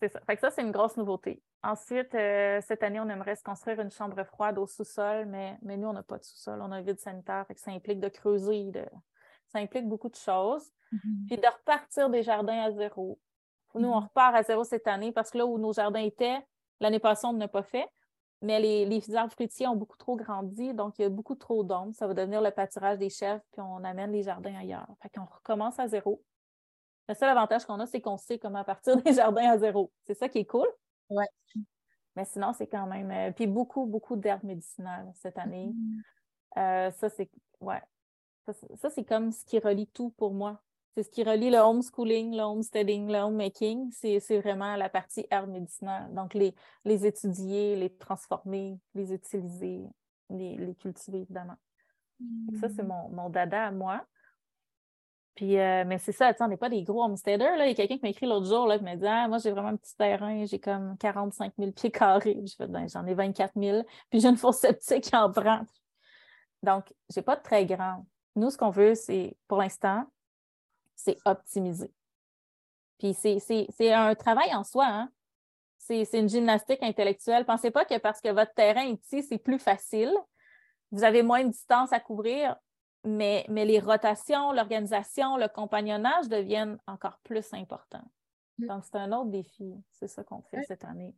[0.00, 0.20] c'est ça.
[0.26, 1.42] Fait que ça, c'est une grosse nouveauté.
[1.62, 5.76] Ensuite, euh, cette année, on aimerait se construire une chambre froide au sous-sol, mais, mais
[5.76, 6.60] nous, on n'a pas de sous-sol.
[6.62, 8.84] On a un vide sanitaire, fait que ça implique de creuser, de...
[9.48, 10.70] ça implique beaucoup de choses.
[10.92, 11.26] Mm-hmm.
[11.26, 13.18] Puis de repartir des jardins à zéro.
[13.74, 14.04] Nous, on mm-hmm.
[14.04, 16.38] repart à zéro cette année parce que là où nos jardins étaient,
[16.80, 17.88] l'année passée, on n'a pas fait.
[18.40, 21.64] Mais les, les arbres fruitiers ont beaucoup trop grandi, donc il y a beaucoup trop
[21.64, 21.92] d'ombre.
[21.96, 24.86] Ça va devenir le pâturage des chefs, puis on amène les jardins ailleurs.
[25.02, 26.22] Fait qu'on recommence à zéro.
[27.08, 29.90] Le seul avantage qu'on a, c'est qu'on sait comment partir des jardins à zéro.
[30.06, 30.68] C'est ça qui est cool.
[31.10, 31.26] Ouais.
[32.16, 33.10] Mais sinon, c'est quand même.
[33.10, 35.68] Euh, puis beaucoup, beaucoup d'herbes médicinales cette année.
[35.74, 36.02] Mm.
[36.58, 37.30] Euh, ça, c'est.
[37.60, 37.82] Ouais.
[38.76, 40.62] Ça, c'est comme ce qui relie tout pour moi.
[40.94, 43.90] C'est ce qui relie le homeschooling, le homesteading, le homemaking.
[43.92, 46.12] C'est vraiment la partie herbes médicinales.
[46.14, 46.54] Donc, les,
[46.84, 49.84] les étudier, les transformer, les utiliser,
[50.30, 51.56] les, les cultiver, évidemment.
[52.60, 52.88] Ça, c'est mm.
[52.88, 54.04] mon, mon dada à moi.
[55.42, 57.56] Euh, mais c'est ça, on n'est pas des gros homesteaders.
[57.56, 57.66] Là.
[57.66, 59.38] Il y a quelqu'un qui m'a écrit l'autre jour, là, qui m'a dit ah, Moi,
[59.38, 62.38] j'ai vraiment un petit terrain, j'ai comme 45 000 pieds carrés.
[62.60, 63.84] Ben, j'en ai 24 000.
[64.10, 65.62] Puis, j'ai une fosse septique en prend.
[66.62, 68.04] Donc, je n'ai pas de très grand.
[68.36, 70.04] Nous, ce qu'on veut, c'est, pour l'instant,
[70.94, 71.92] c'est optimiser.
[72.98, 74.86] Puis, c'est un travail en soi.
[74.86, 75.10] Hein?
[75.78, 77.46] C'est une gymnastique intellectuelle.
[77.46, 80.12] Pensez pas que parce que votre terrain est petit, c'est plus facile.
[80.90, 82.56] Vous avez moins de distance à couvrir
[83.04, 88.04] mais, les rotations, l'organisation, le compagnonnage deviennent encore plus importants.
[88.58, 88.66] Mm.
[88.66, 89.74] Donc, c'est un autre défi.
[89.90, 91.14] C'est ça qu'on fait cette année.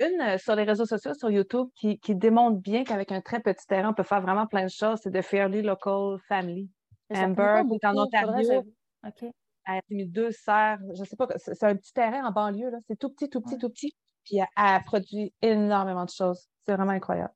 [0.00, 3.66] Une euh, sur les réseaux sociaux, sur YouTube, qui, démontre bien qu'avec un très petit
[3.66, 6.70] terrain, on peut faire vraiment plein de choses, c'est de Fairly Local Family.
[7.10, 8.64] Amber, qui est en Ontario.
[9.06, 9.22] OK.
[9.22, 12.70] Elle a mis deux serres, je ne sais pas, c'est un petit terrain en banlieue,
[12.70, 12.78] là.
[12.86, 13.94] C'est tout petit, tout petit, tout petit.
[14.24, 16.48] Puis elle, produit énormément de choses.
[16.64, 17.34] C'est vraiment incroyable.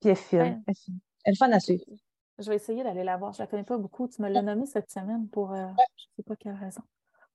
[0.00, 0.62] Puis elle filme.
[0.66, 0.74] Elle,
[1.24, 1.84] elle est fun à suivre.
[2.38, 3.32] Je vais essayer d'aller la voir.
[3.32, 4.08] Je ne la connais pas beaucoup.
[4.08, 5.66] Tu me l'as nommée cette semaine pour euh,
[5.96, 6.82] je ne sais pas quelle raison.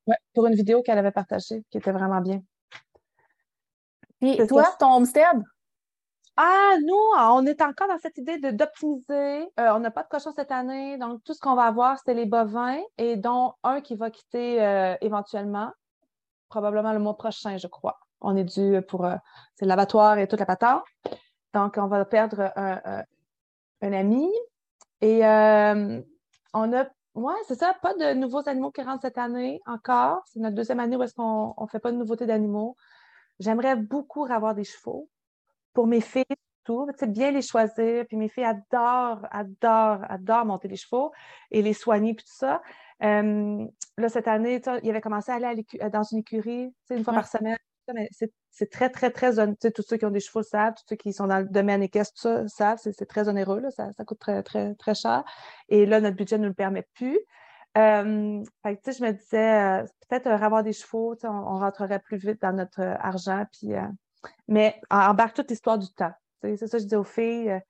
[0.08, 2.42] Oui, pour une vidéo qu'elle avait partagée qui était vraiment bien.
[4.20, 5.44] Puis toi, ton homestead?
[6.36, 9.42] Ah, nous, on est encore dans cette idée d'optimiser.
[9.60, 12.14] Euh, on n'a pas de cochon cette année, donc tout ce qu'on va avoir, c'est
[12.14, 15.72] les bovins, et dont un qui va quitter euh, éventuellement,
[16.48, 18.00] probablement le mois prochain, je crois.
[18.22, 19.08] On est dû pour
[19.56, 20.84] c'est l'abattoir et toute la patente.
[21.54, 23.04] Donc, on va perdre un,
[23.82, 24.32] un ami.
[25.02, 26.02] Et euh,
[26.54, 30.24] on a, ouais, c'est ça, pas de nouveaux animaux qui rentrent cette année encore.
[30.26, 32.76] C'est notre deuxième année où est-ce qu'on ne fait pas de nouveautés d'animaux.
[33.40, 35.10] J'aimerais beaucoup avoir des chevaux
[35.74, 36.26] pour mes filles
[36.68, 38.06] surtout, tu bien les choisir.
[38.08, 41.12] Puis mes filles adorent, adorent, adorent monter les chevaux
[41.52, 42.62] et les soigner puis tout ça.
[43.04, 43.66] Euh,
[43.98, 47.58] là, cette année, il avait commencé à aller dans une écurie une fois par semaine
[47.94, 48.10] mais
[48.52, 49.34] c'est très, très, très.
[49.72, 52.14] Tous ceux qui ont des chevaux savent, tous ceux qui sont dans le domaine équestre,
[52.16, 55.24] tout ça, savent, c'est très onéreux, là, ça, ça, coûte très, très, très cher.
[55.70, 57.20] Et là, notre budget ne le permet plus.
[57.78, 62.54] Euh, je me disais, euh, peut-être avoir des chevaux, on, on, rentrerait plus vite dans
[62.54, 63.46] notre argent.
[63.52, 63.82] Puis, euh,
[64.48, 66.14] mais embarque toute l'histoire du temps.
[66.42, 67.62] C'est ça que je dis aux filles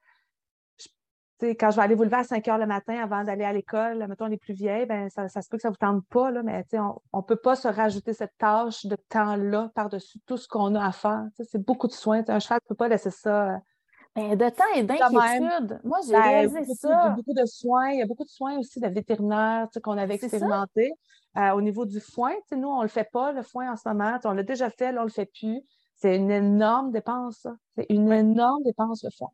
[1.42, 4.06] quand je vais aller vous lever à 5 heures le matin avant d'aller à l'école,
[4.08, 6.42] mettons les plus vieilles, ben, ça, se peut que ça ne vous tente pas, là,
[6.44, 6.66] mais
[7.14, 10.86] on ne peut pas se rajouter cette tâche de temps-là par-dessus tout ce qu'on a
[10.86, 11.26] à faire.
[11.44, 12.24] C'est beaucoup de soins.
[12.28, 13.50] un cheval ne peut pas laisser ça.
[13.50, 13.58] Euh,
[14.16, 15.80] ben, de temps et d'inquiétude.
[15.84, 16.88] Moi, j'ai ben, réalisé beaucoup, ça.
[16.88, 17.90] Il y a beaucoup de soins.
[17.90, 20.92] Il y a beaucoup de soins aussi de vétérinaires qu'on avait expérimenté.
[21.38, 23.88] Euh, au niveau du foin, nous, on ne le fait pas, le foin en ce
[23.88, 24.18] moment.
[24.26, 25.62] On l'a déjà fait, là, on ne le fait plus.
[25.94, 27.46] C'est une énorme dépense,
[27.76, 29.30] C'est une énorme dépense, le foin.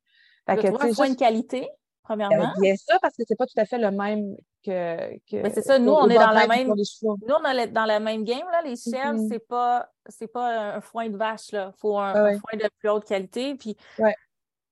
[0.45, 1.69] Fait que, un foin de qualité
[2.03, 2.53] premièrement.
[2.59, 5.17] Bien ça, parce que c'est pas tout à fait le même que.
[5.31, 6.67] Mais c'est ça, nous, on est dans la même.
[6.67, 8.61] Nous, on est dans la même game, là.
[8.63, 9.29] Les chèvres, mm-hmm.
[9.29, 11.71] c'est pas c'est pas un foin de vache, là.
[11.75, 13.55] Il faut un, foin de plus haute qualité.
[13.55, 13.77] Puis...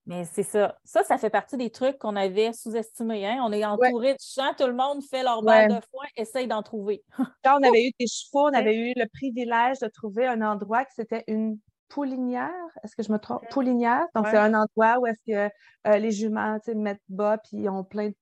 [0.07, 0.77] Mais c'est ça.
[0.83, 3.25] Ça, ça fait partie des trucs qu'on avait sous-estimés.
[3.27, 3.39] Hein?
[3.45, 6.63] On est entouré de champs, tout le monde fait leur balle de foin, essaye d'en
[6.63, 7.03] trouver.
[7.43, 10.85] Quand on avait eu des chevaux, on avait eu le privilège de trouver un endroit
[10.85, 11.59] qui c'était une
[11.91, 12.49] Poulinière,
[12.83, 13.41] est-ce que je me trompe?
[13.49, 14.07] Poulinière.
[14.15, 15.53] Donc, c'est un endroit où est-ce que
[15.87, 18.15] euh, les juments mettent bas, puis ils ont plein de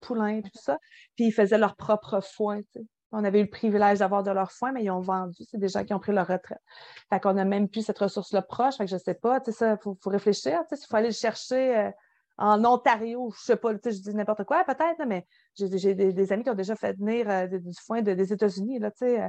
[0.00, 0.78] poulains, tout ça.
[1.16, 2.60] Puis ils faisaient leur propre foin.
[3.10, 5.42] On avait eu le privilège d'avoir de leurs soins, mais ils ont vendu.
[5.50, 6.60] C'est des gens qui ont pris leur retraite.
[7.10, 8.76] Fait qu'on n'a même plus cette ressource-là proche.
[8.76, 10.60] Fait que je ne sais pas, tu sais, il faut, réfléchir.
[10.68, 11.90] Tu sais, il faut aller le chercher euh,
[12.38, 15.94] en Ontario, je ne sais pas, tu sais, je dis n'importe quoi, peut-être, mais j'ai
[15.94, 19.28] des, amis qui ont déjà fait venir euh, du foin des États-Unis, là, tu sais.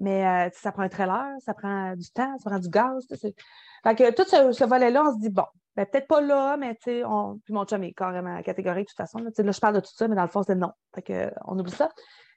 [0.00, 3.06] Mais ça prend un trailer, ça prend du temps, ça prend du gaz.
[3.08, 5.44] Fait que tout ce, volet-là, on se dit, bon,
[5.76, 7.38] ben, peut-être pas là, mais tu sais, on...
[7.44, 9.18] puis mon chum est carrément catégorique de toute façon.
[9.18, 10.72] Là, là, je parle de tout ça, mais dans le fond, c'est non.
[10.94, 11.90] Fait que, on oublie ça.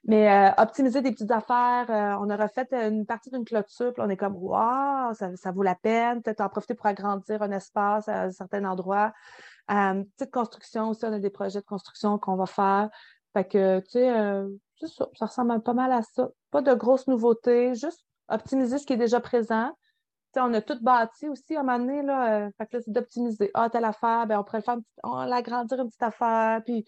[0.06, 4.02] Mais euh, optimiser des petites affaires, euh, on a refait une partie d'une clôture, puis
[4.02, 6.22] on est comme, waouh, ça, ça, vaut la peine.
[6.22, 9.12] Peut-être en profiter pour agrandir un espace à un certain endroit.
[9.70, 12.90] Euh, petite construction aussi, on a des projets de construction qu'on va faire.
[13.32, 14.12] Fait que, tu sais,
[14.86, 16.28] ça, ça ressemble pas mal à ça.
[16.50, 19.72] Pas de grosses nouveautés, juste optimiser ce qui est déjà présent
[20.40, 22.92] on a tout bâti aussi à un moment donné, là, euh, fait que là, c'est
[22.92, 23.50] d'optimiser.
[23.54, 26.84] Ah, telle affaire, ben, on pourrait le faire, on l'agrandir une petite affaire, puis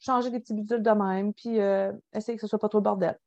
[0.00, 3.18] changer des petits bidules de même, puis euh, essayer que ce soit pas trop bordel.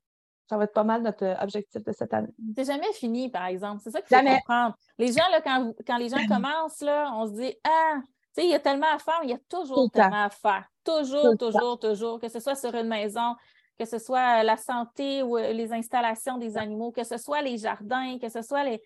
[0.48, 2.32] Ça va être pas mal notre euh, objectif de cette année.
[2.56, 3.80] C'est jamais fini, par exemple.
[3.82, 4.76] C'est ça qu'il faut comprendre.
[4.98, 8.44] Les gens, là, quand, quand les gens commencent, là, on se dit Ah, tu sais,
[8.44, 10.64] il y a tellement à faire, il y a toujours tellement à faire.
[10.84, 12.18] Toujours, toujours, toujours.
[12.18, 13.34] Que ce soit sur une maison,
[13.78, 18.18] que ce soit la santé ou les installations des animaux, que ce soit les jardins,
[18.18, 18.82] que ce soit les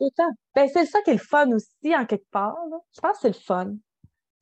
[0.00, 0.30] Autant.
[0.54, 2.56] Ben, c'est ça qui est le fun aussi, en quelque part.
[2.94, 3.74] Je pense que c'est le fun.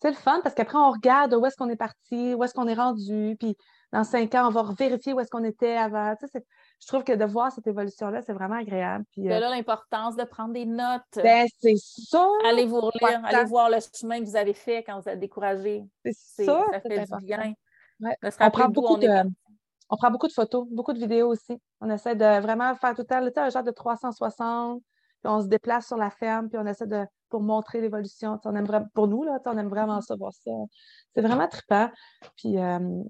[0.01, 2.67] C'est le fun parce qu'après, on regarde où est-ce qu'on est parti, où est-ce qu'on
[2.67, 3.57] est rendu, puis
[3.93, 6.15] dans cinq ans, on va vérifier où est-ce qu'on était avant.
[6.21, 9.05] je trouve que de voir cette évolution-là, c'est vraiment agréable.
[9.13, 11.03] Puis, euh, là, l'importance de prendre des notes.
[11.17, 12.27] Ben, c'est ça.
[12.49, 15.85] Allez vous relire, allez voir le chemin que vous avez fait quand vous êtes découragé.
[16.05, 16.65] C'est ça.
[16.73, 17.53] Ça fait du bien.
[18.41, 19.09] On prend beaucoup de...
[19.93, 21.61] On prend beaucoup de photos, beaucoup de vidéos aussi.
[21.83, 24.83] On essaie de vraiment faire tout le temps un genre de 360,
[25.25, 28.41] on se déplace sur la ferme, puis on essaie de pour montrer l'évolution.
[28.47, 30.51] On aime vraiment, pour nous, là, on aime vraiment ça, voir ça.
[31.15, 31.91] C'est vraiment trippant.
[32.37, 33.03] Puis euh,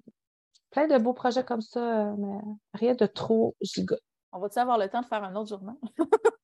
[0.71, 2.39] plein de beaux projets comme ça, mais
[2.75, 3.97] rien de trop giga.
[4.33, 5.77] On va-tu avoir le temps de faire un autre journal?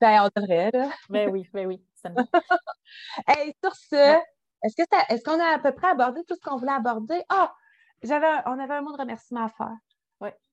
[0.00, 0.90] ben, on devrait, là.
[1.10, 1.84] Ben oui, ben oui.
[3.26, 4.20] hey, sur ce,
[4.62, 7.20] est-ce qu'on a à peu près abordé tout ce qu'on voulait aborder?
[7.28, 7.52] Ah!
[8.02, 9.76] J'avais, on avait un mot de remerciement à faire.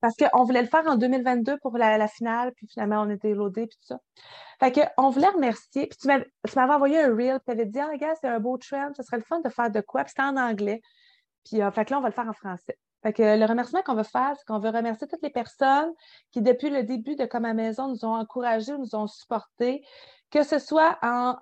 [0.02, 3.68] Parce qu'on voulait le faire en 2022 pour la, finale, puis finalement, on était loadés,
[3.68, 4.00] puis tout ça.
[4.60, 5.88] Fait qu'on voulait remercier.
[5.88, 8.92] Puis tu m'avais envoyé un reel, tu avais dit, ah, gars, c'est un beau trend,
[8.96, 10.04] ce serait le fun de faire de quoi?
[10.04, 10.82] Puis c'était en anglais.
[11.46, 12.78] Puis, euh, fait que là, on va le faire en français.
[13.04, 15.92] Fait que le remerciement qu'on veut faire, c'est qu'on veut remercier toutes les personnes
[16.32, 19.82] qui, depuis le début de Comme à Maison, nous ont encouragés, nous ont supportés,
[20.32, 21.38] que ce soit en,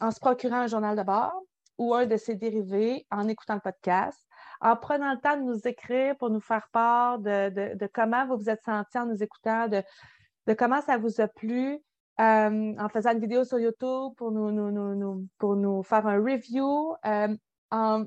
[0.00, 1.34] en se procurant un journal de bord
[1.78, 4.24] ou un de ses dérivés, en écoutant le podcast,
[4.60, 8.50] en prenant le temps de nous écrire pour nous faire part de, comment vous vous
[8.50, 9.82] êtes senti en nous écoutant, de,
[10.54, 11.78] comment ça vous a plu,
[12.20, 17.36] euh, en faisant une vidéo sur YouTube pour nous, pour nous faire un review, euh,
[17.72, 18.04] euh,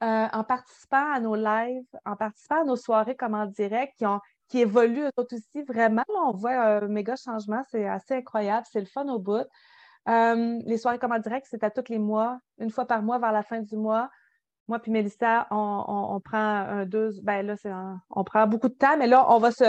[0.00, 4.04] en, participant à nos lives, en participant à nos soirées comme en direct
[4.48, 5.62] qui, évoluent aussi.
[5.66, 9.46] Vraiment, on voit un méga changement, c'est assez incroyable, c'est le fun au bout.
[10.06, 13.32] les soirées comme en direct, c'est à tous les mois, une fois par mois vers
[13.32, 14.08] la fin du mois
[14.68, 17.70] moi puis Mélissa, on, prend un deux, ben là, c'est
[18.10, 19.64] on prend beaucoup de temps, mais là, on va se.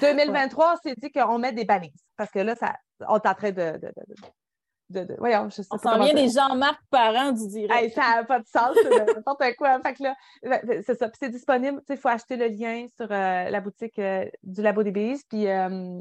[0.00, 2.04] 2023, on s'est dit qu'on met des balises.
[2.16, 2.76] Parce que là, ça,
[3.08, 3.80] on est en train de.
[4.90, 7.94] de, de, voyons, je sais on s'en vient des Jean-Marc Parents du direct.
[7.94, 9.80] ça n'a pas de sens, n'importe quoi.
[9.80, 11.08] Fait que là, ben, ben, c'est ça.
[11.08, 11.80] Puis c'est disponible.
[11.88, 15.24] Il faut acheter le lien sur euh, la boutique euh, du Labo des Bises.
[15.28, 15.98] Puis euh,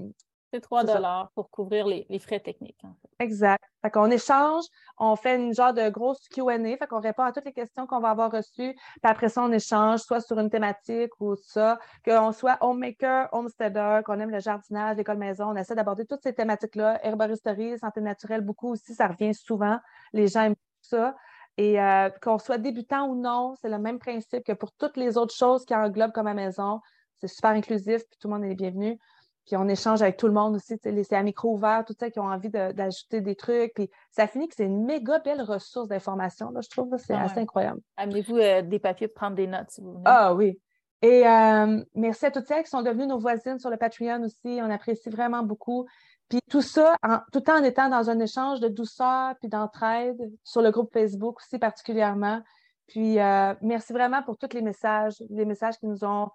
[0.62, 2.82] 3 dollars pour couvrir les, frais techniques.
[3.20, 3.64] Exact.
[3.82, 4.64] Fait qu'on échange,
[4.98, 8.00] on fait une genre de grosse Q&A, fait qu'on répond à toutes les questions qu'on
[8.00, 12.32] va avoir reçues, puis après ça, on échange soit sur une thématique ou ça, qu'on
[12.32, 17.06] soit homemaker, homesteader, qu'on aime le jardinage, l'école maison, on essaie d'aborder toutes ces thématiques-là,
[17.06, 19.80] herboristerie, santé naturelle, beaucoup aussi, ça revient souvent,
[20.14, 21.16] les gens aiment ça.
[21.58, 25.18] Et euh, qu'on soit débutant ou non, c'est le même principe que pour toutes les
[25.18, 26.82] autres choses qui englobent comme à maison.
[27.16, 29.00] C'est super inclusif, puis tout le monde est bienvenu.
[29.46, 32.20] Puis on échange avec tout le monde aussi, c'est à micro ouvert, tout ça qui
[32.20, 33.74] ont envie d'ajouter des trucs.
[33.76, 36.96] Puis ça finit que c'est une méga belle ressource d'information, je trouve.
[36.98, 37.80] C'est ah assez incroyable.
[37.98, 40.04] Amenez-vous euh, des papiers pour prendre des notes, si vous voulez.
[40.06, 40.60] Ah oui.
[41.02, 44.60] Et euh, merci à toutes celles qui sont devenues nos voisines sur le Patreon aussi.
[44.62, 45.86] On apprécie vraiment beaucoup.
[46.30, 46.96] Puis tout ça,
[47.32, 51.60] tout en étant dans un échange de douceur puis d'entraide sur le groupe Facebook aussi
[51.60, 52.42] particulièrement.
[52.88, 56.30] Puis euh, merci vraiment pour tous les messages, les messages qui nous ont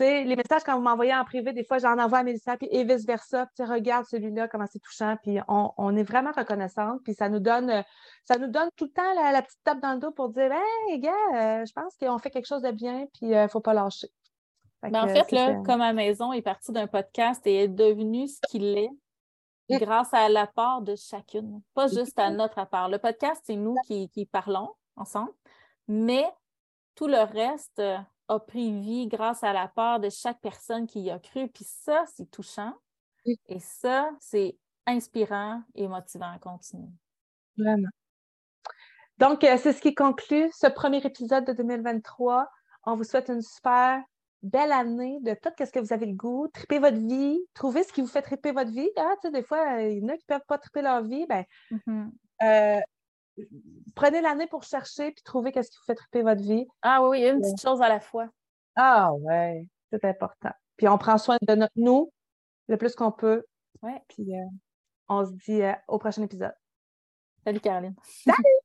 [0.00, 2.84] les messages, quand vous m'envoyez en privé, des fois, j'en envoie à Mélissa, puis et
[2.84, 3.46] vice-versa.
[3.60, 5.16] regarde celui-là, comment c'est touchant.
[5.22, 7.00] Puis on, est vraiment reconnaissante.
[7.04, 7.84] Puis ça nous donne
[8.24, 10.98] ça nous donne tout le temps la, petite tape dans le dos pour dire Hey,
[10.98, 13.60] gars, euh, je pense qu'on fait quelque chose de bien, puis il euh, ne faut
[13.60, 14.08] pas lâcher.
[14.82, 18.40] Mais en fait, là, comme à maison est parti d'un podcast et est devenu ce
[18.48, 18.90] qu'il est
[19.68, 22.88] grâce à l'apport de chacune, pas juste à notre apport.
[22.88, 25.30] Le podcast, c'est nous qui, qui parlons ensemble,
[25.86, 26.24] mais
[26.94, 27.80] tout le reste,
[28.30, 31.48] a pris vie grâce à la part de chaque personne qui y a cru.
[31.48, 32.74] Puis ça, c'est touchant.
[33.26, 36.88] Et ça, c'est inspirant et motivant à continuer.
[37.58, 37.88] Vraiment.
[39.18, 42.48] Donc, euh, c'est ce qui conclut ce premier épisode de 2023.
[42.84, 44.00] On vous souhaite une super
[44.42, 46.48] belle année de tout ce que vous avez le goût.
[46.54, 47.38] Tripez votre vie.
[47.52, 48.88] Trouvez ce qui vous fait triper votre vie.
[48.96, 51.02] Ah, tu sais, des fois, il y en a qui ne peuvent pas triper leur
[51.02, 51.26] vie.
[51.28, 52.10] Ben, mm-hmm.
[52.44, 52.80] euh,
[53.94, 56.66] prenez l'année pour chercher puis trouver qu'est-ce qui vous fait triper votre vie.
[56.82, 58.28] Ah oui, une petite chose à la fois.
[58.76, 60.52] Ah ouais, c'est important.
[60.76, 62.12] Puis on prend soin de notre nous
[62.68, 63.44] le plus qu'on peut.
[63.82, 64.00] Ouais.
[64.08, 64.46] Puis euh,
[65.08, 66.54] on se dit au prochain épisode.
[67.44, 67.94] Salut Caroline.
[68.24, 68.59] Salut!